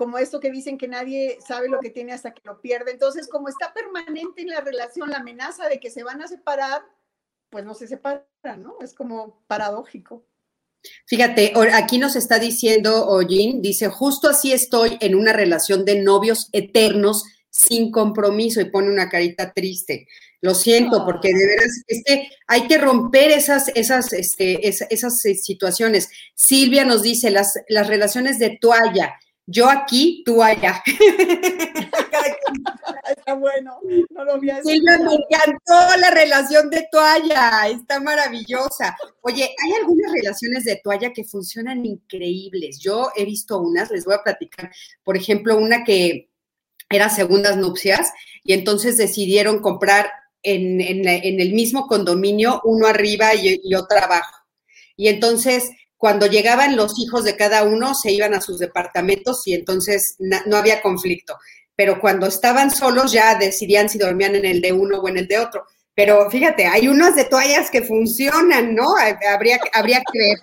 como 0.00 0.16
esto 0.16 0.40
que 0.40 0.50
dicen 0.50 0.78
que 0.78 0.88
nadie 0.88 1.36
sabe 1.46 1.68
lo 1.68 1.78
que 1.78 1.90
tiene 1.90 2.14
hasta 2.14 2.32
que 2.32 2.40
lo 2.44 2.62
pierde. 2.62 2.90
Entonces, 2.90 3.28
como 3.28 3.50
está 3.50 3.74
permanente 3.74 4.40
en 4.40 4.48
la 4.48 4.62
relación 4.62 5.10
la 5.10 5.18
amenaza 5.18 5.68
de 5.68 5.78
que 5.78 5.90
se 5.90 6.02
van 6.02 6.22
a 6.22 6.26
separar, 6.26 6.80
pues 7.50 7.66
no 7.66 7.74
se 7.74 7.86
separan, 7.86 8.24
¿no? 8.62 8.78
Es 8.80 8.94
como 8.94 9.44
paradójico. 9.46 10.24
Fíjate, 11.06 11.52
aquí 11.74 11.98
nos 11.98 12.16
está 12.16 12.38
diciendo 12.38 13.06
Ojin, 13.06 13.60
dice, 13.62 13.88
justo 13.88 14.28
así 14.28 14.52
estoy 14.52 14.96
en 15.00 15.14
una 15.14 15.32
relación 15.32 15.84
de 15.84 16.00
novios 16.00 16.48
eternos 16.52 17.24
sin 17.50 17.90
compromiso 17.90 18.60
y 18.60 18.70
pone 18.70 18.88
una 18.88 19.08
carita 19.08 19.52
triste. 19.52 20.06
Lo 20.40 20.54
siento, 20.54 21.04
porque 21.04 21.28
de 21.28 21.46
veras 21.46 21.82
es 21.86 22.02
que 22.04 22.28
hay 22.46 22.66
que 22.66 22.78
romper 22.78 23.30
esas, 23.30 23.70
esas, 23.74 24.12
este, 24.14 24.66
esas, 24.66 25.24
eh, 25.26 25.34
situaciones. 25.34 26.08
Silvia 26.34 26.84
nos 26.84 27.02
dice 27.02 27.30
las, 27.30 27.54
las 27.68 27.88
relaciones 27.88 28.38
de 28.38 28.56
toalla. 28.58 29.14
Yo 29.50 29.68
aquí, 29.68 30.22
tú 30.24 30.42
allá. 30.42 30.82
Está 33.16 33.34
bueno, 33.34 33.78
no 34.10 34.24
lo 34.24 34.38
vi 34.38 34.48
Silvia, 34.62 34.98
me 34.98 35.14
encantó 35.14 35.96
la 35.98 36.10
relación 36.12 36.70
de 36.70 36.86
toalla, 36.90 37.68
está 37.68 37.98
maravillosa. 37.98 38.96
Oye, 39.22 39.42
hay 39.42 39.72
algunas 39.80 40.12
relaciones 40.12 40.64
de 40.64 40.80
toalla 40.82 41.12
que 41.12 41.24
funcionan 41.24 41.84
increíbles. 41.84 42.78
Yo 42.78 43.10
he 43.16 43.24
visto 43.24 43.58
unas, 43.58 43.90
les 43.90 44.04
voy 44.04 44.14
a 44.14 44.22
platicar. 44.22 44.70
Por 45.02 45.16
ejemplo, 45.16 45.56
una 45.56 45.82
que 45.82 46.30
era 46.88 47.08
segundas 47.08 47.56
nupcias 47.56 48.12
y 48.44 48.52
entonces 48.52 48.96
decidieron 48.96 49.60
comprar 49.60 50.10
en, 50.42 50.80
el 50.80 51.52
mismo 51.52 51.86
condominio, 51.86 52.60
uno 52.64 52.86
arriba 52.86 53.34
y, 53.34 53.74
otro 53.74 53.98
abajo. 53.98 54.36
Y 54.96 55.08
entonces, 55.08 55.70
cuando 56.00 56.24
llegaban 56.24 56.76
los 56.76 56.98
hijos 56.98 57.24
de 57.24 57.36
cada 57.36 57.62
uno, 57.62 57.94
se 57.94 58.10
iban 58.10 58.32
a 58.32 58.40
sus 58.40 58.58
departamentos 58.58 59.46
y 59.46 59.52
entonces 59.52 60.16
no 60.18 60.56
había 60.56 60.80
conflicto. 60.80 61.36
Pero 61.76 62.00
cuando 62.00 62.26
estaban 62.26 62.70
solos, 62.70 63.12
ya 63.12 63.34
decidían 63.34 63.90
si 63.90 63.98
dormían 63.98 64.34
en 64.34 64.46
el 64.46 64.62
de 64.62 64.72
uno 64.72 64.98
o 64.98 65.08
en 65.10 65.18
el 65.18 65.28
de 65.28 65.38
otro. 65.38 65.66
Pero 65.94 66.30
fíjate, 66.30 66.66
hay 66.66 66.88
unas 66.88 67.16
de 67.16 67.26
toallas 67.26 67.70
que 67.70 67.82
funcionan, 67.82 68.74
¿no? 68.74 68.86
Habría, 69.30 69.60
habría 69.74 70.00
que 70.10 70.18
ver. 70.18 70.38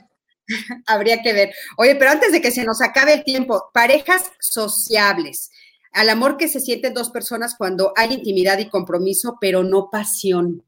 habría 0.86 1.24
que 1.24 1.34
ver. 1.34 1.52
Oye, 1.78 1.96
pero 1.96 2.12
antes 2.12 2.32
de 2.32 2.40
que 2.40 2.52
se 2.52 2.64
nos 2.64 2.80
acabe 2.80 3.14
el 3.14 3.24
tiempo, 3.24 3.72
parejas 3.74 4.32
sociables 4.40 5.50
al 5.92 6.10
amor 6.10 6.38
que 6.38 6.50
se 6.50 6.60
sienten 6.60 6.94
dos 6.94 7.10
personas 7.10 7.56
cuando 7.58 7.94
hay 7.96 8.14
intimidad 8.14 8.60
y 8.60 8.70
compromiso, 8.70 9.40
pero 9.42 9.64
no 9.64 9.90
pasión. 9.92 10.67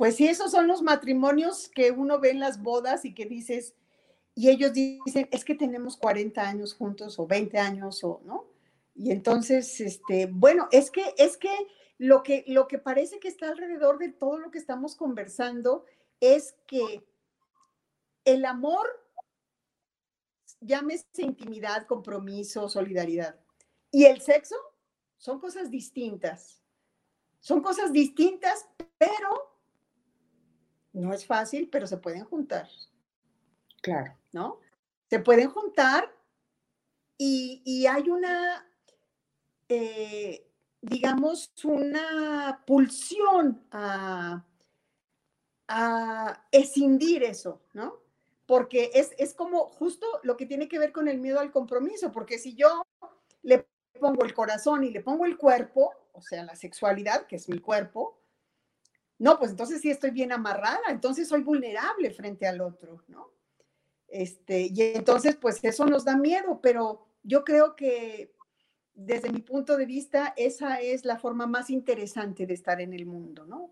Pues 0.00 0.16
sí, 0.16 0.26
esos 0.26 0.52
son 0.52 0.66
los 0.66 0.80
matrimonios 0.80 1.68
que 1.68 1.90
uno 1.90 2.18
ve 2.20 2.30
en 2.30 2.40
las 2.40 2.62
bodas 2.62 3.04
y 3.04 3.12
que 3.12 3.26
dices, 3.26 3.74
y 4.34 4.48
ellos 4.48 4.72
dicen, 4.72 5.28
es 5.30 5.44
que 5.44 5.54
tenemos 5.54 5.98
40 5.98 6.40
años 6.40 6.72
juntos 6.72 7.18
o 7.18 7.26
20 7.26 7.58
años 7.58 8.02
o, 8.02 8.22
¿no? 8.24 8.46
Y 8.94 9.10
entonces, 9.10 9.78
este, 9.78 10.24
bueno, 10.24 10.68
es 10.72 10.90
que, 10.90 11.04
es 11.18 11.36
que 11.36 11.54
lo 11.98 12.22
que, 12.22 12.44
lo 12.46 12.66
que 12.66 12.78
parece 12.78 13.20
que 13.20 13.28
está 13.28 13.50
alrededor 13.50 13.98
de 13.98 14.08
todo 14.08 14.38
lo 14.38 14.50
que 14.50 14.56
estamos 14.56 14.96
conversando 14.96 15.84
es 16.18 16.54
que 16.66 17.06
el 18.24 18.46
amor 18.46 18.86
llámese 20.60 21.04
intimidad, 21.18 21.86
compromiso, 21.86 22.70
solidaridad. 22.70 23.38
Y 23.90 24.06
el 24.06 24.22
sexo 24.22 24.56
son 25.18 25.40
cosas 25.40 25.70
distintas. 25.70 26.62
Son 27.40 27.60
cosas 27.60 27.92
distintas, 27.92 28.66
pero 28.96 29.49
no 30.92 31.12
es 31.12 31.26
fácil, 31.26 31.68
pero 31.70 31.86
se 31.86 31.96
pueden 31.96 32.24
juntar. 32.24 32.68
Claro. 33.82 34.14
¿No? 34.32 34.60
Se 35.08 35.18
pueden 35.20 35.50
juntar 35.50 36.14
y, 37.18 37.86
hay 37.86 38.08
una, 38.08 38.66
eh, 39.68 40.48
digamos, 40.80 41.52
una 41.64 42.62
pulsión 42.66 43.66
a, 43.70 44.44
a 45.68 46.46
escindir 46.50 47.22
eso, 47.24 47.60
¿no? 47.74 48.00
porque 48.50 48.90
es, 48.94 49.32
como 49.34 49.66
justo 49.68 50.08
lo 50.24 50.36
que 50.36 50.44
tiene 50.44 50.66
que 50.66 50.80
ver 50.80 50.90
con 50.90 51.06
el 51.06 51.18
miedo 51.18 51.38
al 51.38 51.52
compromiso, 51.52 52.10
porque 52.10 52.36
si 52.36 52.56
yo 52.56 52.82
le 53.42 53.68
pongo 54.00 54.24
el 54.24 54.34
corazón 54.34 54.82
y 54.82 54.90
le 54.90 55.02
pongo 55.02 55.24
el 55.24 55.38
cuerpo, 55.38 55.92
o 56.10 56.20
sea, 56.20 56.42
la 56.42 56.56
sexualidad, 56.56 57.28
que 57.28 57.36
es 57.36 57.48
mi 57.48 57.60
cuerpo, 57.60 58.19
no, 59.20 59.38
pues 59.38 59.50
entonces 59.50 59.82
sí 59.82 59.90
estoy 59.90 60.12
bien 60.12 60.32
amarrada, 60.32 60.80
entonces 60.88 61.28
soy 61.28 61.42
vulnerable 61.42 62.10
frente 62.10 62.46
al 62.46 62.62
otro, 62.62 63.04
¿no? 63.06 63.30
Este, 64.08 64.70
y 64.74 64.80
entonces, 64.80 65.36
pues 65.36 65.62
eso 65.62 65.84
nos 65.84 66.06
da 66.06 66.16
miedo, 66.16 66.58
pero 66.62 67.06
yo 67.22 67.44
creo 67.44 67.76
que 67.76 68.32
desde 68.94 69.30
mi 69.30 69.42
punto 69.42 69.76
de 69.76 69.84
vista, 69.84 70.32
esa 70.38 70.80
es 70.80 71.04
la 71.04 71.18
forma 71.18 71.46
más 71.46 71.68
interesante 71.68 72.46
de 72.46 72.54
estar 72.54 72.80
en 72.80 72.94
el 72.94 73.04
mundo, 73.04 73.44
¿no? 73.44 73.70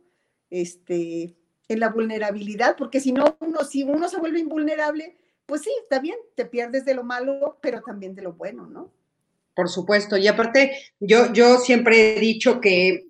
Este, 0.50 1.34
en 1.66 1.80
la 1.80 1.88
vulnerabilidad, 1.88 2.76
porque 2.76 3.00
si 3.00 3.12
no, 3.12 3.38
uno, 3.40 3.64
si 3.64 3.84
uno 3.84 4.10
se 4.10 4.18
vuelve 4.18 4.40
invulnerable, 4.40 5.16
pues 5.46 5.62
sí, 5.62 5.70
está 5.82 5.98
bien, 5.98 6.16
te 6.34 6.44
pierdes 6.44 6.84
de 6.84 6.92
lo 6.92 7.04
malo, 7.04 7.58
pero 7.62 7.80
también 7.80 8.14
de 8.14 8.20
lo 8.20 8.34
bueno, 8.34 8.66
¿no? 8.66 8.92
Por 9.54 9.70
supuesto, 9.70 10.18
y 10.18 10.28
aparte, 10.28 10.76
yo, 11.00 11.32
yo 11.32 11.56
siempre 11.56 12.18
he 12.18 12.20
dicho 12.20 12.60
que 12.60 13.07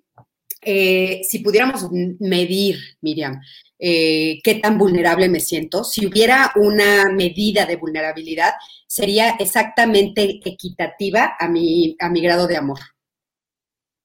eh, 0.61 1.21
si 1.27 1.39
pudiéramos 1.39 1.87
medir, 2.19 2.77
Miriam, 3.01 3.39
eh, 3.77 4.39
qué 4.43 4.55
tan 4.55 4.77
vulnerable 4.77 5.29
me 5.29 5.39
siento, 5.39 5.83
si 5.83 6.05
hubiera 6.05 6.51
una 6.55 7.11
medida 7.11 7.65
de 7.65 7.77
vulnerabilidad, 7.77 8.53
sería 8.85 9.31
exactamente 9.39 10.39
equitativa 10.43 11.35
a 11.39 11.47
mi, 11.47 11.95
a 11.99 12.09
mi 12.09 12.21
grado 12.21 12.47
de 12.47 12.57
amor. 12.57 12.79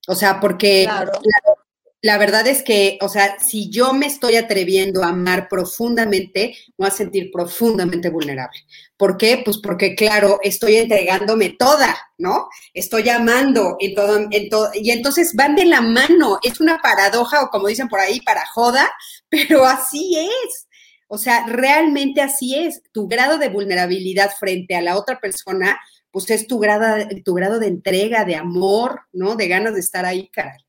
O 0.07 0.15
sea, 0.15 0.39
porque 0.39 0.85
la 0.85 1.54
verdad 2.19 2.47
es 2.47 2.63
que, 2.63 2.99
o 3.01 3.09
sea, 3.09 3.39
si 3.41 3.71
yo 3.71 3.95
me 3.95 4.05
estoy 4.05 4.37
atreviendo 4.37 5.03
a 5.03 5.09
amar 5.09 5.49
profundamente, 5.49 6.55
me 6.77 6.85
voy 6.85 6.89
a 6.89 6.91
sentir 6.91 7.31
profundamente 7.33 8.11
vulnerable. 8.11 8.61
¿Por 8.99 9.17
qué? 9.17 9.41
Pues 9.43 9.57
porque, 9.57 9.95
claro, 9.95 10.39
estoy 10.43 10.77
entregándome 10.77 11.57
toda, 11.59 11.97
¿no? 12.19 12.51
Estoy 12.75 13.09
amando 13.09 13.79
en 13.81 13.95
todo, 13.95 14.29
en 14.31 14.49
todo, 14.51 14.71
y 14.75 14.91
entonces 14.91 15.33
van 15.35 15.55
de 15.55 15.65
la 15.65 15.81
mano. 15.81 16.41
Es 16.43 16.61
una 16.61 16.77
paradoja, 16.77 17.43
o 17.43 17.49
como 17.49 17.69
dicen 17.69 17.89
por 17.89 18.01
ahí, 18.01 18.21
para 18.21 18.45
joda, 18.53 18.93
pero 19.31 19.65
así 19.65 20.15
es. 20.19 20.69
O 21.09 21.17
sea, 21.17 21.47
realmente 21.47 22.21
así 22.21 22.55
es. 22.55 22.83
Tu 22.93 23.09
grado 23.09 23.39
de 23.39 23.49
vulnerabilidad 23.49 24.31
frente 24.39 24.77
a 24.77 24.83
la 24.83 24.99
otra 24.99 25.21
persona, 25.21 25.79
pues 26.11 26.29
es 26.29 26.47
tu 26.47 26.59
grado, 26.59 27.09
tu 27.25 27.33
grado 27.33 27.59
de 27.59 27.69
entrega, 27.69 28.27
de 28.27 28.37
amor, 28.37 29.01
¿no? 29.13 29.37
De 29.37 29.49
ganas 29.49 29.73
de 29.73 29.81
estar 29.81 30.05
ahí, 30.05 30.29
caray. 30.29 30.64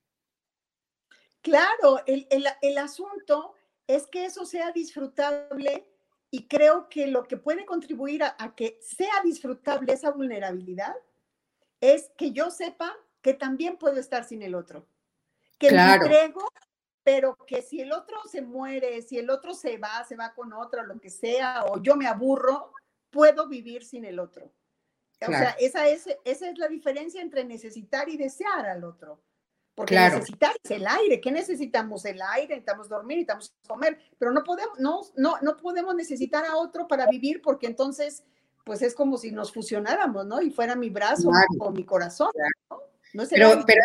Claro, 1.45 2.01
el, 2.07 2.77
asunto 2.79 3.53
es 3.85 4.07
que 4.07 4.25
eso 4.25 4.47
sea 4.47 4.71
disfrutable 4.71 5.87
y 6.31 6.47
creo 6.47 6.89
que 6.89 7.05
lo 7.05 7.27
que 7.27 7.37
puede 7.37 7.67
contribuir 7.67 8.23
a, 8.23 8.55
que 8.55 8.79
sea 8.81 9.21
disfrutable 9.23 9.93
esa 9.93 10.09
vulnerabilidad 10.09 10.95
es 11.79 12.09
que 12.17 12.31
yo 12.31 12.49
sepa 12.49 12.97
que 13.21 13.35
también 13.35 13.77
puedo 13.77 13.99
estar 13.99 14.23
sin 14.23 14.41
el 14.41 14.55
otro. 14.55 14.87
Que 15.59 15.71
me 15.71 15.93
entrego, 15.93 16.41
pero 17.03 17.35
que 17.45 17.61
si 17.61 17.79
el 17.79 17.91
otro 17.91 18.17
se 18.23 18.41
muere, 18.41 19.03
si 19.03 19.19
el 19.19 19.29
otro 19.29 19.53
se 19.53 19.77
va, 19.77 20.03
se 20.03 20.15
va 20.15 20.33
con 20.33 20.51
otro, 20.51 20.81
lo 20.81 20.99
que 20.99 21.11
sea, 21.11 21.65
o 21.65 21.79
yo 21.79 21.95
me 21.95 22.07
aburro, 22.07 22.71
puedo 23.11 23.47
vivir 23.47 23.85
sin 23.85 24.03
el 24.03 24.17
otro. 24.17 24.51
O 25.21 25.27
sea, 25.27 25.55
esa 25.59 25.87
es, 25.87 26.07
esa 26.25 26.49
es 26.49 26.57
la 26.57 26.67
diferencia 26.67 27.21
entre 27.21 27.45
necesitar 27.45 28.09
y 28.09 28.17
desear 28.17 28.65
al 28.65 28.83
otro. 28.83 29.21
Porque 29.75 29.93
claro. 29.93 30.15
necesitas 30.15 30.55
el 30.69 30.87
aire. 30.87 31.19
¿Qué 31.19 31.31
necesitamos? 31.31 32.05
El 32.05 32.21
aire, 32.21 32.55
necesitamos 32.55 32.87
dormir, 32.87 33.17
necesitamos 33.17 33.53
comer, 33.67 33.99
pero 34.17 34.31
no 34.31 34.43
podemos, 34.43 34.79
no, 34.79 35.01
no, 35.17 35.35
no 35.41 35.57
podemos 35.57 35.93
necesitar 35.95 36.45
a 36.45 36.55
otro 36.55 36.87
para 36.87 37.07
vivir 37.07 37.41
porque 37.41 37.67
entonces, 37.67 38.23
pues 38.63 38.81
es 38.81 38.95
como 38.95 39.17
si 39.17 39.31
nos 39.31 39.51
fusionáramos, 39.51 40.25
¿no? 40.25 40.41
Y 40.41 40.49
fuera 40.49 40.75
mi 40.75 40.89
brazo 40.89 41.29
o 41.59 41.71
mi 41.71 41.83
corazón. 41.83 42.29
¿no? 43.13 43.23
pero, 43.29 43.63
pero 43.67 43.81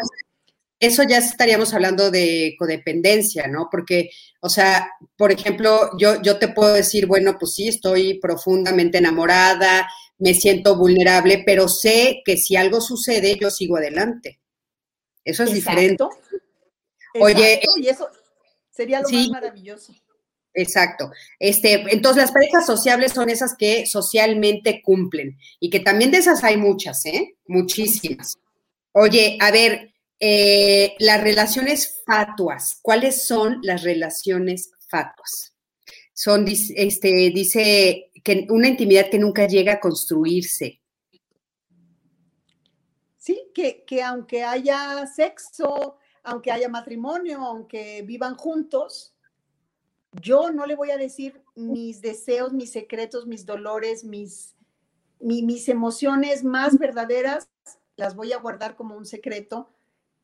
eso 0.81 1.03
ya 1.03 1.19
estaríamos 1.19 1.75
hablando 1.75 2.11
de 2.11 2.55
codependencia, 2.59 3.47
¿no? 3.49 3.69
Porque, 3.71 4.11
o 4.41 4.49
sea, 4.49 4.89
por 5.17 5.31
ejemplo, 5.31 5.91
yo, 5.99 6.23
yo 6.23 6.39
te 6.39 6.49
puedo 6.49 6.73
decir, 6.73 7.07
bueno, 7.07 7.37
pues 7.39 7.55
sí, 7.55 7.69
estoy 7.69 8.19
profundamente 8.19 8.99
enamorada, 8.99 9.87
me 10.19 10.33
siento 10.33 10.77
vulnerable, 10.77 11.43
pero 11.45 11.69
sé 11.69 12.23
que 12.25 12.39
si 12.39 12.57
algo 12.57 12.81
sucede, 12.81 13.37
yo 13.39 13.51
sigo 13.51 13.77
adelante. 13.77 14.40
Eso 15.25 15.45
es 15.45 15.53
diferente. 15.53 16.05
Oye, 17.21 17.61
y 17.77 17.89
eso 17.89 18.09
sería 18.71 19.01
lo 19.01 19.09
más 19.09 19.29
maravilloso. 19.29 19.95
Exacto. 20.55 21.11
Este, 21.39 21.85
entonces 21.95 22.23
las 22.23 22.33
parejas 22.33 22.67
sociables 22.67 23.13
son 23.13 23.31
esas 23.31 23.55
que 23.57 23.87
socialmente 23.87 24.83
cumplen 24.83 25.39
y 25.61 25.71
que 25.71 25.81
también 25.81 26.11
de 26.11 26.19
esas 26.19 26.43
hay 26.43 26.57
muchas, 26.57 27.05
¿eh? 27.07 27.37
Muchísimas. 27.47 28.37
Oye, 28.93 29.39
a 29.41 29.51
ver, 29.53 29.93
eh, 30.19 30.95
las 30.99 31.23
relaciones 31.23 32.03
fatuas, 32.05 32.79
¿cuáles 32.83 33.27
son 33.27 33.61
las 33.63 33.83
relaciones 33.83 34.73
fatuas? 34.89 35.55
Son, 36.13 36.45
este, 36.49 37.31
dice 37.31 38.11
que 38.23 38.47
una 38.51 38.69
intimidad 38.69 39.09
que 39.09 39.19
nunca 39.19 39.47
llega 39.47 39.75
a 39.75 39.81
construirse, 39.81 40.80
Sí, 43.21 43.51
que, 43.55 43.85
que 43.85 44.03
aunque 44.03 44.45
haya 44.45 45.07
sexo, 45.07 45.99
aunque 46.23 46.51
haya 46.51 46.71
matrimonio, 46.71 47.45
aunque 47.45 48.01
vivan 48.01 48.35
juntos, 48.35 49.15
yo 50.23 50.51
no 50.51 50.65
le 50.65 50.75
voy 50.75 50.91
a 50.91 50.97
decir 50.97 51.43
mis 51.55 52.01
deseos, 52.01 52.55
mis 52.55 52.73
secretos, 52.73 53.27
mis 53.27 53.45
dolores, 53.45 54.05
mis, 54.05 54.57
mis 55.21 55.69
emociones 55.69 56.45
más 56.45 56.79
verdaderas, 56.79 57.51
las 57.97 58.17
voy 58.17 58.33
a 58.33 58.39
guardar 58.39 58.75
como 58.75 58.97
un 58.97 59.05
secreto, 59.05 59.69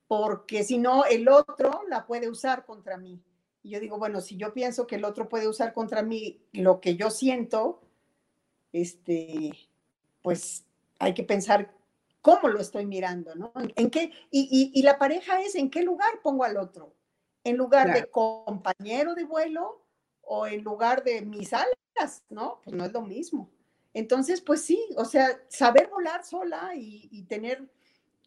porque 0.08 0.64
si 0.64 0.78
no, 0.78 1.04
el 1.04 1.28
otro 1.28 1.82
la 1.90 2.06
puede 2.06 2.30
usar 2.30 2.64
contra 2.64 2.96
mí. 2.96 3.22
Y 3.62 3.72
yo 3.72 3.80
digo, 3.80 3.98
bueno, 3.98 4.22
si 4.22 4.38
yo 4.38 4.54
pienso 4.54 4.86
que 4.86 4.96
el 4.96 5.04
otro 5.04 5.28
puede 5.28 5.48
usar 5.48 5.74
contra 5.74 6.02
mí 6.02 6.40
lo 6.52 6.80
que 6.80 6.96
yo 6.96 7.10
siento, 7.10 7.82
este, 8.72 9.52
pues 10.22 10.64
hay 10.98 11.12
que 11.12 11.24
pensar 11.24 11.75
cómo 12.26 12.48
lo 12.48 12.58
estoy 12.58 12.86
mirando, 12.86 13.36
¿no? 13.36 13.52
¿En 13.76 13.88
qué? 13.88 14.10
Y, 14.32 14.82
la 14.82 14.98
pareja 14.98 15.40
es 15.42 15.54
en 15.54 15.70
qué 15.70 15.84
lugar 15.84 16.10
pongo 16.24 16.42
al 16.42 16.56
otro. 16.56 16.92
En 17.44 17.56
lugar 17.56 17.94
de 17.94 18.10
compañero 18.10 19.14
de 19.14 19.22
vuelo 19.22 19.86
o 20.22 20.48
en 20.48 20.64
lugar 20.64 21.04
de 21.04 21.22
mis 21.22 21.52
alas, 21.52 22.24
¿no? 22.28 22.60
Pues 22.64 22.74
no 22.74 22.84
es 22.84 22.92
lo 22.92 23.02
mismo. 23.02 23.48
Entonces, 23.94 24.40
pues 24.40 24.62
sí, 24.62 24.88
o 24.96 25.04
sea, 25.04 25.40
saber 25.46 25.88
volar 25.88 26.24
sola 26.24 26.72
y, 26.74 27.22
tener 27.28 27.70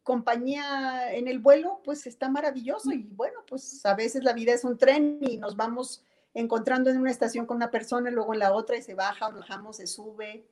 compañía 0.01 1.13
en 1.13 1.27
el 1.27 1.39
vuelo, 1.39 1.81
pues 1.83 2.07
está 2.07 2.29
maravilloso. 2.29 2.93
Y 2.93 3.03
bueno, 3.03 3.41
pues 3.49 3.85
a 3.85 3.95
veces 3.95 4.23
la 4.23 4.31
vida 4.31 4.53
es 4.53 4.63
un 4.63 4.77
tren 4.77 5.19
y 5.23 5.35
nos 5.35 5.57
vamos 5.57 6.05
encontrando 6.33 6.89
en 6.89 7.01
una 7.01 7.11
estación 7.11 7.45
con 7.45 7.57
una 7.57 7.69
persona, 7.69 8.09
y 8.09 8.13
luego 8.13 8.33
en 8.33 8.39
la 8.39 8.53
otra 8.53 8.77
y 8.77 8.81
se 8.81 8.93
baja, 8.93 9.27
bajamos, 9.27 9.75
se 9.75 9.87
sube. 9.87 10.47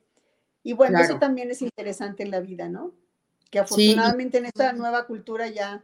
Y 0.62 0.74
bueno, 0.74 0.98
eso 0.98 1.18
también 1.18 1.50
es 1.50 1.62
interesante 1.62 2.22
en 2.24 2.30
la 2.30 2.40
vida, 2.40 2.68
¿no? 2.68 2.92
Que 3.50 3.58
afortunadamente 3.58 4.38
en 4.38 4.46
esta 4.46 4.72
nueva 4.72 5.06
cultura 5.06 5.48
ya, 5.48 5.82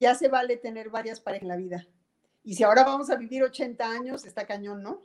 ya 0.00 0.14
se 0.14 0.28
vale 0.28 0.56
tener 0.56 0.90
varias 0.90 1.20
parejas 1.20 1.42
en 1.42 1.48
la 1.48 1.56
vida. 1.56 1.86
Y 2.42 2.54
si 2.54 2.62
ahora 2.62 2.84
vamos 2.84 3.10
a 3.10 3.16
vivir 3.16 3.42
80 3.42 3.90
años, 3.90 4.24
está 4.24 4.46
cañón, 4.46 4.82
¿no? 4.82 5.02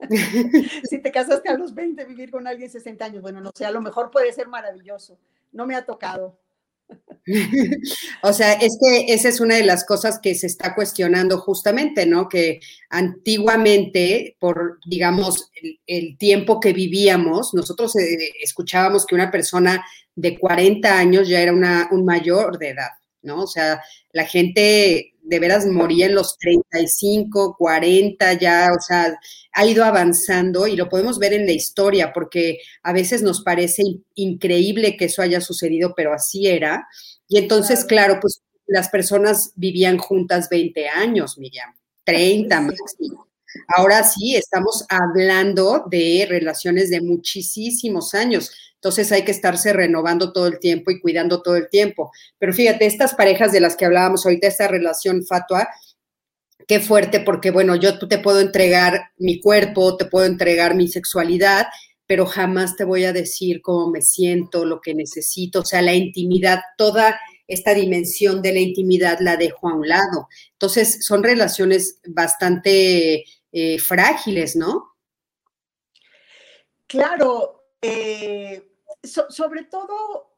si 0.84 0.98
te 1.00 1.12
casaste 1.12 1.48
a 1.48 1.58
los 1.58 1.74
20, 1.74 2.04
vivir 2.04 2.30
con 2.30 2.46
alguien 2.46 2.70
60 2.70 3.04
años, 3.04 3.22
bueno, 3.22 3.40
no 3.40 3.50
sé, 3.54 3.66
a 3.66 3.70
lo 3.70 3.80
mejor 3.80 4.10
puede 4.10 4.32
ser 4.32 4.48
maravilloso. 4.48 5.18
No 5.52 5.66
me 5.66 5.74
ha 5.74 5.84
tocado. 5.84 6.38
o 8.22 8.32
sea, 8.32 8.54
es 8.54 8.78
que 8.80 9.12
esa 9.12 9.28
es 9.28 9.40
una 9.40 9.56
de 9.56 9.64
las 9.64 9.84
cosas 9.84 10.18
que 10.18 10.34
se 10.34 10.46
está 10.46 10.74
cuestionando 10.74 11.38
justamente, 11.38 12.06
¿no? 12.06 12.28
Que 12.28 12.60
antiguamente, 12.90 14.36
por, 14.38 14.78
digamos, 14.86 15.50
el, 15.86 16.16
tiempo 16.16 16.60
que 16.60 16.72
vivíamos, 16.72 17.52
nosotros 17.54 17.96
eh, 17.96 18.32
escuchábamos 18.42 19.06
que 19.06 19.14
una 19.14 19.30
persona 19.30 19.84
de 20.14 20.38
40 20.38 20.98
años 20.98 21.28
ya 21.28 21.40
era 21.40 21.52
una, 21.52 21.88
un 21.90 22.04
mayor 22.04 22.58
de 22.58 22.70
edad, 22.70 22.90
¿no? 23.22 23.42
O 23.42 23.46
sea, 23.46 23.82
la 24.12 24.24
gente 24.24 25.14
de 25.22 25.38
veras 25.38 25.66
moría 25.66 26.06
en 26.06 26.14
los 26.14 26.38
35, 26.38 27.56
40 27.58 28.32
ya, 28.34 28.70
o 28.76 28.80
sea, 28.80 29.18
ha 29.52 29.66
ido 29.66 29.84
avanzando 29.84 30.66
y 30.66 30.76
lo 30.76 30.88
podemos 30.88 31.18
ver 31.18 31.34
en 31.34 31.46
la 31.46 31.52
historia 31.52 32.12
porque 32.12 32.58
a 32.82 32.92
veces 32.92 33.22
nos 33.22 33.42
parece 33.42 33.82
increíble 34.14 34.96
que 34.96 35.06
eso 35.06 35.20
haya 35.20 35.40
sucedido, 35.40 35.92
pero 35.94 36.14
así 36.14 36.46
era. 36.46 36.88
Y 37.28 37.38
entonces, 37.38 37.84
claro, 37.84 38.18
pues 38.20 38.42
las 38.66 38.88
personas 38.88 39.52
vivían 39.54 39.98
juntas 39.98 40.48
20 40.48 40.88
años, 40.88 41.38
Miriam, 41.38 41.74
30 42.04 42.60
máximo. 42.62 43.27
Ahora 43.76 44.04
sí, 44.04 44.36
estamos 44.36 44.84
hablando 44.88 45.84
de 45.90 46.26
relaciones 46.28 46.90
de 46.90 47.00
muchísimos 47.00 48.14
años. 48.14 48.50
Entonces 48.74 49.10
hay 49.10 49.24
que 49.24 49.32
estarse 49.32 49.72
renovando 49.72 50.32
todo 50.32 50.46
el 50.46 50.60
tiempo 50.60 50.90
y 50.90 51.00
cuidando 51.00 51.42
todo 51.42 51.56
el 51.56 51.68
tiempo. 51.68 52.12
Pero 52.38 52.52
fíjate, 52.52 52.86
estas 52.86 53.14
parejas 53.14 53.50
de 53.52 53.60
las 53.60 53.76
que 53.76 53.84
hablábamos 53.84 54.24
ahorita, 54.24 54.46
esta 54.46 54.68
relación 54.68 55.24
fatua, 55.26 55.68
qué 56.68 56.78
fuerte, 56.78 57.20
porque 57.20 57.50
bueno, 57.50 57.74
yo 57.74 57.98
te 57.98 58.18
puedo 58.18 58.40
entregar 58.40 59.10
mi 59.16 59.40
cuerpo, 59.40 59.96
te 59.96 60.04
puedo 60.04 60.26
entregar 60.26 60.74
mi 60.74 60.86
sexualidad, 60.86 61.66
pero 62.06 62.24
jamás 62.24 62.76
te 62.76 62.84
voy 62.84 63.04
a 63.04 63.12
decir 63.12 63.60
cómo 63.62 63.90
me 63.90 64.02
siento, 64.02 64.64
lo 64.64 64.80
que 64.80 64.94
necesito, 64.94 65.60
o 65.60 65.64
sea, 65.64 65.82
la 65.82 65.94
intimidad, 65.94 66.60
toda 66.76 67.18
esta 67.48 67.74
dimensión 67.74 68.42
de 68.42 68.52
la 68.52 68.60
intimidad 68.60 69.18
la 69.20 69.36
dejo 69.36 69.68
a 69.68 69.74
un 69.74 69.88
lado. 69.88 70.28
Entonces, 70.52 71.04
son 71.04 71.22
relaciones 71.22 71.98
bastante 72.06 73.24
eh, 73.52 73.78
frágiles, 73.78 74.56
¿no? 74.56 74.94
Claro, 76.86 77.64
eh, 77.82 78.70
sobre 79.02 79.64
todo, 79.64 80.34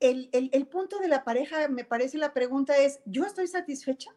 el, 0.00 0.66
punto 0.68 0.98
de 0.98 1.08
la 1.08 1.24
pareja, 1.24 1.68
me 1.68 1.84
parece 1.84 2.18
la 2.18 2.34
pregunta 2.34 2.76
es, 2.76 3.00
¿yo 3.04 3.24
estoy 3.24 3.46
satisfecha? 3.46 4.14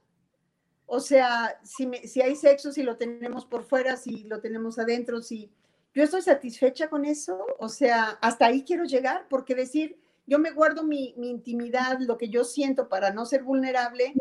O 0.87 0.99
sea, 0.99 1.59
si, 1.63 1.89
si 2.07 2.21
hay 2.21 2.35
sexo, 2.35 2.71
si 2.71 2.83
lo 2.83 2.97
tenemos 2.97 3.45
por 3.45 3.63
fuera, 3.63 3.95
si 3.97 4.23
lo 4.23 4.41
tenemos 4.41 4.77
adentro, 4.79 5.21
si 5.21 5.51
yo 5.93 6.03
estoy 6.03 6.21
satisfecha 6.21 6.89
con 6.89 7.05
eso, 7.05 7.45
o 7.59 7.69
sea, 7.69 8.17
hasta 8.21 8.47
ahí 8.47 8.63
quiero 8.63 8.83
llegar, 8.83 9.27
porque 9.29 9.55
decir, 9.55 9.97
yo 10.27 10.39
me 10.39 10.51
guardo 10.51 10.83
mi, 10.83 11.13
mi 11.17 11.29
intimidad, 11.29 11.99
lo 11.99 12.17
que 12.17 12.29
yo 12.29 12.43
siento 12.43 12.89
para 12.89 13.11
no 13.11 13.25
ser 13.25 13.43
vulnerable, 13.43 14.13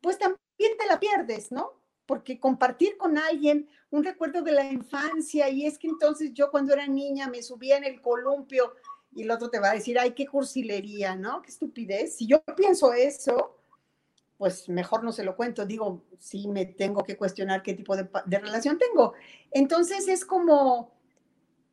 pues 0.00 0.18
también 0.18 0.38
te 0.78 0.86
la 0.86 1.00
pierdes, 1.00 1.50
¿no? 1.50 1.75
Porque 2.06 2.38
compartir 2.38 2.96
con 2.96 3.18
alguien 3.18 3.68
un 3.90 4.04
recuerdo 4.04 4.42
de 4.42 4.52
la 4.52 4.64
infancia 4.70 5.48
y 5.48 5.66
es 5.66 5.78
que 5.78 5.88
entonces 5.88 6.32
yo 6.32 6.50
cuando 6.50 6.72
era 6.72 6.86
niña 6.86 7.28
me 7.28 7.42
subía 7.42 7.76
en 7.76 7.84
el 7.84 8.00
columpio 8.00 8.74
y 9.12 9.22
el 9.22 9.30
otro 9.30 9.48
te 9.48 9.58
va 9.58 9.70
a 9.70 9.74
decir, 9.74 9.98
ay, 9.98 10.12
qué 10.12 10.26
cursilería, 10.26 11.16
¿no? 11.16 11.40
Qué 11.42 11.50
estupidez. 11.50 12.16
Si 12.16 12.26
yo 12.26 12.42
pienso 12.54 12.92
eso, 12.92 13.56
pues 14.36 14.68
mejor 14.68 15.02
no 15.02 15.12
se 15.12 15.24
lo 15.24 15.36
cuento. 15.36 15.64
Digo, 15.64 16.04
sí 16.18 16.46
me 16.48 16.66
tengo 16.66 17.02
que 17.02 17.16
cuestionar 17.16 17.62
qué 17.62 17.72
tipo 17.72 17.96
de, 17.96 18.08
relación 18.26 18.78
tengo. 18.78 19.14
Entonces 19.50 20.06
es 20.08 20.24
como, 20.24 20.92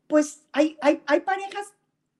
pues 0.07 0.43
hay, 0.53 0.77
hay, 0.81 1.03
hay 1.05 1.19
parejas, 1.19 1.73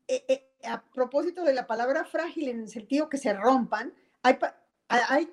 eh, 0.09 0.25
eh, 0.27 0.49
a 0.65 0.83
propósito 0.83 1.43
de 1.43 1.53
la 1.53 1.67
palabra 1.67 2.03
frágil 2.03 2.49
en 2.49 2.59
el 2.61 2.69
sentido 2.69 3.07
que 3.07 3.17
se 3.17 3.33
rompan, 3.33 3.93
hay, 4.23 4.37
hay 4.89 5.29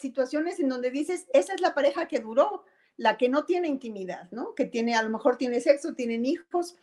situaciones 0.00 0.58
en 0.58 0.68
donde 0.68 0.90
dices, 0.90 1.26
esa 1.32 1.54
es 1.54 1.60
la 1.60 1.74
pareja 1.74 2.08
que 2.08 2.20
duró, 2.20 2.64
la 2.96 3.16
que 3.16 3.28
no 3.28 3.44
tiene 3.44 3.68
intimidad, 3.68 4.30
¿no? 4.30 4.54
Que 4.54 4.64
tiene, 4.64 4.94
a 4.94 5.02
lo 5.02 5.10
mejor 5.10 5.36
tiene 5.36 5.60
sexo, 5.60 5.94
tienen 5.94 6.24
hijos, 6.24 6.76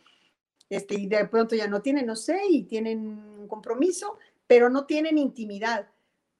este, 0.70 0.94
y 0.94 1.06
de 1.06 1.26
pronto 1.26 1.54
ya 1.54 1.66
no 1.66 1.82
tienen, 1.82 2.06
no 2.06 2.16
sé, 2.16 2.40
y 2.48 2.64
tienen 2.64 2.98
un 3.38 3.48
compromiso, 3.48 4.18
pero 4.46 4.70
no 4.70 4.86
tienen 4.86 5.18
intimidad, 5.18 5.88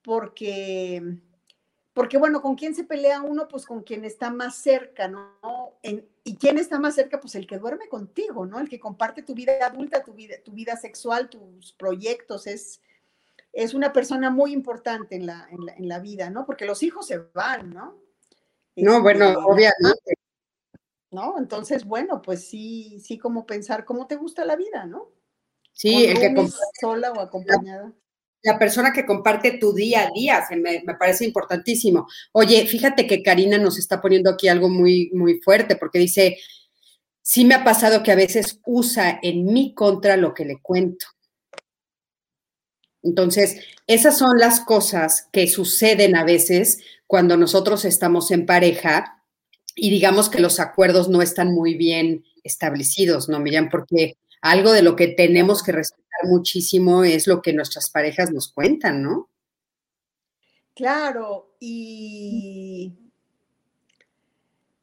porque, 0.03 1.03
porque 1.95 2.19
bueno, 2.19 2.41
¿con 2.41 2.55
quién 2.55 2.75
se 2.75 2.85
pelea 2.85 3.23
uno? 3.23 3.49
Pues 3.49 3.67
con 3.67 3.83
quien 3.83 4.05
está 4.05 4.31
más 4.31 4.57
cerca, 4.57 5.09
¿no? 5.09 5.39
¿Y 6.25 6.37
quién 6.37 6.59
está 6.59 6.79
más 6.79 6.95
cerca? 6.95 7.21
Pues 7.21 7.35
el 7.35 7.47
que 7.47 7.59
duerme 7.59 7.89
contigo, 7.89 8.47
¿no? 8.47 8.61
El 8.61 8.69
que 8.69 8.79
comparte 8.79 9.23
tu 9.23 9.35
vida 9.35 9.53
adulta, 9.67 10.05
tu 10.05 10.13
vida, 10.13 10.37
tu 10.45 10.53
vida 10.53 10.77
sexual, 10.77 11.29
tus 11.29 11.73
proyectos, 11.73 12.47
es, 12.47 12.81
es 13.53 13.75
una 13.75 13.93
persona 13.93 14.31
muy 14.31 14.53
importante 14.53 15.17
en 15.17 15.27
la, 15.27 15.49
en 15.51 15.89
la, 15.89 15.99
vida, 15.99 16.31
¿no? 16.31 16.45
Porque 16.47 16.65
los 16.65 16.83
hijos 16.83 17.07
se 17.07 17.19
van, 17.19 17.71
¿no? 17.71 18.01
No, 18.77 19.03
bueno, 19.03 19.29
este, 19.29 19.43
obviamente. 19.45 20.15
¿No? 21.11 21.39
Entonces, 21.39 21.85
bueno, 21.85 22.21
pues 22.23 22.47
sí, 22.49 23.01
sí, 23.01 23.19
como 23.19 23.47
pensar 23.47 23.85
cómo 23.85 24.07
te 24.07 24.17
gusta 24.17 24.45
la 24.45 24.57
vida, 24.57 24.87
¿no? 24.87 25.11
Sí, 25.73 26.05
el 26.05 26.19
que 26.19 26.35
comparte, 26.35 26.57
sola 26.81 27.13
o 27.13 27.21
acompañada. 27.21 27.93
La, 28.43 28.59
persona 28.59 28.93
que 28.93 29.07
comparte 29.07 29.59
tu 29.59 29.73
día 29.73 30.07
a 30.07 30.11
día, 30.15 30.45
me, 30.51 30.83
me, 30.85 30.95
parece 30.95 31.25
importantísimo. 31.25 32.07
Oye, 32.33 32.67
fíjate 32.67 33.07
que 33.07 33.23
Karina 33.23 33.59
nos 33.59 33.79
está 33.79 34.01
poniendo 34.01 34.31
aquí 34.31 34.49
algo 34.49 34.69
muy, 34.69 35.11
muy 35.15 35.41
fuerte, 35.41 35.77
porque 35.77 35.99
dice, 35.99 36.37
sí 37.23 37.45
me 37.45 37.55
ha 37.55 37.65
pasado 37.65 38.03
que 38.03 38.13
a 38.13 38.17
veces 38.17 38.61
usa 38.67 39.19
en 39.23 39.45
mi 39.47 39.75
contra 39.75 40.17
lo 40.17 40.35
que 40.35 40.45
le 40.45 40.61
cuento. 40.61 41.07
Entonces, 43.03 43.61
esas 43.87 44.19
son 44.19 44.39
las 44.39 44.61
cosas 44.61 45.29
que 45.33 45.47
suceden 45.47 46.17
a 46.17 46.25
veces 46.25 46.81
cuando 47.07 47.37
nosotros 47.37 47.85
estamos 47.85 48.31
en 48.31 48.47
pareja 48.47 49.23
y 49.75 49.91
digamos 49.91 50.29
que 50.29 50.41
los 50.41 50.61
acuerdos 50.61 51.09
no 51.09 51.23
están 51.23 51.53
muy 51.55 51.75
bien 51.75 52.25
establecidos, 52.43 53.29
¿no, 53.29 53.39
Miriam? 53.39 53.69
Porque 53.71 54.17
algo 54.43 54.73
de 54.73 54.83
lo 54.83 54.97
que 54.97 55.09
tenemos 55.09 55.63
que 55.63 55.73
respetar 55.73 56.27
muchísimo 56.27 57.05
es 57.05 57.27
lo 57.27 57.43
que 57.43 57.53
nuestras 57.53 57.91
parejas 57.91 58.33
nos 58.33 58.53
cuentan, 58.53 59.03
¿no? 59.03 59.31
Claro, 60.75 61.57
y, 61.59 62.93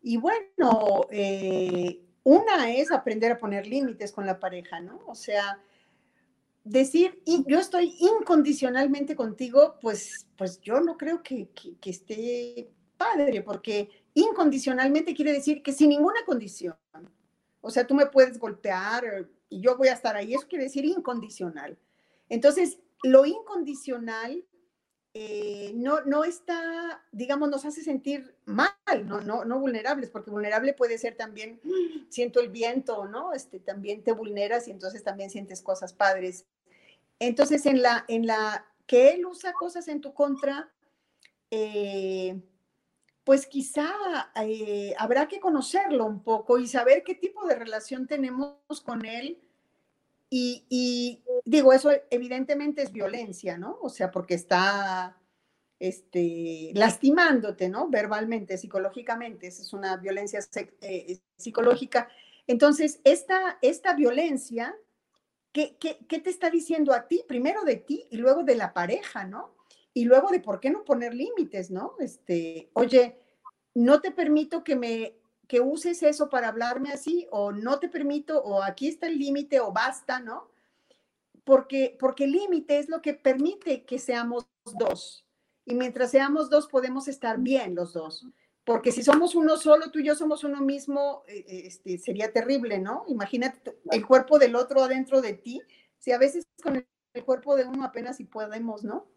y 0.01 0.17
bueno, 0.17 1.07
eh, 1.09 2.01
una 2.23 2.73
es 2.73 2.91
aprender 2.91 3.31
a 3.31 3.37
poner 3.37 3.65
límites 3.67 4.11
con 4.11 4.25
la 4.25 4.39
pareja, 4.39 4.79
¿no? 4.79 4.99
O 5.07 5.15
sea, 5.15 5.59
decir, 6.65 7.21
y 7.25 7.45
yo 7.47 7.59
estoy 7.59 7.95
incondicionalmente 7.99 9.15
contigo, 9.15 9.75
pues, 9.81 10.27
pues 10.35 10.59
yo 10.59 10.81
no 10.81 10.97
creo 10.97 11.21
que, 11.23 11.49
que, 11.53 11.89
esté 11.89 12.73
padre, 12.97 13.43
porque 13.43 13.89
incondicionalmente 14.15 15.13
quiere 15.13 15.31
decir 15.31 15.61
que 15.61 15.71
sin 15.71 15.89
ninguna 15.89 16.25
condición. 16.25 16.75
O 17.61 17.69
sea, 17.69 17.85
tú 17.85 17.93
me 17.93 18.07
puedes 18.07 18.39
golpear 18.39 19.29
y 19.47 19.61
yo 19.61 19.77
voy 19.77 19.89
a 19.89 19.93
estar 19.93 20.15
ahí. 20.15 20.33
Eso 20.33 20.47
quiere 20.47 20.65
decir 20.65 20.85
incondicional. 20.85 21.77
Entonces, 22.29 22.79
lo 23.03 23.25
incondicional 23.25 24.43
eh, 25.13 25.71
no, 25.75 26.01
no 26.01 26.25
está, 26.25 27.01
digamos, 27.11 27.49
nos 27.49 27.63
hace 27.63 27.83
sentir 27.83 28.35
mal, 28.45 28.73
no, 29.05 29.21
no, 29.21 29.45
no 29.45 29.59
vulnerables, 29.59 30.09
porque 30.09 30.29
vulnerable 30.29 30.73
puede 30.73 30.97
ser 30.97 31.15
también, 31.15 31.61
siento 32.09 32.41
el 32.41 32.49
viento, 32.49 33.05
¿no? 33.05 33.31
Este, 33.33 33.59
también 33.59 34.03
te 34.03 34.11
vulneras 34.11 34.67
y 34.67 34.71
entonces 34.71 35.03
también 35.03 35.29
sientes 35.29 35.61
cosas 35.61 35.93
padres. 35.93 36.45
Entonces, 37.19 37.65
en 37.65 37.81
la, 37.81 38.05
en 38.07 38.27
la 38.27 38.65
que 38.85 39.11
él 39.11 39.25
usa 39.25 39.53
cosas 39.53 39.87
en 39.87 40.01
tu 40.01 40.13
contra, 40.13 40.71
eh, 41.51 42.41
pues 43.23 43.47
quizá 43.47 43.89
eh, 44.41 44.93
habrá 44.97 45.27
que 45.27 45.39
conocerlo 45.39 46.05
un 46.05 46.23
poco 46.23 46.59
y 46.59 46.67
saber 46.67 47.03
qué 47.03 47.15
tipo 47.15 47.47
de 47.47 47.55
relación 47.55 48.07
tenemos 48.07 48.81
con 48.83 49.05
él 49.05 49.41
y, 50.29 51.23
digo, 51.45 51.71
eso 51.71 51.91
evidentemente 52.09 52.81
es 52.81 52.91
violencia, 52.91 53.57
¿no? 53.57 53.77
O 53.81 53.89
sea, 53.89 54.11
porque 54.11 54.33
está 54.33 55.17
este, 55.79 56.71
lastimándote, 56.73 57.69
¿no? 57.69 57.89
Verbalmente, 57.89 58.57
psicológicamente, 58.57 59.47
esa 59.47 59.61
es 59.61 59.71
una 59.71 59.95
violencia 59.97 60.39
eh, 60.81 61.19
psicológica. 61.37 62.09
Entonces, 62.47 62.99
esta, 63.05 63.57
esta 63.61 63.93
violencia, 63.93 64.75
¿qué, 65.55 65.77
¿qué, 65.79 66.19
te 66.19 66.29
está 66.29 66.49
diciendo 66.49 66.93
a 66.93 67.07
ti? 67.07 67.23
Primero 67.25 67.63
de 67.63 67.77
ti 67.77 68.05
y 68.11 68.17
luego 68.17 68.43
de 68.43 68.55
la 68.55 68.73
pareja, 68.73 69.23
¿no? 69.23 69.55
Y 69.93 70.03
luego 70.03 70.29
de 70.29 70.41
por 70.41 70.59
qué 70.59 70.69
no 70.69 70.83
poner 70.83 71.13
límites, 71.13 71.71
¿no? 71.71 71.95
Este, 71.99 72.69
oye, 72.73 73.17
no 73.73 74.01
te 74.01 74.11
permito 74.11 74.63
que 74.63 74.75
me 74.75 75.15
que 75.47 75.61
uses 75.61 76.01
eso 76.01 76.27
para 76.27 76.47
hablarme 76.47 76.91
así 76.91 77.27
o 77.29 77.51
no 77.51 77.79
te 77.79 77.87
permito 77.87 78.41
o 78.41 78.63
aquí 78.63 78.87
está 78.87 79.05
el 79.05 79.19
límite 79.19 79.59
o 79.59 79.71
basta, 79.71 80.19
¿no? 80.19 80.49
Porque, 81.43 81.95
porque 81.99 82.23
el 82.23 82.31
límite 82.31 82.79
es 82.79 82.89
lo 82.89 83.01
que 83.01 83.13
permite 83.13 83.85
que 83.85 83.99
seamos 83.99 84.47
dos. 84.73 85.23
Y 85.63 85.75
mientras 85.75 86.11
seamos 86.11 86.49
dos 86.49 86.67
podemos 86.67 87.07
estar 87.07 87.37
bien 87.37 87.75
los 87.75 87.93
dos. 87.93 88.25
Porque 88.65 88.91
si 88.91 89.03
somos 89.03 89.35
uno 89.35 89.57
solo, 89.57 89.91
tú 89.91 89.99
y 89.99 90.05
yo 90.05 90.15
somos 90.15 90.43
uno 90.43 90.59
mismo, 90.59 91.23
eh, 91.27 91.45
eh, 91.47 91.61
este, 91.67 91.99
sería 91.99 92.33
terrible, 92.33 92.79
¿no? 92.79 93.03
Imagínate 93.07 93.77
el 93.91 94.05
cuerpo 94.05 94.39
del 94.39 94.55
otro 94.55 94.83
adentro 94.83 95.21
de 95.21 95.33
ti. 95.33 95.61
Si 95.99 96.11
a 96.11 96.17
veces 96.17 96.47
con 96.61 96.83
el 97.13 97.23
cuerpo 97.23 97.55
de 97.55 97.65
uno 97.65 97.85
apenas 97.85 98.17
si 98.17 98.25
podemos, 98.25 98.83
¿no? 98.83 99.07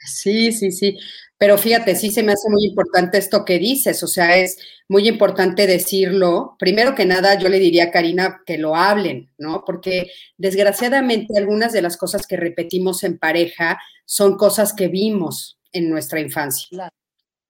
Sí, 0.00 0.52
sí, 0.52 0.70
sí. 0.70 0.96
Pero 1.38 1.58
fíjate, 1.58 1.94
sí 1.94 2.10
se 2.10 2.22
me 2.22 2.32
hace 2.32 2.48
muy 2.50 2.64
importante 2.66 3.18
esto 3.18 3.44
que 3.44 3.58
dices, 3.58 4.02
o 4.02 4.06
sea, 4.06 4.36
es 4.36 4.58
muy 4.88 5.08
importante 5.08 5.66
decirlo. 5.66 6.56
Primero 6.58 6.94
que 6.94 7.04
nada, 7.04 7.38
yo 7.38 7.48
le 7.48 7.58
diría 7.58 7.84
a 7.84 7.90
Karina 7.90 8.42
que 8.46 8.58
lo 8.58 8.76
hablen, 8.76 9.30
¿no? 9.38 9.64
Porque 9.64 10.10
desgraciadamente 10.36 11.36
algunas 11.38 11.72
de 11.72 11.82
las 11.82 11.96
cosas 11.96 12.26
que 12.26 12.36
repetimos 12.36 13.02
en 13.04 13.18
pareja 13.18 13.80
son 14.04 14.36
cosas 14.36 14.72
que 14.72 14.88
vimos 14.88 15.58
en 15.72 15.90
nuestra 15.90 16.20
infancia. 16.20 16.90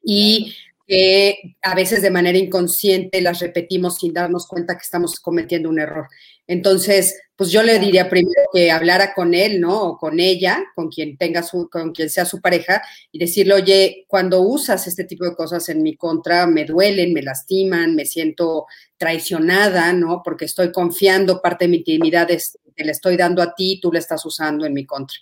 Y 0.02 0.54
que 0.88 1.56
a 1.60 1.74
veces 1.74 2.00
de 2.00 2.10
manera 2.10 2.38
inconsciente 2.38 3.20
las 3.20 3.40
repetimos 3.40 3.98
sin 3.98 4.14
darnos 4.14 4.46
cuenta 4.46 4.74
que 4.74 4.82
estamos 4.82 5.20
cometiendo 5.20 5.68
un 5.68 5.78
error. 5.78 6.08
Entonces, 6.46 7.14
pues 7.36 7.50
yo 7.50 7.62
le 7.62 7.78
diría 7.78 8.08
primero 8.08 8.42
que 8.54 8.70
hablara 8.70 9.12
con 9.12 9.34
él, 9.34 9.60
¿no? 9.60 9.82
O 9.82 9.98
con 9.98 10.18
ella, 10.18 10.64
con 10.74 10.88
quien 10.88 11.18
tenga 11.18 11.42
su, 11.42 11.68
con 11.68 11.92
quien 11.92 12.08
sea 12.08 12.24
su 12.24 12.40
pareja, 12.40 12.80
y 13.12 13.18
decirle, 13.18 13.52
oye, 13.52 14.06
cuando 14.08 14.40
usas 14.40 14.86
este 14.86 15.04
tipo 15.04 15.26
de 15.26 15.36
cosas 15.36 15.68
en 15.68 15.82
mi 15.82 15.94
contra, 15.94 16.46
me 16.46 16.64
duelen, 16.64 17.12
me 17.12 17.20
lastiman, 17.20 17.94
me 17.94 18.06
siento 18.06 18.64
traicionada, 18.96 19.92
¿no? 19.92 20.22
Porque 20.24 20.46
estoy 20.46 20.72
confiando 20.72 21.42
parte 21.42 21.66
de 21.66 21.68
mi 21.68 21.76
intimidad, 21.76 22.28
que 22.28 22.84
le 22.84 22.92
estoy 22.92 23.18
dando 23.18 23.42
a 23.42 23.54
ti, 23.54 23.78
tú 23.80 23.92
la 23.92 23.98
estás 23.98 24.24
usando 24.24 24.64
en 24.64 24.72
mi 24.72 24.86
contra. 24.86 25.18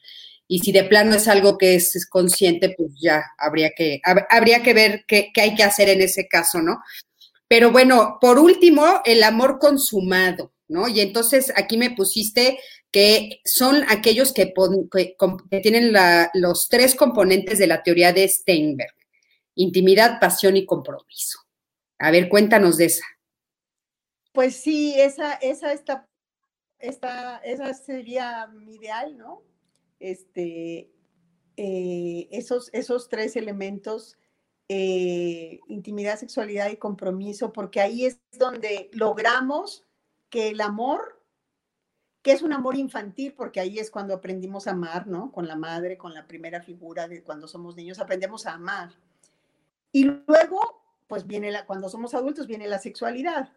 Y 0.48 0.60
si 0.60 0.72
de 0.72 0.84
plano 0.84 1.14
es 1.14 1.26
algo 1.28 1.58
que 1.58 1.74
es, 1.74 2.06
consciente, 2.08 2.74
pues 2.76 2.92
ya 3.00 3.24
habría 3.38 3.70
que, 3.76 4.00
habría 4.30 4.62
que 4.62 4.74
ver 4.74 5.04
qué, 5.06 5.32
hay 5.36 5.54
que 5.54 5.64
hacer 5.64 5.88
en 5.88 6.02
ese 6.02 6.28
caso, 6.28 6.62
¿no? 6.62 6.80
Pero 7.48 7.72
bueno, 7.72 8.18
por 8.20 8.38
último, 8.38 9.00
el 9.04 9.22
amor 9.22 9.58
consumado, 9.58 10.52
¿no? 10.68 10.88
Y 10.88 11.00
entonces 11.00 11.52
aquí 11.56 11.76
me 11.76 11.90
pusiste 11.90 12.58
que 12.90 13.40
son 13.44 13.84
aquellos 13.88 14.32
que, 14.32 14.52
tienen 15.62 15.92
los 16.34 16.68
tres 16.68 16.94
componentes 16.94 17.58
de 17.58 17.66
la 17.66 17.82
teoría 17.82 18.12
de 18.12 18.28
Steinberg, 18.28 18.94
intimidad, 19.54 20.20
pasión 20.20 20.56
y 20.56 20.64
compromiso. 20.64 21.40
A 21.98 22.10
ver, 22.10 22.28
cuéntanos 22.28 22.76
de 22.76 22.86
esa. 22.86 23.04
Pues 24.32 24.56
sí, 24.56 24.94
esa, 24.96 25.34
esa, 25.34 25.72
esta, 25.72 26.08
esta, 26.78 27.38
esa 27.38 27.74
sería 27.74 28.46
mi 28.48 28.74
ideal, 28.74 29.16
¿no? 29.16 29.42
Este, 30.00 30.92
eh, 31.56 32.28
esos, 32.30 32.70
esos 32.72 33.08
tres 33.08 33.36
elementos, 33.36 34.18
eh, 34.68 35.60
intimidad, 35.68 36.18
sexualidad 36.18 36.70
y 36.70 36.76
compromiso, 36.76 37.52
porque 37.52 37.80
ahí 37.80 38.04
es 38.04 38.20
donde 38.38 38.90
logramos 38.92 39.84
que 40.28 40.48
el 40.48 40.60
amor, 40.60 41.22
que 42.22 42.32
es 42.32 42.42
un 42.42 42.52
amor 42.52 42.76
infantil, 42.76 43.32
porque 43.34 43.60
ahí 43.60 43.78
es 43.78 43.90
cuando 43.90 44.14
aprendimos 44.14 44.66
a 44.66 44.72
amar, 44.72 45.06
¿no? 45.06 45.32
Con 45.32 45.46
la 45.46 45.56
madre, 45.56 45.96
con 45.96 46.12
la 46.12 46.26
primera 46.26 46.60
figura 46.60 47.08
de 47.08 47.22
cuando 47.22 47.48
somos 47.48 47.76
niños, 47.76 48.00
aprendemos 48.00 48.46
a 48.46 48.54
amar. 48.54 48.90
Y 49.92 50.04
luego, 50.04 50.82
pues 51.06 51.26
viene 51.26 51.52
la, 51.52 51.64
cuando 51.64 51.88
somos 51.88 52.14
adultos, 52.14 52.46
viene 52.46 52.66
la 52.66 52.80
sexualidad. 52.80 53.52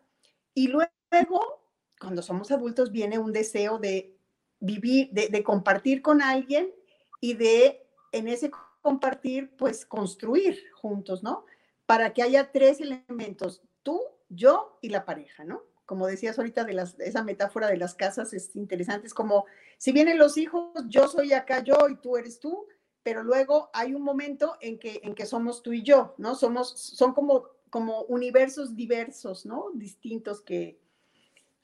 Y 0.53 0.67
luego, 0.67 1.63
cuando 1.99 2.21
somos 2.21 2.51
adultos, 2.51 2.91
viene 2.91 3.17
un 3.17 3.33
deseo 3.33 3.79
de 3.79 4.18
vivir, 4.59 5.09
de, 5.11 5.43
compartir 5.43 6.01
con 6.01 6.21
alguien 6.21 6.73
y 7.21 7.33
de 7.35 7.85
en 8.11 8.27
ese 8.27 8.51
compartir, 8.81 9.55
pues 9.57 9.85
construir 9.85 10.59
juntos, 10.73 11.23
¿no? 11.23 11.45
Para 11.85 12.13
que 12.13 12.23
haya 12.23 12.51
tres 12.51 12.79
elementos, 12.79 13.61
tú, 13.83 14.01
yo 14.29 14.77
y 14.81 14.89
la 14.89 15.05
pareja, 15.05 15.43
¿no? 15.43 15.63
Como 15.85 16.07
decías 16.07 16.37
ahorita 16.37 16.63
de 16.63 16.73
las, 16.73 16.99
esa 16.99 17.23
metáfora 17.23 17.67
de 17.67 17.77
las 17.77 17.95
casas 17.95 18.33
es 18.33 18.55
interesante, 18.55 19.07
es 19.07 19.13
como, 19.13 19.45
si 19.77 19.91
vienen 19.91 20.17
los 20.17 20.37
hijos, 20.37 20.71
yo 20.87 21.07
soy 21.07 21.33
acá 21.33 21.63
yo 21.63 21.89
y 21.89 21.95
tú 21.95 22.17
eres 22.17 22.39
tú, 22.39 22.67
pero 23.03 23.23
luego 23.23 23.69
hay 23.73 23.93
un 23.93 24.03
momento 24.03 24.57
en 24.61 24.77
que, 24.77 25.01
en 25.03 25.15
que 25.15 25.25
somos 25.25 25.63
tú 25.63 25.73
y 25.73 25.83
yo, 25.83 26.15
¿no? 26.17 26.35
Somos, 26.35 26.79
son 26.79 27.13
como, 27.13 27.45
como 27.69 28.01
universos 28.03 28.75
diversos, 28.75 29.45
¿no? 29.45 29.71
Distintos 29.73 30.41
que, 30.41 30.79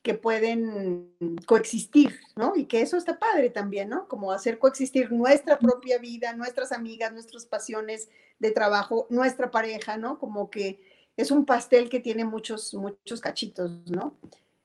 que 0.06 0.14
pueden 0.14 1.16
coexistir, 1.48 2.20
¿no? 2.36 2.56
Y 2.56 2.66
que 2.66 2.82
eso 2.82 2.96
está 2.96 3.18
padre 3.18 3.50
también, 3.50 3.90
¿no? 3.90 4.08
Como 4.08 4.32
hacer 4.32 4.60
coexistir 4.60 5.12
nuestra 5.12 5.58
propia 5.58 5.98
vida, 5.98 6.32
nuestras 6.34 6.72
amigas, 6.72 7.12
nuestras 7.12 7.48
pasiones 7.48 8.08
de 8.38 8.52
trabajo, 8.52 9.08
nuestra 9.10 9.50
pareja, 9.50 9.98
¿no? 9.98 10.20
Como 10.20 10.52
que 10.52 10.80
es 11.18 11.32
un 11.32 11.44
pastel 11.44 11.90
que 11.90 12.00
tiene 12.00 12.24
muchos, 12.24 12.76
muchos 12.76 13.20
cachitos, 13.20 13.90
¿no? 13.90 14.16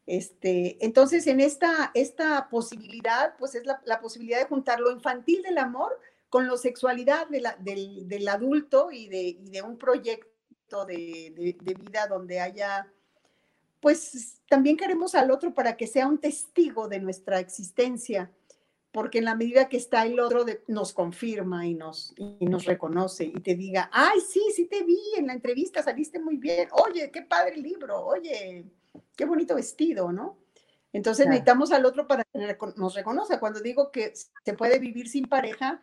Este, 0.05 0.77
entonces, 0.85 1.27
en 1.27 1.41
esta, 1.41 1.91
esta 1.95 2.51
posibilidad, 2.51 3.35
pues 3.39 3.55
es 3.55 3.63
la, 3.65 4.01
posibilidad 4.03 4.41
de 4.41 4.45
juntar 4.45 4.79
lo 4.79 4.91
infantil 4.91 5.41
del 5.41 5.57
amor 5.57 5.99
con 6.29 6.47
la 6.47 6.59
sexualidad 6.59 7.29
del, 7.29 8.29
adulto 8.29 8.91
y 8.93 9.09
de, 9.09 9.39
de 9.41 9.63
un 9.63 9.79
proyecto 9.79 10.85
de, 10.85 11.57
de 11.63 11.75
vida 11.75 12.07
donde 12.09 12.41
haya 12.41 12.93
pues 13.81 14.41
también 14.49 14.77
queremos 14.77 15.15
al 15.15 15.31
otro 15.31 15.55
para 15.55 15.77
que 15.77 15.87
sea 15.87 16.07
un 16.07 16.19
testigo 16.19 16.89
de 16.89 17.01
nuestra 17.01 17.41
existencia, 17.41 18.31
porque 18.93 19.19
en 19.19 19.25
la 19.25 19.35
medida 19.35 19.69
que 19.69 19.77
está 19.77 20.05
el 20.05 20.19
otro 20.21 20.45
nos 20.67 20.93
confirma 20.93 21.67
y 21.67 21.75
nos, 21.75 22.13
y 22.17 22.45
nos 22.47 22.65
reconoce 22.65 23.25
y 23.25 23.33
te 23.35 23.55
diga, 23.55 23.89
ay, 23.93 24.21
sí, 24.21 24.43
sí 24.55 24.67
te 24.67 24.83
vi 24.85 25.01
en 25.17 25.29
la 25.29 25.33
entrevista, 25.33 25.83
saliste 25.83 26.19
muy 26.19 26.37
bien, 26.37 26.69
oye, 26.73 27.11
qué 27.11 27.23
padre 27.23 27.57
libro, 27.57 28.05
oye, 28.05 28.67
qué 29.17 29.25
bonito 29.25 29.55
vestido, 29.55 30.13
¿no? 30.13 30.39
Entonces 30.93 31.27
necesitamos 31.27 31.71
al 31.71 31.87
otro 31.87 32.09
para 32.09 32.25
que 32.25 32.57
nos 32.77 32.95
reconozca. 32.95 33.39
Cuando 33.39 33.61
digo 33.61 33.93
que 33.93 34.13
se 34.45 34.55
puede 34.55 34.81
vivir 34.81 35.09
sin 35.09 35.27
pareja, 35.27 35.81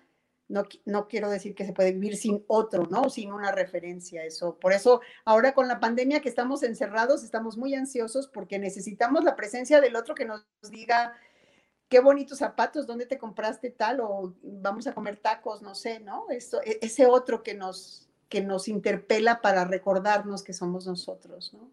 no, 0.50 1.08
quiero 1.08 1.30
decir 1.30 1.56
que 1.56 1.66
se 1.66 1.74
puede 1.74 1.92
vivir 1.92 2.16
sin 2.16 2.44
otro, 2.48 2.88
¿no? 2.90 3.10
Sin 3.10 3.34
una 3.34 3.52
referencia, 3.52 4.24
eso. 4.24 4.58
Por 4.60 4.72
eso, 4.72 5.02
ahora 5.26 5.54
con 5.54 5.68
la 5.68 5.80
pandemia 5.80 6.22
que 6.22 6.30
estamos 6.30 6.64
encerrados, 6.64 7.24
estamos 7.24 7.58
muy 7.58 7.76
ansiosos 7.76 8.28
porque 8.28 8.58
necesitamos 8.58 9.24
la 9.24 9.36
presencia 9.36 9.82
del 9.82 9.96
otro 9.96 10.16
que 10.16 10.26
nos 10.26 10.46
diga 10.70 11.14
qué 11.90 12.00
bonitos 12.00 12.38
zapatos, 12.38 12.88
dónde 12.88 13.06
te 13.06 13.18
compraste 13.18 13.72
tal, 13.72 14.00
o 14.00 14.36
vamos 14.42 14.88
a 14.88 14.94
comer 14.94 15.18
tacos, 15.18 15.62
no 15.62 15.76
sé, 15.76 16.00
¿no? 16.00 16.30
Eso, 16.30 16.62
e, 16.64 16.80
ese 16.82 17.06
otro 17.06 17.44
que 17.44 17.54
nos, 17.54 18.08
que 18.30 18.42
nos 18.42 18.68
interpela 18.68 19.42
para 19.42 19.66
recordarnos 19.66 20.44
que 20.44 20.54
somos 20.54 20.88
nosotros, 20.88 21.54
¿no? 21.54 21.72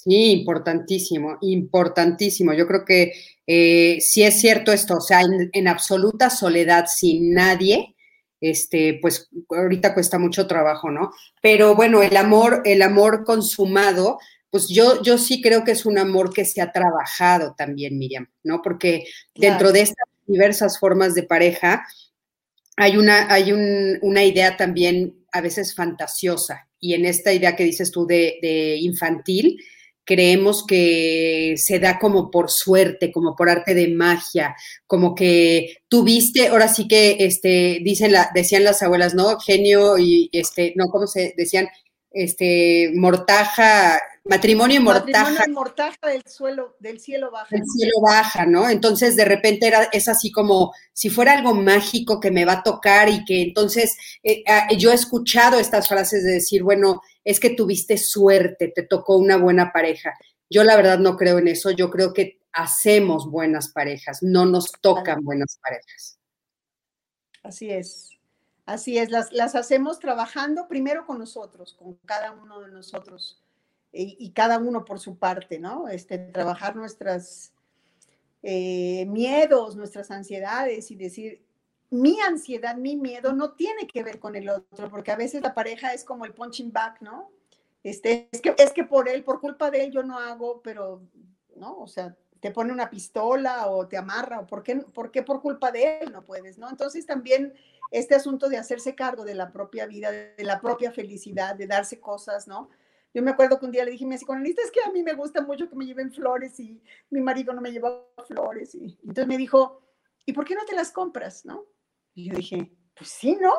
Sí, 0.00 0.30
importantísimo, 0.30 1.38
importantísimo. 1.40 2.52
Yo 2.52 2.68
creo 2.68 2.84
que 2.84 3.14
eh, 3.48 3.98
sí 4.00 4.22
es 4.22 4.40
cierto 4.40 4.72
esto, 4.72 4.98
o 4.98 5.00
sea, 5.00 5.22
en, 5.52 5.66
absoluta 5.66 6.30
soledad, 6.30 6.86
sin 6.86 7.34
nadie, 7.34 7.96
este, 8.40 9.00
pues 9.02 9.28
ahorita 9.50 9.94
cuesta 9.94 10.20
mucho 10.20 10.46
trabajo, 10.46 10.88
¿no? 10.88 11.10
Pero 11.42 11.74
bueno, 11.74 12.00
el 12.00 12.16
amor, 12.16 12.62
el 12.64 12.82
amor 12.82 13.24
consumado, 13.24 14.20
pues 14.50 14.68
yo, 14.68 15.02
yo 15.02 15.18
sí 15.18 15.42
creo 15.42 15.64
que 15.64 15.72
es 15.72 15.84
un 15.84 15.98
amor 15.98 16.32
que 16.32 16.44
se 16.44 16.60
ha 16.60 16.70
trabajado 16.70 17.56
también, 17.58 17.98
Miriam, 17.98 18.28
¿no? 18.44 18.62
Porque 18.62 19.04
dentro 19.34 19.72
de 19.72 19.80
estas 19.80 20.06
diversas 20.28 20.78
formas 20.78 21.16
de 21.16 21.24
pareja, 21.24 21.84
hay 22.76 22.96
una, 22.96 23.32
hay 23.32 23.50
una 23.50 24.22
idea 24.22 24.56
también 24.56 25.26
a 25.32 25.40
veces 25.40 25.74
fantasiosa 25.74 26.68
y 26.78 26.94
en 26.94 27.04
esta 27.04 27.32
idea 27.32 27.56
que 27.56 27.64
dices 27.64 27.90
tú 27.90 28.06
de, 28.06 28.78
infantil, 28.80 29.60
creemos 30.08 30.64
que 30.66 31.56
se 31.58 31.78
da 31.78 31.98
como 31.98 32.30
por 32.30 32.50
suerte, 32.50 33.12
como 33.12 33.36
por 33.36 33.50
arte 33.50 33.74
de 33.74 33.88
magia, 33.88 34.56
como 34.86 35.14
que 35.14 35.82
tuviste, 35.86 36.48
ahora 36.48 36.66
sí 36.66 36.88
que 36.88 37.18
este, 37.20 37.80
dicen 37.84 38.12
la, 38.12 38.30
decían 38.34 38.64
las 38.64 38.82
abuelas, 38.82 39.12
¿no? 39.14 39.38
Genio 39.38 39.98
y 39.98 40.30
este, 40.32 40.72
no, 40.76 40.86
¿cómo 40.86 41.06
se 41.06 41.34
decían? 41.36 41.68
Este, 42.10 42.90
mortaja, 42.94 44.00
matrimonio 44.24 44.76
y 44.78 44.82
mortaja. 44.82 45.24
Matrimonio 45.24 45.44
y 45.46 45.52
mortaja 45.52 46.08
del 46.08 46.22
suelo, 46.26 46.76
del 46.80 47.00
cielo 47.00 47.30
baja. 47.30 47.48
Del 47.50 47.64
cielo 47.66 48.00
baja, 48.00 48.46
¿no? 48.46 48.70
Entonces 48.70 49.14
de 49.14 49.26
repente 49.26 49.66
era, 49.66 49.90
es 49.92 50.08
así 50.08 50.32
como 50.32 50.72
si 50.94 51.10
fuera 51.10 51.34
algo 51.34 51.52
mágico 51.52 52.18
que 52.18 52.30
me 52.30 52.46
va 52.46 52.54
a 52.54 52.62
tocar 52.62 53.10
y 53.10 53.26
que 53.26 53.42
entonces 53.42 53.94
eh, 54.22 54.42
ah, 54.46 54.68
yo 54.74 54.90
he 54.90 54.94
escuchado 54.94 55.58
estas 55.58 55.86
frases 55.86 56.24
de 56.24 56.32
decir, 56.32 56.62
bueno, 56.62 57.02
es 57.28 57.40
que 57.40 57.50
tuviste 57.50 57.98
suerte, 57.98 58.72
te 58.74 58.84
tocó 58.84 59.18
una 59.18 59.36
buena 59.36 59.70
pareja. 59.70 60.14
Yo 60.48 60.64
la 60.64 60.76
verdad 60.76 60.98
no 60.98 61.14
creo 61.18 61.36
en 61.36 61.48
eso, 61.48 61.70
yo 61.70 61.90
creo 61.90 62.14
que 62.14 62.40
hacemos 62.52 63.30
buenas 63.30 63.68
parejas, 63.68 64.22
no 64.22 64.46
nos 64.46 64.72
tocan 64.80 65.22
buenas 65.22 65.58
parejas. 65.62 66.18
Así 67.42 67.68
es. 67.68 68.12
Así 68.64 68.96
es, 68.96 69.10
las, 69.10 69.30
las 69.32 69.54
hacemos 69.54 69.98
trabajando 69.98 70.68
primero 70.68 71.04
con 71.04 71.18
nosotros, 71.18 71.74
con 71.74 71.96
cada 72.06 72.32
uno 72.32 72.60
de 72.60 72.70
nosotros 72.70 73.42
y, 73.92 74.30
cada 74.32 74.58
uno 74.58 74.86
por 74.86 74.98
su 74.98 75.18
parte, 75.18 75.58
¿no? 75.58 75.88
Este, 75.88 76.16
trabajar 76.18 76.76
nuestras 76.76 77.52
eh, 78.42 79.04
miedos, 79.06 79.76
nuestras 79.76 80.10
ansiedades 80.10 80.90
y 80.90 80.96
decir, 80.96 81.44
mi 81.90 82.20
ansiedad, 82.20 82.76
mi 82.76 82.96
miedo 82.96 83.32
no 83.32 83.52
tiene 83.52 83.86
que 83.86 84.02
ver 84.02 84.18
con 84.18 84.36
el 84.36 84.48
otro, 84.48 84.88
porque 84.90 85.10
a 85.10 85.16
veces 85.16 85.42
la 85.42 85.54
pareja 85.54 85.94
es 85.94 86.04
como 86.04 86.24
el 86.24 86.34
punching 86.34 86.72
back, 86.72 87.00
¿no? 87.00 87.30
Este, 87.82 88.28
es, 88.32 88.40
que, 88.40 88.54
es 88.58 88.72
que 88.72 88.84
por 88.84 89.08
él, 89.08 89.24
por 89.24 89.40
culpa 89.40 89.70
de 89.70 89.84
él 89.84 89.92
yo 89.92 90.02
no 90.02 90.18
hago, 90.18 90.60
pero, 90.62 91.02
¿no? 91.56 91.78
O 91.78 91.86
sea, 91.86 92.14
te 92.40 92.50
pone 92.50 92.72
una 92.72 92.90
pistola 92.90 93.68
o 93.68 93.88
te 93.88 93.96
amarra, 93.96 94.40
o 94.40 94.46
por 94.46 94.62
qué, 94.62 94.76
por 94.76 95.10
qué 95.10 95.22
por 95.22 95.40
culpa 95.40 95.70
de 95.70 96.00
él 96.00 96.12
no 96.12 96.24
puedes, 96.24 96.58
¿no? 96.58 96.68
Entonces 96.68 97.06
también 97.06 97.54
este 97.90 98.14
asunto 98.14 98.48
de 98.48 98.58
hacerse 98.58 98.94
cargo 98.94 99.24
de 99.24 99.34
la 99.34 99.50
propia 99.50 99.86
vida, 99.86 100.10
de 100.10 100.44
la 100.44 100.60
propia 100.60 100.92
felicidad, 100.92 101.54
de 101.54 101.66
darse 101.66 101.98
cosas, 101.98 102.46
¿no? 102.46 102.68
Yo 103.14 103.22
me 103.22 103.30
acuerdo 103.30 103.58
que 103.58 103.64
un 103.64 103.72
día 103.72 103.84
le 103.84 103.92
dije 103.92 104.04
a 104.04 104.08
mi 104.08 104.16
psicoanalista, 104.16 104.62
es 104.62 104.70
que 104.70 104.80
a 104.84 104.92
mí 104.92 105.02
me 105.02 105.14
gusta 105.14 105.40
mucho 105.40 105.68
que 105.68 105.74
me 105.74 105.86
lleven 105.86 106.12
flores 106.12 106.60
y 106.60 106.80
mi 107.10 107.20
marido 107.20 107.54
no 107.54 107.62
me 107.62 107.72
lleva 107.72 108.04
flores. 108.26 108.74
Y 108.74 108.98
entonces 109.00 109.26
me 109.26 109.38
dijo, 109.38 109.80
¿y 110.26 110.34
por 110.34 110.44
qué 110.44 110.54
no 110.54 110.64
te 110.66 110.76
las 110.76 110.92
compras? 110.92 111.46
¿No? 111.46 111.64
Y 112.18 112.24
yo 112.24 112.34
dije, 112.34 112.68
pues 112.96 113.10
sí, 113.10 113.36
¿no? 113.40 113.54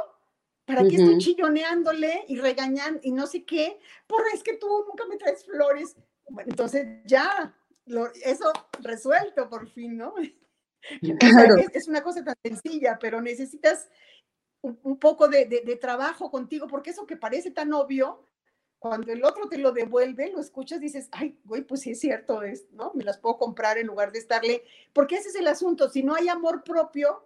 ¿Para 0.66 0.82
qué 0.82 0.98
estoy 0.98 1.18
chilloneándole 1.18 2.26
y 2.28 2.36
regañando 2.36 3.00
y 3.04 3.14
no 3.14 3.26
sé 3.26 3.46
qué? 3.46 3.80
Por 4.06 4.22
es 4.34 4.44
que 4.44 4.58
tú 4.58 4.68
nunca 4.86 5.06
me 5.08 5.16
traes 5.16 5.46
flores. 5.46 5.96
Bueno, 6.28 6.50
entonces 6.50 6.86
ya, 7.06 7.58
eso 8.22 8.52
resuelto 8.82 9.50
por 9.50 9.70
fin, 9.70 9.96
¿no? 9.96 10.14
es, 11.74 11.88
una 11.88 12.04
cosa 12.04 12.22
tan 12.26 12.36
sencilla, 12.44 13.00
pero 13.00 13.22
necesitas 13.22 13.88
un, 14.60 15.00
poco 15.00 15.30
de, 15.30 15.46
de, 15.46 15.76
trabajo 15.78 16.30
contigo, 16.30 16.68
porque 16.68 16.90
eso 16.90 17.08
que 17.08 17.16
parece 17.16 17.52
tan 17.52 17.72
obvio, 17.72 18.26
cuando 18.78 19.14
el 19.14 19.24
otro 19.24 19.48
te 19.48 19.58
lo 19.58 19.72
devuelve, 19.72 20.34
lo 20.34 20.42
escuchas, 20.42 20.82
dices, 20.82 21.08
ay, 21.14 21.40
güey, 21.46 21.62
pues 21.62 21.80
sí 21.80 21.92
es 21.92 22.00
cierto, 22.02 22.44
es, 22.44 22.70
¿no? 22.72 22.92
Me 22.94 23.06
las 23.06 23.20
puedo 23.20 23.38
comprar 23.38 23.78
en 23.78 23.88
lugar 23.88 24.12
de 24.12 24.20
estarle, 24.20 24.66
porque 24.92 25.16
ese 25.16 25.30
es 25.30 25.36
el 25.36 25.48
asunto, 25.48 25.90
si 25.90 26.04
no 26.04 26.14
hay 26.14 26.28
amor 26.28 26.66
propio, 26.66 27.24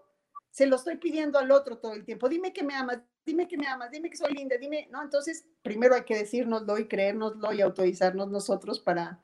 se 0.54 0.68
lo 0.68 0.76
estoy 0.76 0.98
pidiendo 0.98 1.40
al 1.40 1.52
otro 1.52 1.80
todo 1.80 1.94
el 1.94 2.06
tiempo, 2.06 2.30
dime 2.30 2.54
que 2.54 2.64
me 2.64 2.76
amas, 2.76 3.00
dime 3.26 3.48
que 3.48 3.58
me 3.58 3.66
amas, 3.66 3.90
dime 3.90 4.12
que 4.12 4.18
soy 4.18 4.34
linda, 4.36 4.56
dime, 4.62 4.88
¿no? 4.92 5.02
Entonces, 5.02 5.46
primero 5.64 5.96
hay 5.96 6.04
que 6.04 6.16
decirnoslo 6.16 6.78
y 6.78 6.88
creérnoslo 6.88 7.52
y 7.54 7.62
autorizarnos 7.62 8.30
nosotros 8.30 8.80
para, 8.80 9.20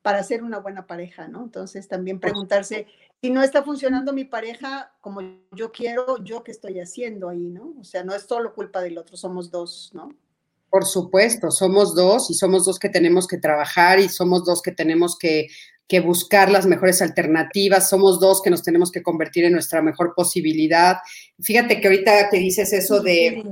para 0.00 0.22
ser 0.22 0.42
una 0.42 0.60
buena 0.60 0.86
pareja, 0.86 1.28
¿no? 1.28 1.42
Entonces, 1.42 1.88
también 1.88 2.18
preguntarse, 2.18 2.86
si 3.20 3.28
no 3.28 3.42
está 3.42 3.62
funcionando 3.62 4.14
mi 4.14 4.24
pareja 4.24 4.94
como 5.02 5.20
yo 5.54 5.72
quiero, 5.72 6.24
yo 6.24 6.42
qué 6.42 6.52
estoy 6.52 6.80
haciendo 6.80 7.28
ahí, 7.28 7.50
¿no? 7.50 7.74
O 7.78 7.84
sea, 7.84 8.02
no 8.02 8.14
es 8.14 8.22
solo 8.22 8.54
culpa 8.54 8.80
del 8.80 8.96
otro, 8.96 9.18
somos 9.18 9.50
dos, 9.50 9.90
¿no? 9.92 10.08
Por 10.70 10.86
supuesto, 10.86 11.50
somos 11.50 11.94
dos 11.94 12.30
y 12.30 12.34
somos 12.34 12.64
dos 12.64 12.78
que 12.78 12.88
tenemos 12.88 13.26
que 13.28 13.36
trabajar 13.36 14.00
y 14.00 14.08
somos 14.08 14.46
dos 14.46 14.62
que 14.62 14.72
tenemos 14.72 15.18
que, 15.18 15.48
buscar 16.00 16.50
las 16.50 16.66
mejores 16.66 17.02
alternativas, 17.02 17.88
somos 17.88 18.20
dos 18.20 18.42
que 18.42 18.50
nos 18.50 18.62
tenemos 18.62 18.90
que 18.90 19.02
convertir 19.02 19.44
en 19.44 19.52
nuestra 19.52 19.82
mejor 19.82 20.14
posibilidad. 20.14 20.96
Fíjate 21.40 21.80
que 21.80 21.88
ahorita 21.88 22.30
te 22.30 22.38
dices 22.38 22.72
eso 22.72 23.00
de, 23.00 23.42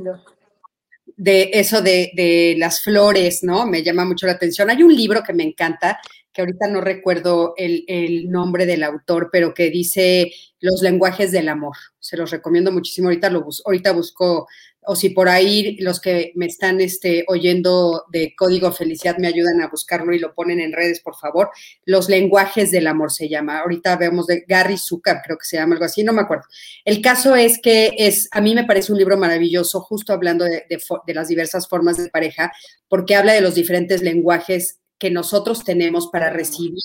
de 1.16 1.51
eso 1.53 1.82
de, 1.82 2.11
de, 2.14 2.55
las 2.59 2.82
flores, 2.82 3.43
¿no? 3.43 3.66
Me 3.66 3.82
llama 3.82 4.05
mucho 4.05 4.26
la 4.26 4.32
atención. 4.32 4.70
Hay 4.70 4.82
un 4.82 4.95
libro 4.95 5.22
que 5.22 5.32
me 5.32 5.43
encanta, 5.43 6.01
que 6.33 6.43
ahorita 6.43 6.68
no 6.68 6.81
recuerdo 6.81 7.55
el, 7.57 7.85
el, 7.89 8.31
nombre 8.31 8.66
del 8.66 8.83
autor, 8.83 9.31
pero 9.33 9.55
que 9.55 9.70
dice 9.70 10.33
Los 10.61 10.83
lenguajes 10.83 11.33
del 11.33 11.49
amor. 11.49 11.76
Se 11.99 12.16
los 12.16 12.31
recomiendo 12.31 12.70
muchísimo. 12.72 13.09
Ahorita, 13.09 13.31
lo 13.31 13.47
ahorita 13.64 13.93
busco 13.93 14.47
o 14.83 14.97
si 14.97 15.11
por 15.11 15.28
ahí 15.28 15.76
los 15.81 16.01
que 16.01 16.33
me 16.37 16.47
están 16.47 16.81
este, 16.81 17.24
oyendo 17.28 18.05
de 18.11 18.35
Código 18.37 18.72
Felicidad 18.72 19.18
me 19.18 19.28
ayudan 19.28 19.61
a 19.61 19.68
buscarlo 19.68 20.14
y 20.14 20.18
lo 20.18 20.35
ponen 20.35 20.59
en 20.59 20.72
redes, 20.72 21.01
por 21.01 21.16
favor. 21.16 21.51
Los 21.85 22.09
lenguajes 22.09 22.70
del 22.70 22.87
amor 22.87 23.12
se 23.12 23.28
llama. 23.28 23.61
Ahorita 23.61 23.97
vemos 23.97 24.26
de 24.26 24.45
Gary 24.49 24.78
Zucker, 24.78 25.18
creo 25.22 25.37
que 25.37 25.45
se 25.45 25.57
llama 25.57 25.74
algo 25.74 25.85
así, 25.85 26.03
no 26.03 26.12
me 26.12 26.22
acuerdo. 26.22 26.45
El 26.85 27.03
caso 27.03 27.37
es 27.37 27.61
que 27.61 27.93
es, 27.99 28.28
a 28.33 28.41
mí 28.41 28.55
me 28.55 28.64
parece 28.64 28.93
un 28.93 28.99
libro 28.99 29.18
maravilloso, 29.18 29.81
justo 29.81 30.12
hablando 30.12 30.45
de, 30.45 30.64
de 30.68 31.14
las 31.14 31.28
diversas 31.28 31.68
formas 31.68 31.99
de 31.99 32.09
pareja, 32.09 32.53
porque 32.89 33.14
habla 33.14 33.35
de 33.35 33.43
los 33.43 33.55
diferentes 33.55 34.03
lenguajes 34.03 34.78
que 35.01 35.11
nosotros 35.11 35.64
tenemos 35.64 36.09
para 36.12 36.30
recibir 36.30 36.78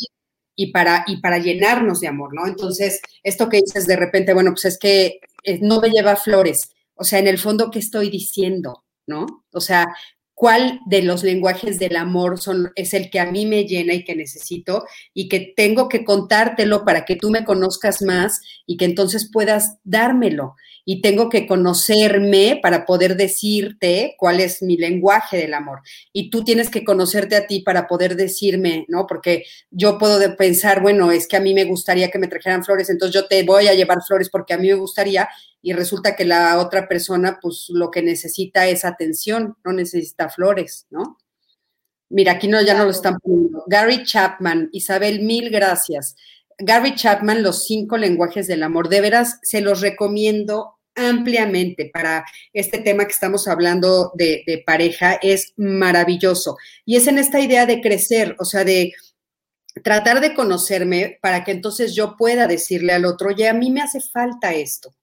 y 0.56 0.72
para, 0.72 1.04
y 1.06 1.18
para 1.18 1.38
llenarnos 1.38 2.00
de 2.00 2.08
amor, 2.08 2.34
¿no? 2.34 2.48
Entonces, 2.48 3.02
esto 3.22 3.50
que 3.50 3.62
dices 3.62 3.86
de 3.86 3.98
repente, 3.98 4.34
bueno, 4.34 4.52
pues 4.52 4.66
es 4.66 4.80
que 4.80 5.20
eh, 5.44 5.60
no 5.62 5.80
me 5.80 5.90
lleva 5.90 6.16
flores 6.16 6.72
o 6.96 7.04
sea, 7.04 7.20
en 7.20 7.28
el 7.28 7.38
fondo, 7.38 7.70
¿qué 7.72 7.80
estoy 7.80 8.10
diciendo? 8.10 8.84
¿No? 9.06 9.44
O 9.52 9.62
sea, 9.62 9.88
¿cuál 10.34 10.80
de 10.88 11.04
los 11.04 11.24
lenguajes 11.24 11.78
del 11.78 11.96
amor 11.98 12.40
son, 12.40 12.72
es 12.76 12.94
el 12.94 13.10
que 13.10 13.20
a 13.20 13.30
mí 13.32 13.46
me 13.46 13.66
llena 13.66 13.94
y 13.94 14.04
que 14.04 14.16
necesito 14.16 14.86
y 15.14 15.30
que 15.30 15.54
tengo 15.56 15.90
que 15.90 16.04
contártelo 16.04 16.86
para 16.86 17.06
que 17.06 17.16
tú 17.16 17.30
me 17.30 17.46
conozcas 17.46 18.02
más 18.02 18.42
y 18.66 18.78
que 18.78 18.86
entonces 18.86 19.30
puedas 19.32 19.78
dármelo? 19.84 20.56
Y 20.86 21.02
tengo 21.02 21.30
que 21.30 21.48
conocerme 21.48 22.60
para 22.62 22.86
poder 22.86 23.18
decirte 23.18 24.16
cuál 24.20 24.40
es 24.40 24.62
mi 24.62 24.78
lenguaje 24.78 25.38
del 25.38 25.56
amor. 25.56 25.82
Y 26.14 26.30
tú 26.30 26.44
tienes 26.44 26.70
que 26.70 26.86
conocerte 26.86 27.36
a 27.36 27.48
ti 27.48 27.62
para 27.62 27.88
poder 27.88 28.16
decirme, 28.16 28.86
¿no? 28.88 29.08
Porque 29.08 29.46
yo 29.72 29.98
puedo 29.98 30.38
pensar, 30.38 30.82
bueno, 30.82 31.12
es 31.12 31.28
que 31.28 31.38
a 31.38 31.42
mí 31.42 31.56
me 31.56 31.66
gustaría 31.66 32.12
que 32.12 32.20
me 32.20 32.28
trajeran 32.28 32.64
flores, 32.64 32.90
entonces 32.90 33.16
yo 33.16 33.28
te 33.28 33.44
voy 33.44 33.68
a 33.68 33.74
llevar 33.74 34.04
flores 34.04 34.30
porque 34.30 34.54
a 34.54 34.58
mí 34.58 34.68
me 34.68 34.76
gustaría 34.76 35.28
y 35.62 35.74
resulta 35.74 36.16
que 36.16 36.26
la 36.26 36.60
otra 36.60 36.88
persona, 36.88 37.40
pues 37.42 37.66
lo 37.70 37.90
que 37.90 38.04
necesita 38.04 38.68
es 38.68 38.86
atención, 38.86 39.58
no 39.66 39.74
necesita 39.74 40.30
flores, 40.30 40.86
¿no? 40.92 41.18
Mira, 42.10 42.34
aquí 42.34 42.48
no, 42.48 42.62
ya 42.62 42.78
no 42.78 42.86
lo 42.86 42.92
están 42.92 43.18
poniendo. 43.20 43.64
Gary 43.66 44.04
Chapman, 44.04 44.70
Isabel, 44.72 45.22
mil 45.22 45.50
gracias. 45.50 46.16
Gary 46.58 46.96
Chapman, 46.96 47.44
Los 47.44 47.66
cinco 47.66 47.98
lenguajes 47.98 48.48
del 48.48 48.64
amor. 48.64 48.90
De 48.90 49.02
veras, 49.02 49.40
se 49.42 49.62
los 49.62 49.82
recomiendo 49.82 50.75
ampliamente 50.96 51.92
para 51.94 52.26
este 52.54 52.80
tema 52.80 53.06
que 53.06 53.12
estamos 53.12 53.48
hablando 53.48 54.12
de, 54.16 54.64
pareja 54.66 55.20
es 55.22 55.54
maravilloso. 55.58 56.58
Y 56.86 56.96
es 56.96 57.08
en 57.08 57.18
esta 57.18 57.40
idea 57.40 57.66
de 57.66 57.82
crecer, 57.82 58.36
o 58.40 58.46
sea, 58.46 58.64
de 58.64 58.94
tratar 59.84 60.22
de 60.22 60.34
conocerme 60.34 61.20
para 61.22 61.44
que 61.44 61.52
entonces 61.52 61.94
yo 61.94 62.16
pueda 62.18 62.48
decirle 62.48 62.94
al 62.94 63.06
otro, 63.06 63.32
ya 63.32 63.52
a 63.52 63.54
mí 63.54 63.72
me 63.72 63.82
hace 63.82 64.00
falta 64.00 64.54
esto. 64.54 64.96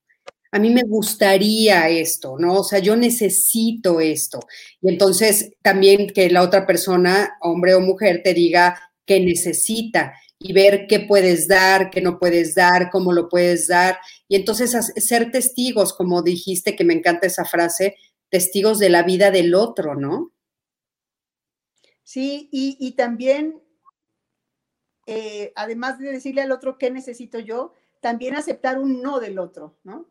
A 0.51 0.59
mí 0.59 0.70
me 0.70 0.82
gustaría 0.82 1.88
esto, 1.88 2.36
¿no? 2.38 2.57
O 2.57 2.64
sea, 2.64 2.78
yo 2.78 2.95
necesito 2.95 4.01
esto. 4.01 4.40
Y 4.82 4.90
entonces 4.90 5.53
también 5.62 6.09
que 6.09 6.28
la 6.28 6.43
otra 6.43 6.66
persona, 6.66 7.36
hombre 7.40 7.74
o 7.74 7.80
mujer, 7.80 8.20
te 8.22 8.34
diga 8.34 8.78
que 9.07 9.20
necesita 9.20 10.14
y 10.38 10.53
ver 10.53 10.86
qué 10.88 11.01
puedes 11.01 11.49
dar, 11.49 11.90
qué 11.90 12.01
no 12.01 12.18
puedes 12.18 12.55
dar, 12.55 12.90
cómo 12.90 13.12
lo 13.12 13.28
puedes 13.28 13.68
dar. 13.68 13.99
Y 14.32 14.36
entonces 14.36 14.94
ser 14.96 15.30
testigos, 15.30 15.92
como 15.92 16.22
dijiste, 16.22 16.74
que 16.74 16.84
me 16.84 16.94
encanta 16.94 17.26
esa 17.26 17.44
frase, 17.44 17.96
testigos 18.30 18.78
de 18.78 18.88
la 18.88 19.02
vida 19.02 19.30
del 19.30 19.54
otro, 19.54 19.94
¿no? 19.94 20.32
Sí, 22.02 22.48
y, 22.50 22.92
también, 22.92 23.62
eh, 25.04 25.52
además 25.54 25.98
de 25.98 26.12
decirle 26.12 26.40
al 26.40 26.50
otro 26.50 26.78
qué 26.78 26.90
necesito 26.90 27.40
yo, 27.40 27.74
también 28.00 28.34
aceptar 28.34 28.78
un 28.78 29.02
no 29.02 29.20
del 29.20 29.38
otro, 29.38 29.76
¿no? 29.84 30.08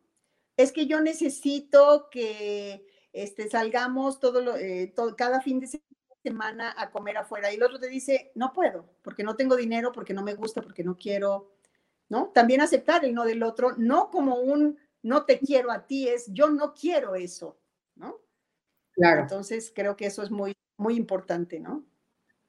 Es 0.55 0.71
que 0.71 0.85
yo 0.85 1.01
necesito 1.01 2.07
que 2.11 2.85
este, 3.13 3.49
salgamos 3.49 4.19
todo, 4.19 4.55
eh, 4.55 4.93
todo 4.95 5.15
cada 5.15 5.41
fin 5.41 5.61
de 5.61 5.81
semana 6.21 6.75
a 6.77 6.91
comer 6.91 7.17
afuera 7.17 7.51
y 7.51 7.55
el 7.55 7.63
otro 7.63 7.79
te 7.79 7.87
dice, 7.87 8.31
no 8.35 8.53
puedo, 8.53 8.85
porque 9.01 9.23
no 9.23 9.35
tengo 9.35 9.55
dinero, 9.55 9.91
porque 9.91 10.13
no 10.13 10.21
me 10.21 10.35
gusta, 10.35 10.61
porque 10.61 10.83
no 10.83 10.95
quiero, 10.95 11.55
¿no? 12.11 12.29
También 12.33 12.59
aceptar 12.59 13.05
el 13.05 13.13
no 13.15 13.23
del 13.23 13.41
otro, 13.41 13.73
no 13.77 14.11
como 14.11 14.35
un 14.35 14.77
no 15.01 15.23
te 15.23 15.39
quiero 15.39 15.71
a 15.71 15.87
ti, 15.87 16.09
es 16.09 16.25
yo 16.27 16.49
no 16.49 16.73
quiero 16.73 17.15
eso, 17.15 17.57
¿no? 17.95 18.17
Claro. 18.91 19.21
Entonces 19.21 19.71
creo 19.73 19.95
que 19.95 20.07
eso 20.07 20.21
es 20.21 20.29
muy, 20.29 20.53
muy 20.75 20.95
importante, 20.95 21.61
¿no? 21.61 21.85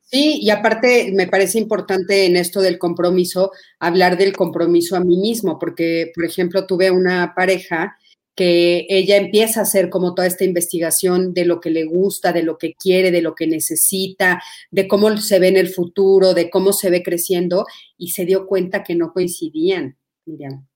Sí, 0.00 0.40
y 0.42 0.50
aparte 0.50 1.12
me 1.14 1.28
parece 1.28 1.60
importante 1.60 2.26
en 2.26 2.34
esto 2.34 2.60
del 2.60 2.76
compromiso 2.76 3.52
hablar 3.78 4.18
del 4.18 4.36
compromiso 4.36 4.96
a 4.96 5.00
mí 5.00 5.16
mismo, 5.16 5.60
porque, 5.60 6.10
por 6.12 6.24
ejemplo, 6.24 6.66
tuve 6.66 6.90
una 6.90 7.32
pareja 7.36 7.96
que 8.34 8.86
ella 8.88 9.16
empieza 9.16 9.60
a 9.60 9.62
hacer 9.64 9.90
como 9.90 10.14
toda 10.14 10.26
esta 10.26 10.44
investigación 10.44 11.34
de 11.34 11.44
lo 11.44 11.60
que 11.60 11.70
le 11.70 11.84
gusta, 11.84 12.32
de 12.32 12.42
lo 12.42 12.56
que 12.56 12.74
quiere, 12.74 13.10
de 13.10 13.22
lo 13.22 13.34
que 13.34 13.46
necesita, 13.46 14.42
de 14.70 14.88
cómo 14.88 15.16
se 15.18 15.38
ve 15.38 15.48
en 15.48 15.58
el 15.58 15.68
futuro, 15.68 16.32
de 16.32 16.48
cómo 16.48 16.72
se 16.72 16.88
ve 16.88 17.02
creciendo, 17.02 17.66
y 17.98 18.08
se 18.12 18.24
dio 18.24 18.46
cuenta 18.46 18.82
que 18.84 18.94
no 18.94 19.12
coincidían, 19.12 19.98
Miriam, 20.24 20.66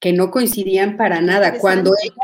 que 0.00 0.12
no 0.12 0.30
coincidían 0.30 0.96
para 0.96 1.20
nada. 1.20 1.58
Cuando 1.58 1.92
ella 2.02 2.14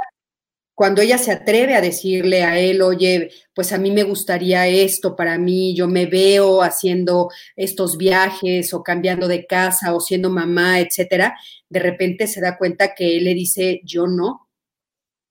cuando 0.74 1.02
ella 1.02 1.18
se 1.18 1.30
atreve 1.30 1.74
a 1.74 1.80
decirle 1.80 2.42
a 2.42 2.58
él, 2.58 2.82
oye, 2.82 3.30
pues 3.54 3.72
a 3.72 3.78
mí 3.78 3.90
me 3.92 4.02
gustaría 4.02 4.66
esto 4.66 5.14
para 5.14 5.38
mí, 5.38 5.74
yo 5.74 5.86
me 5.86 6.06
veo 6.06 6.62
haciendo 6.62 7.30
estos 7.56 7.96
viajes 7.96 8.74
o 8.74 8.82
cambiando 8.82 9.28
de 9.28 9.46
casa 9.46 9.94
o 9.94 10.00
siendo 10.00 10.30
mamá, 10.30 10.80
etcétera, 10.80 11.36
de 11.68 11.80
repente 11.80 12.26
se 12.26 12.40
da 12.40 12.58
cuenta 12.58 12.94
que 12.94 13.16
él 13.16 13.24
le 13.24 13.34
dice, 13.34 13.80
yo 13.84 14.06
no, 14.06 14.48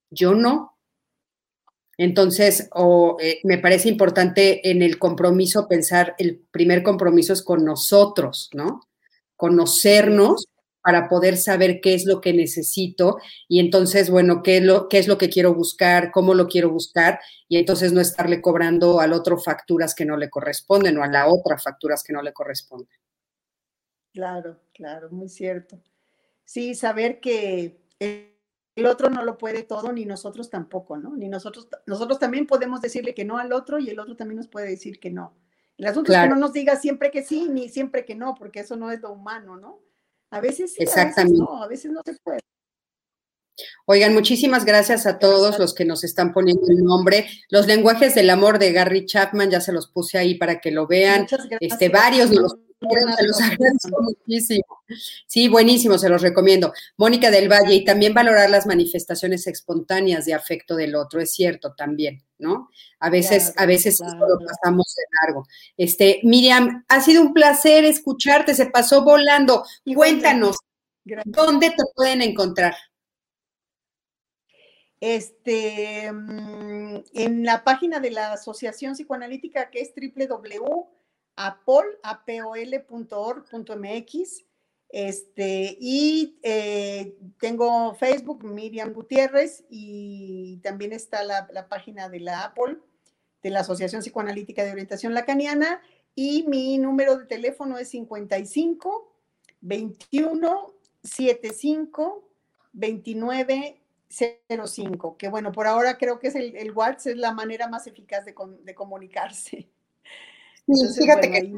yo 0.09 0.33
no. 0.33 0.77
Entonces, 1.97 2.69
eh, 3.19 3.39
me 3.43 3.57
parece 3.59 3.89
importante 3.89 4.69
en 4.71 4.81
el 4.81 4.97
compromiso 4.97 5.67
pensar, 5.67 6.15
el 6.17 6.39
primer 6.51 6.83
compromiso 6.83 7.33
es 7.33 7.43
con 7.43 7.65
nosotros, 7.65 8.49
¿no? 8.53 8.81
Conocernos 9.35 10.47
para 10.83 11.07
poder 11.07 11.37
saber 11.37 11.79
qué 11.81 11.93
es 11.93 12.05
lo 12.05 12.19
que 12.19 12.33
necesito 12.33 13.17
y 13.47 13.59
entonces, 13.59 14.09
bueno, 14.09 14.43
qué 14.43 14.57
es 14.57 14.63
lo, 14.63 14.89
qué 14.89 14.97
es 14.97 15.07
lo 15.07 15.17
que 15.17 15.29
quiero 15.29 15.53
buscar, 15.53 16.11
cómo 16.11 16.33
lo 16.33 16.47
quiero 16.47 16.69
buscar 16.69 17.19
y 17.47 17.57
entonces 17.57 17.93
no 17.93 18.01
estarle 18.01 18.41
cobrando 18.41 18.99
al 18.99 19.13
otro 19.13 19.37
facturas 19.37 19.95
que 19.95 20.05
no 20.05 20.17
le 20.17 20.29
corresponden 20.29 20.97
o 20.97 21.03
a 21.03 21.07
la 21.07 21.27
otra 21.27 21.57
facturas 21.57 22.03
que 22.03 22.11
no 22.11 22.21
le 22.21 22.33
corresponden. 22.33 22.89
Claro, 24.11 24.59
claro, 24.73 25.09
muy 25.09 25.29
cierto. 25.29 25.81
Sí, 26.43 26.75
saber 26.75 27.21
que 27.21 27.81
el 27.99 28.85
otro 28.85 29.09
no 29.09 29.23
lo 29.23 29.37
puede 29.37 29.63
todo, 29.63 29.93
ni 29.93 30.05
nosotros 30.05 30.49
tampoco, 30.49 30.97
¿no? 30.97 31.15
Ni 31.15 31.29
nosotros, 31.29 31.69
nosotros 31.85 32.19
también 32.19 32.45
podemos 32.45 32.81
decirle 32.81 33.13
que 33.13 33.23
no 33.23 33.37
al 33.37 33.53
otro 33.53 33.79
y 33.79 33.89
el 33.89 33.99
otro 33.99 34.17
también 34.17 34.37
nos 34.37 34.49
puede 34.49 34.67
decir 34.67 34.99
que 34.99 35.11
no. 35.11 35.33
El 35.77 35.85
asunto 35.85 36.11
es 36.11 36.19
que 36.19 36.27
no 36.27 36.35
nos 36.35 36.51
diga 36.51 36.75
siempre 36.75 37.09
que 37.09 37.23
sí, 37.23 37.47
ni 37.49 37.69
siempre 37.69 38.03
que 38.03 38.15
no, 38.15 38.35
porque 38.35 38.59
eso 38.59 38.75
no 38.75 38.91
es 38.91 38.99
lo 38.99 39.13
humano, 39.13 39.55
¿no? 39.55 39.79
A 40.33 40.41
veces 40.41 40.73
sí, 40.73 40.81
Exactamente. 40.81 41.39
a 41.39 41.45
veces 41.45 41.49
no, 41.49 41.63
a 41.63 41.67
veces 41.67 41.91
no 41.91 42.01
se 42.03 42.15
puede. 42.23 42.39
Oigan, 43.85 44.15
muchísimas 44.15 44.65
gracias 44.65 45.05
a 45.05 45.19
todos 45.19 45.59
los 45.59 45.75
que 45.75 45.85
nos 45.85 46.03
están 46.03 46.33
poniendo 46.33 46.65
el 46.69 46.83
nombre. 46.83 47.27
Los 47.49 47.67
lenguajes 47.67 48.15
del 48.15 48.31
amor 48.31 48.57
de 48.57 48.71
Gary 48.71 49.05
Chapman, 49.05 49.51
ya 49.51 49.61
se 49.61 49.71
los 49.71 49.87
puse 49.87 50.17
ahí 50.17 50.33
para 50.33 50.59
que 50.59 50.71
lo 50.71 50.87
vean. 50.87 51.27
Este, 51.59 51.89
varios 51.89 52.31
de 52.31 52.37
los 52.83 53.15
se 53.15 53.27
los 53.27 53.41
agradezco 53.41 54.01
muchísimo. 54.01 54.83
Sí, 55.27 55.47
buenísimo, 55.47 55.97
se 55.97 56.09
los 56.09 56.21
recomiendo. 56.21 56.73
Mónica 56.97 57.31
del 57.31 57.49
Valle, 57.49 57.75
y 57.75 57.83
también 57.83 58.13
valorar 58.13 58.49
las 58.49 58.65
manifestaciones 58.65 59.47
espontáneas 59.47 60.25
de 60.25 60.33
afecto 60.33 60.75
del 60.75 60.95
otro, 60.95 61.19
es 61.21 61.31
cierto 61.31 61.73
también, 61.73 62.23
¿no? 62.37 62.69
A 62.99 63.09
veces, 63.09 63.53
a 63.57 63.65
veces 63.65 63.99
lo 63.99 64.45
pasamos 64.45 64.93
de 64.95 65.03
largo. 65.21 65.47
Este, 65.77 66.19
Miriam, 66.23 66.85
ha 66.87 67.01
sido 67.01 67.21
un 67.21 67.33
placer 67.33 67.85
escucharte, 67.85 68.53
se 68.53 68.67
pasó 68.67 69.03
volando. 69.03 69.65
Cuéntanos, 69.95 70.57
¿dónde 71.25 71.69
te 71.71 71.83
pueden 71.95 72.21
encontrar? 72.21 72.75
Este, 74.99 76.09
mm, 76.11 77.03
en 77.13 77.43
la 77.43 77.63
página 77.63 77.99
de 77.99 78.11
la 78.11 78.33
Asociación 78.33 78.93
Psicoanalítica 78.93 79.69
que 79.69 79.81
es 79.81 79.93
www 79.95 81.02
apol.org.mx. 81.35 82.03
Este, 84.89 85.77
y 85.79 86.37
eh, 86.43 87.17
tengo 87.39 87.95
Facebook, 87.95 88.43
Miriam 88.43 88.93
Gutiérrez, 88.93 89.65
y 89.69 90.57
también 90.57 90.93
está 90.93 91.23
la, 91.23 91.67
página 91.67 92.09
de 92.09 92.19
la 92.19 92.43
Apple, 92.43 92.77
de 93.41 93.49
la 93.49 93.61
Asociación 93.61 94.01
Psicoanalítica 94.03 94.63
de 94.63 94.71
Orientación 94.71 95.15
Lacaniana, 95.15 95.81
y 96.13 96.45
mi 96.47 96.77
número 96.77 97.17
de 97.17 97.25
teléfono 97.25 97.79
es 97.79 97.89
55 97.89 99.11
21 99.61 100.73
75 101.01 102.29
29 102.73 103.81
05, 104.09 105.17
que 105.17 105.27
bueno, 105.27 105.51
por 105.51 105.65
ahora 105.65 105.97
creo 105.97 106.19
que 106.19 106.27
es 106.27 106.35
el, 106.35 106.55
el 106.55 106.71
WhatsApp, 106.71 107.13
es 107.13 107.17
la 107.17 107.33
manera 107.33 107.67
más 107.67 107.87
eficaz 107.87 108.25
de, 108.25 108.35
de 108.61 108.75
comunicarse 108.75 109.71
fíjate 110.67 111.31
que 111.31 111.53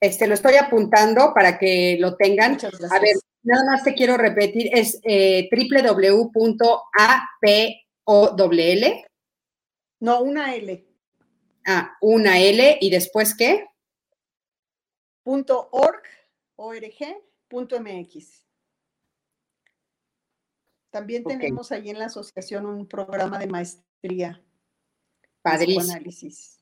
este, 0.00 0.26
lo 0.26 0.34
estoy 0.34 0.54
apuntando 0.56 1.32
para 1.34 1.58
que 1.58 1.98
lo 2.00 2.16
tengan. 2.16 2.56
A 2.90 3.00
ver, 3.00 3.16
nada 3.42 3.64
más 3.66 3.84
te 3.84 3.94
quiero 3.94 4.16
repetir, 4.16 4.70
es 4.72 4.98
eh, 5.02 5.48
www.apowl. 5.52 6.64
No, 10.00 10.22
una 10.22 10.54
L. 10.54 10.86
Ah, 11.66 11.96
una 12.00 12.38
L 12.38 12.78
y 12.80 12.90
después 12.90 13.34
qué? 13.34 13.66
Punto 15.22 15.68
org, 15.72 16.02
org, 16.56 16.82
punto 17.48 17.78
mx. 17.78 18.46
También 20.90 21.22
tenemos 21.22 21.70
ahí 21.70 21.90
en 21.90 21.98
la 21.98 22.06
asociación 22.06 22.64
un 22.66 22.88
programa 22.88 23.38
de 23.38 23.46
maestría. 23.46 24.42
Padrísimo. 25.42 25.82
Análisis. 25.82 26.59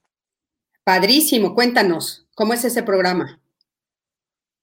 Padrísimo, 0.89 1.55
cuéntanos, 1.55 2.27
¿cómo 2.35 2.55
es 2.55 2.65
ese 2.65 2.83
programa? 2.83 3.43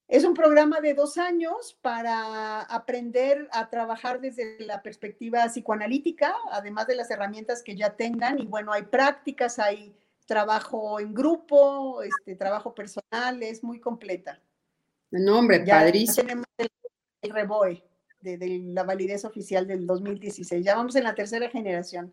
Es 0.08 0.24
un 0.24 0.34
programa 0.34 0.82
de 0.82 0.96
dos 0.96 1.20
años 1.20 1.78
para 1.84 2.62
aprender 2.62 3.48
a 3.52 3.70
trabajar 3.70 4.20
desde 4.20 4.60
la 4.62 4.82
perspectiva 4.82 5.46
psicoanalítica, 5.46 6.34
además 6.52 6.88
de 6.88 6.96
las 6.96 7.12
herramientas 7.12 7.62
que 7.62 7.76
ya 7.76 7.96
tengan. 7.96 8.40
Y 8.40 8.48
bueno, 8.48 8.74
hay 8.74 8.82
prácticas, 8.82 9.60
hay 9.60 9.96
trabajo 10.26 11.00
en 11.00 11.14
grupo, 11.14 12.02
este, 12.02 12.36
trabajo 12.36 12.74
personal, 12.74 13.44
es 13.44 13.64
muy 13.64 13.80
completa. 13.80 14.42
No, 15.12 15.38
hombre, 15.38 15.64
ya 15.64 15.76
padrísimo. 15.82 16.24
tenemos 16.24 16.48
el, 16.58 17.30
REBOE 17.30 17.84
de, 18.22 18.40
de, 18.40 18.62
la 18.74 18.82
validez 18.82 19.26
oficial 19.26 19.68
del 19.68 19.86
2016. 19.86 20.66
Ya 20.66 20.76
vamos 20.76 20.96
en 20.96 21.04
la 21.04 21.14
tercera 21.14 21.52
generación. 21.52 22.12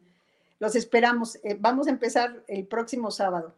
Los 0.59 0.77
esperamos. 0.77 1.37
Eh, 1.37 1.57
vamos 1.59 1.87
a 1.87 1.91
empezar 1.91 2.45
el 2.47 2.67
próximo 2.67 3.11
sábado. 3.11 3.57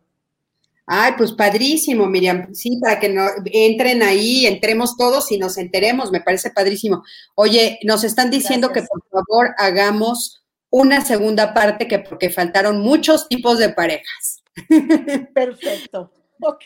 Ay, 0.86 1.12
pues 1.16 1.32
padrísimo, 1.32 2.06
Miriam. 2.06 2.54
Sí, 2.54 2.78
para 2.80 3.00
que 3.00 3.08
no, 3.08 3.26
entren 3.46 4.02
ahí, 4.02 4.46
entremos 4.46 4.96
todos 4.96 5.32
y 5.32 5.38
nos 5.38 5.56
enteremos, 5.56 6.10
me 6.10 6.20
parece 6.20 6.50
padrísimo. 6.50 7.02
Oye, 7.34 7.78
nos 7.84 8.04
están 8.04 8.30
diciendo 8.30 8.70
que 8.70 8.82
por 8.82 9.02
favor 9.10 9.54
hagamos 9.56 10.44
una 10.70 11.04
segunda 11.04 11.54
parte, 11.54 11.88
que 11.88 12.00
porque 12.00 12.30
faltaron 12.30 12.80
muchos 12.80 13.28
tipos 13.28 13.58
de 13.58 13.70
parejas. 13.70 14.42
Perfecto. 15.34 16.10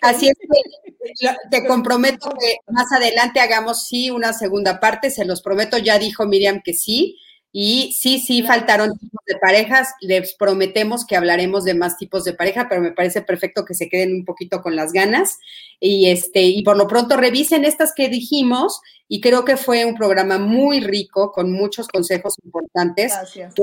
Así 0.02 0.28
es 0.28 0.34
que 0.34 1.36
te 1.50 1.66
comprometo 1.66 2.30
que 2.30 2.56
más 2.72 2.90
adelante 2.90 3.38
hagamos 3.38 3.86
sí 3.86 4.10
una 4.10 4.32
segunda 4.32 4.80
parte, 4.80 5.10
se 5.10 5.24
los 5.24 5.42
prometo, 5.42 5.78
ya 5.78 5.98
dijo 5.98 6.26
Miriam 6.26 6.60
que 6.64 6.74
sí. 6.74 7.18
Y 7.50 7.92
sí, 7.98 8.18
sí, 8.18 8.42
faltaron 8.42 8.98
tipos 8.98 9.20
de 9.26 9.36
parejas. 9.36 9.88
Les 10.00 10.34
prometemos 10.34 11.06
que 11.06 11.16
hablaremos 11.16 11.64
de 11.64 11.74
más 11.74 11.96
tipos 11.96 12.24
de 12.24 12.34
pareja, 12.34 12.68
pero 12.68 12.80
me 12.82 12.92
parece 12.92 13.22
perfecto 13.22 13.64
que 13.64 13.74
se 13.74 13.88
queden 13.88 14.14
un 14.14 14.24
poquito 14.24 14.60
con 14.60 14.76
las 14.76 14.92
ganas. 14.92 15.38
Y 15.80 16.10
este, 16.10 16.42
y 16.42 16.62
por 16.62 16.76
lo 16.76 16.86
pronto 16.86 17.16
revisen 17.16 17.64
estas 17.64 17.94
que 17.94 18.08
dijimos, 18.08 18.80
y 19.08 19.20
creo 19.20 19.44
que 19.44 19.56
fue 19.56 19.84
un 19.86 19.96
programa 19.96 20.38
muy 20.38 20.80
rico, 20.80 21.32
con 21.32 21.52
muchos 21.52 21.88
consejos 21.88 22.34
importantes. 22.44 23.12
Gracias. 23.14 23.54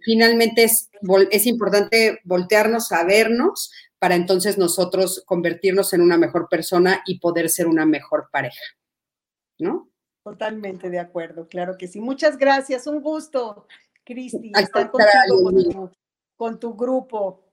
finalmente 0.00 0.64
es, 0.64 0.88
es 1.30 1.46
importante 1.46 2.20
voltearnos 2.24 2.92
a 2.92 3.04
vernos 3.04 3.70
para 3.98 4.14
entonces 4.14 4.56
nosotros 4.56 5.22
convertirnos 5.26 5.92
en 5.92 6.00
una 6.00 6.16
mejor 6.16 6.48
persona 6.48 7.02
y 7.04 7.18
poder 7.18 7.50
ser 7.50 7.66
una 7.66 7.84
mejor 7.84 8.28
pareja. 8.32 8.62
¿No? 9.58 9.87
Totalmente 10.30 10.90
de 10.90 10.98
acuerdo, 10.98 11.48
claro 11.48 11.78
que 11.78 11.88
sí. 11.88 12.00
Muchas 12.00 12.36
gracias, 12.36 12.86
un 12.86 13.00
gusto, 13.00 13.66
Cristi, 14.04 14.52
estar 14.54 14.90
contigo 14.90 15.90
con 16.36 16.60
tu, 16.60 16.74
grupo. 16.74 17.44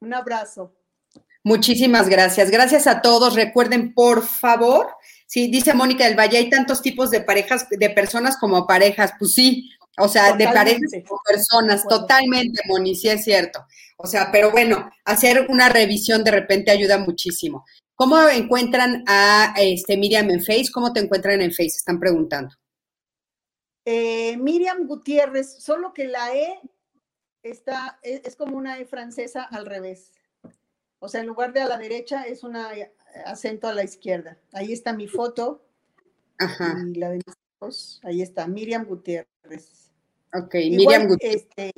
Un 0.00 0.14
abrazo. 0.14 0.72
Muchísimas 1.42 2.08
gracias. 2.08 2.50
Gracias 2.50 2.86
a 2.86 3.02
todos. 3.02 3.34
Recuerden, 3.34 3.94
por 3.94 4.22
favor, 4.22 4.88
sí, 5.26 5.50
dice 5.50 5.74
Mónica 5.74 6.04
del 6.04 6.16
Valle, 6.16 6.38
hay 6.38 6.48
tantos 6.48 6.82
tipos 6.82 7.10
de 7.10 7.20
parejas, 7.20 7.66
de 7.68 7.90
personas 7.90 8.36
como 8.36 8.64
parejas. 8.64 9.12
Pues 9.18 9.34
sí, 9.34 9.68
o 9.98 10.06
sea, 10.06 10.34
de 10.36 10.46
parejas 10.46 10.92
como 11.06 11.20
personas, 11.26 11.84
totalmente, 11.86 12.62
Moni, 12.68 12.94
sí 12.94 13.08
es 13.08 13.24
cierto. 13.24 13.66
O 13.96 14.06
sea, 14.06 14.30
pero 14.30 14.52
bueno, 14.52 14.88
hacer 15.04 15.46
una 15.48 15.68
revisión 15.68 16.22
de 16.22 16.30
repente 16.30 16.70
ayuda 16.70 16.96
muchísimo. 16.98 17.64
¿Cómo 18.00 18.18
encuentran 18.30 19.04
a 19.06 19.52
este, 19.58 19.94
Miriam 19.98 20.30
en 20.30 20.40
Face? 20.40 20.72
¿Cómo 20.72 20.90
te 20.90 21.00
encuentran 21.00 21.42
en 21.42 21.50
Face? 21.50 21.66
Están 21.66 22.00
preguntando. 22.00 22.54
Eh, 23.84 24.38
Miriam 24.38 24.86
Gutiérrez, 24.86 25.62
solo 25.62 25.92
que 25.92 26.06
la 26.06 26.34
E 26.34 26.62
está, 27.42 27.98
es, 28.00 28.22
es, 28.24 28.36
como 28.36 28.56
una 28.56 28.78
E 28.78 28.86
francesa 28.86 29.42
al 29.42 29.66
revés. 29.66 30.14
O 30.98 31.08
sea, 31.10 31.20
en 31.20 31.26
lugar 31.26 31.52
de 31.52 31.60
a 31.60 31.68
la 31.68 31.76
derecha 31.76 32.22
es 32.22 32.42
un 32.42 32.56
acento 33.26 33.68
a 33.68 33.74
la 33.74 33.84
izquierda. 33.84 34.38
Ahí 34.54 34.72
está 34.72 34.94
mi 34.94 35.06
foto. 35.06 35.62
Ajá. 36.38 36.78
Y 36.82 36.94
la 36.94 37.10
de 37.10 37.20
mis. 37.60 38.00
Ahí 38.02 38.22
está, 38.22 38.46
Miriam 38.46 38.86
Gutiérrez. 38.86 39.92
Ok, 40.32 40.54
Igual, 40.54 40.76
Miriam 40.78 41.06
Gutiérrez. 41.06 41.46
Este, 41.58 41.72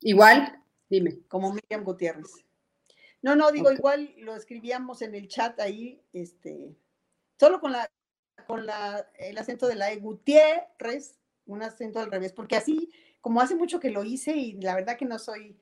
Igual, 0.00 0.58
dime. 0.88 1.18
Como 1.28 1.52
Miriam 1.52 1.84
Gutiérrez. 1.84 2.44
No, 3.24 3.34
no, 3.34 3.50
digo, 3.50 3.68
okay. 3.68 3.78
igual 3.78 4.14
lo 4.18 4.36
escribíamos 4.36 5.00
en 5.00 5.14
el 5.14 5.28
chat 5.28 5.58
ahí, 5.58 5.98
este, 6.12 6.76
solo 7.40 7.58
con 7.58 7.72
la, 7.72 7.90
con 8.46 8.66
la, 8.66 9.08
el 9.14 9.38
acento 9.38 9.66
de 9.66 9.76
la 9.76 9.90
E, 9.90 9.96
Gutiérrez, 9.96 11.18
un 11.46 11.62
acento 11.62 12.00
al 12.00 12.10
revés, 12.10 12.34
porque 12.34 12.56
así, 12.56 12.90
como 13.22 13.40
hace 13.40 13.54
mucho 13.54 13.80
que 13.80 13.90
lo 13.90 14.04
hice 14.04 14.36
y 14.36 14.60
la 14.60 14.74
verdad 14.74 14.98
que 14.98 15.06
no 15.06 15.18
soy 15.18 15.58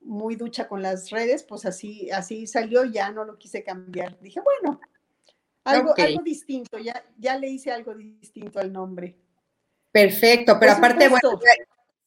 muy 0.00 0.34
ducha 0.34 0.66
con 0.66 0.82
las 0.82 1.10
redes, 1.10 1.44
pues 1.44 1.66
así, 1.66 2.10
así 2.10 2.48
salió, 2.48 2.84
ya 2.84 3.12
no 3.12 3.24
lo 3.24 3.38
quise 3.38 3.62
cambiar. 3.62 4.18
Dije, 4.18 4.40
bueno, 4.40 4.80
algo, 5.62 5.92
okay. 5.92 6.06
algo 6.06 6.24
distinto, 6.24 6.78
ya, 6.78 7.06
ya 7.16 7.38
le 7.38 7.48
hice 7.48 7.70
algo 7.70 7.94
distinto 7.94 8.58
al 8.58 8.72
nombre. 8.72 9.16
Perfecto, 9.92 10.58
pero 10.58 10.72
aparte, 10.72 11.08
bueno, 11.08 11.38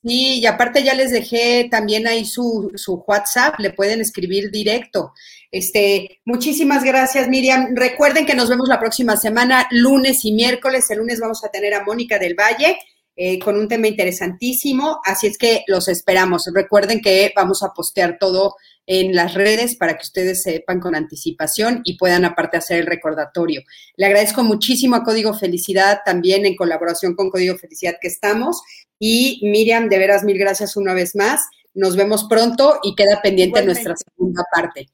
Sí, 0.07 0.39
y 0.39 0.45
aparte 0.45 0.83
ya 0.83 0.93
les 0.93 1.11
dejé 1.11 1.67
también 1.69 2.07
ahí 2.07 2.23
su, 2.23 2.71
su, 2.75 3.03
WhatsApp, 3.05 3.59
le 3.59 3.73
pueden 3.73 3.99
escribir 3.99 4.49
directo. 4.51 5.11
Este, 5.51 6.21
muchísimas 6.23 6.85
gracias, 6.85 7.27
Miriam. 7.27 7.75
Recuerden 7.75 8.25
que 8.25 8.33
nos 8.33 8.47
vemos 8.47 8.69
la 8.69 8.79
próxima 8.79 9.17
semana, 9.17 9.67
lunes 9.69 10.23
y 10.23 10.31
miércoles. 10.31 10.89
El 10.89 10.99
lunes 10.99 11.19
vamos 11.19 11.43
a 11.43 11.49
tener 11.49 11.73
a 11.73 11.83
Mónica 11.83 12.19
del 12.19 12.35
Valle 12.35 12.77
eh, 13.17 13.37
con 13.39 13.57
un 13.57 13.67
tema 13.67 13.87
interesantísimo, 13.87 15.01
así 15.03 15.27
es 15.27 15.37
que 15.37 15.65
los 15.67 15.89
esperamos. 15.89 16.49
Recuerden 16.55 17.01
que 17.01 17.33
vamos 17.35 17.61
a 17.61 17.73
postear 17.73 18.17
todo 18.17 18.55
en 18.87 19.13
las 19.13 19.33
redes 19.33 19.75
para 19.75 19.95
que 19.95 20.03
ustedes 20.03 20.41
sepan 20.41 20.79
con 20.79 20.95
anticipación 20.95 21.81
y 21.83 21.97
puedan 21.97 22.25
aparte 22.25 22.57
hacer 22.57 22.79
el 22.79 22.87
recordatorio. 22.87 23.61
Le 23.97 24.05
agradezco 24.05 24.43
muchísimo 24.43 24.95
a 24.95 25.03
Código 25.03 25.33
Felicidad 25.33 25.99
también 26.05 26.45
en 26.45 26.55
colaboración 26.55 27.13
con 27.13 27.29
Código 27.29 27.57
Felicidad 27.57 27.97
que 28.01 28.07
estamos. 28.07 28.61
Y 28.97 29.41
Miriam, 29.43 29.89
de 29.89 29.99
veras, 29.99 30.23
mil 30.23 30.37
gracias 30.37 30.77
una 30.77 30.93
vez 30.93 31.15
más. 31.15 31.41
Nos 31.73 31.95
vemos 31.95 32.23
pronto 32.29 32.79
y 32.81 32.95
queda 32.95 33.21
pendiente 33.21 33.59
Igualmente. 33.59 33.83
nuestra 33.83 34.11
segunda 34.11 34.43
parte. 34.51 34.87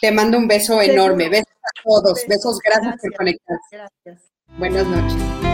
Te 0.00 0.12
mando 0.12 0.38
un 0.38 0.48
beso 0.48 0.80
enorme. 0.80 1.28
Besos 1.28 1.48
a 1.48 1.82
todos. 1.84 2.24
Besos, 2.28 2.58
gracias, 2.64 2.84
gracias 2.84 3.00
por 3.02 3.14
conectarse. 3.16 3.76
Gracias. 3.76 4.32
Buenas 4.56 4.86
noches. 4.86 5.51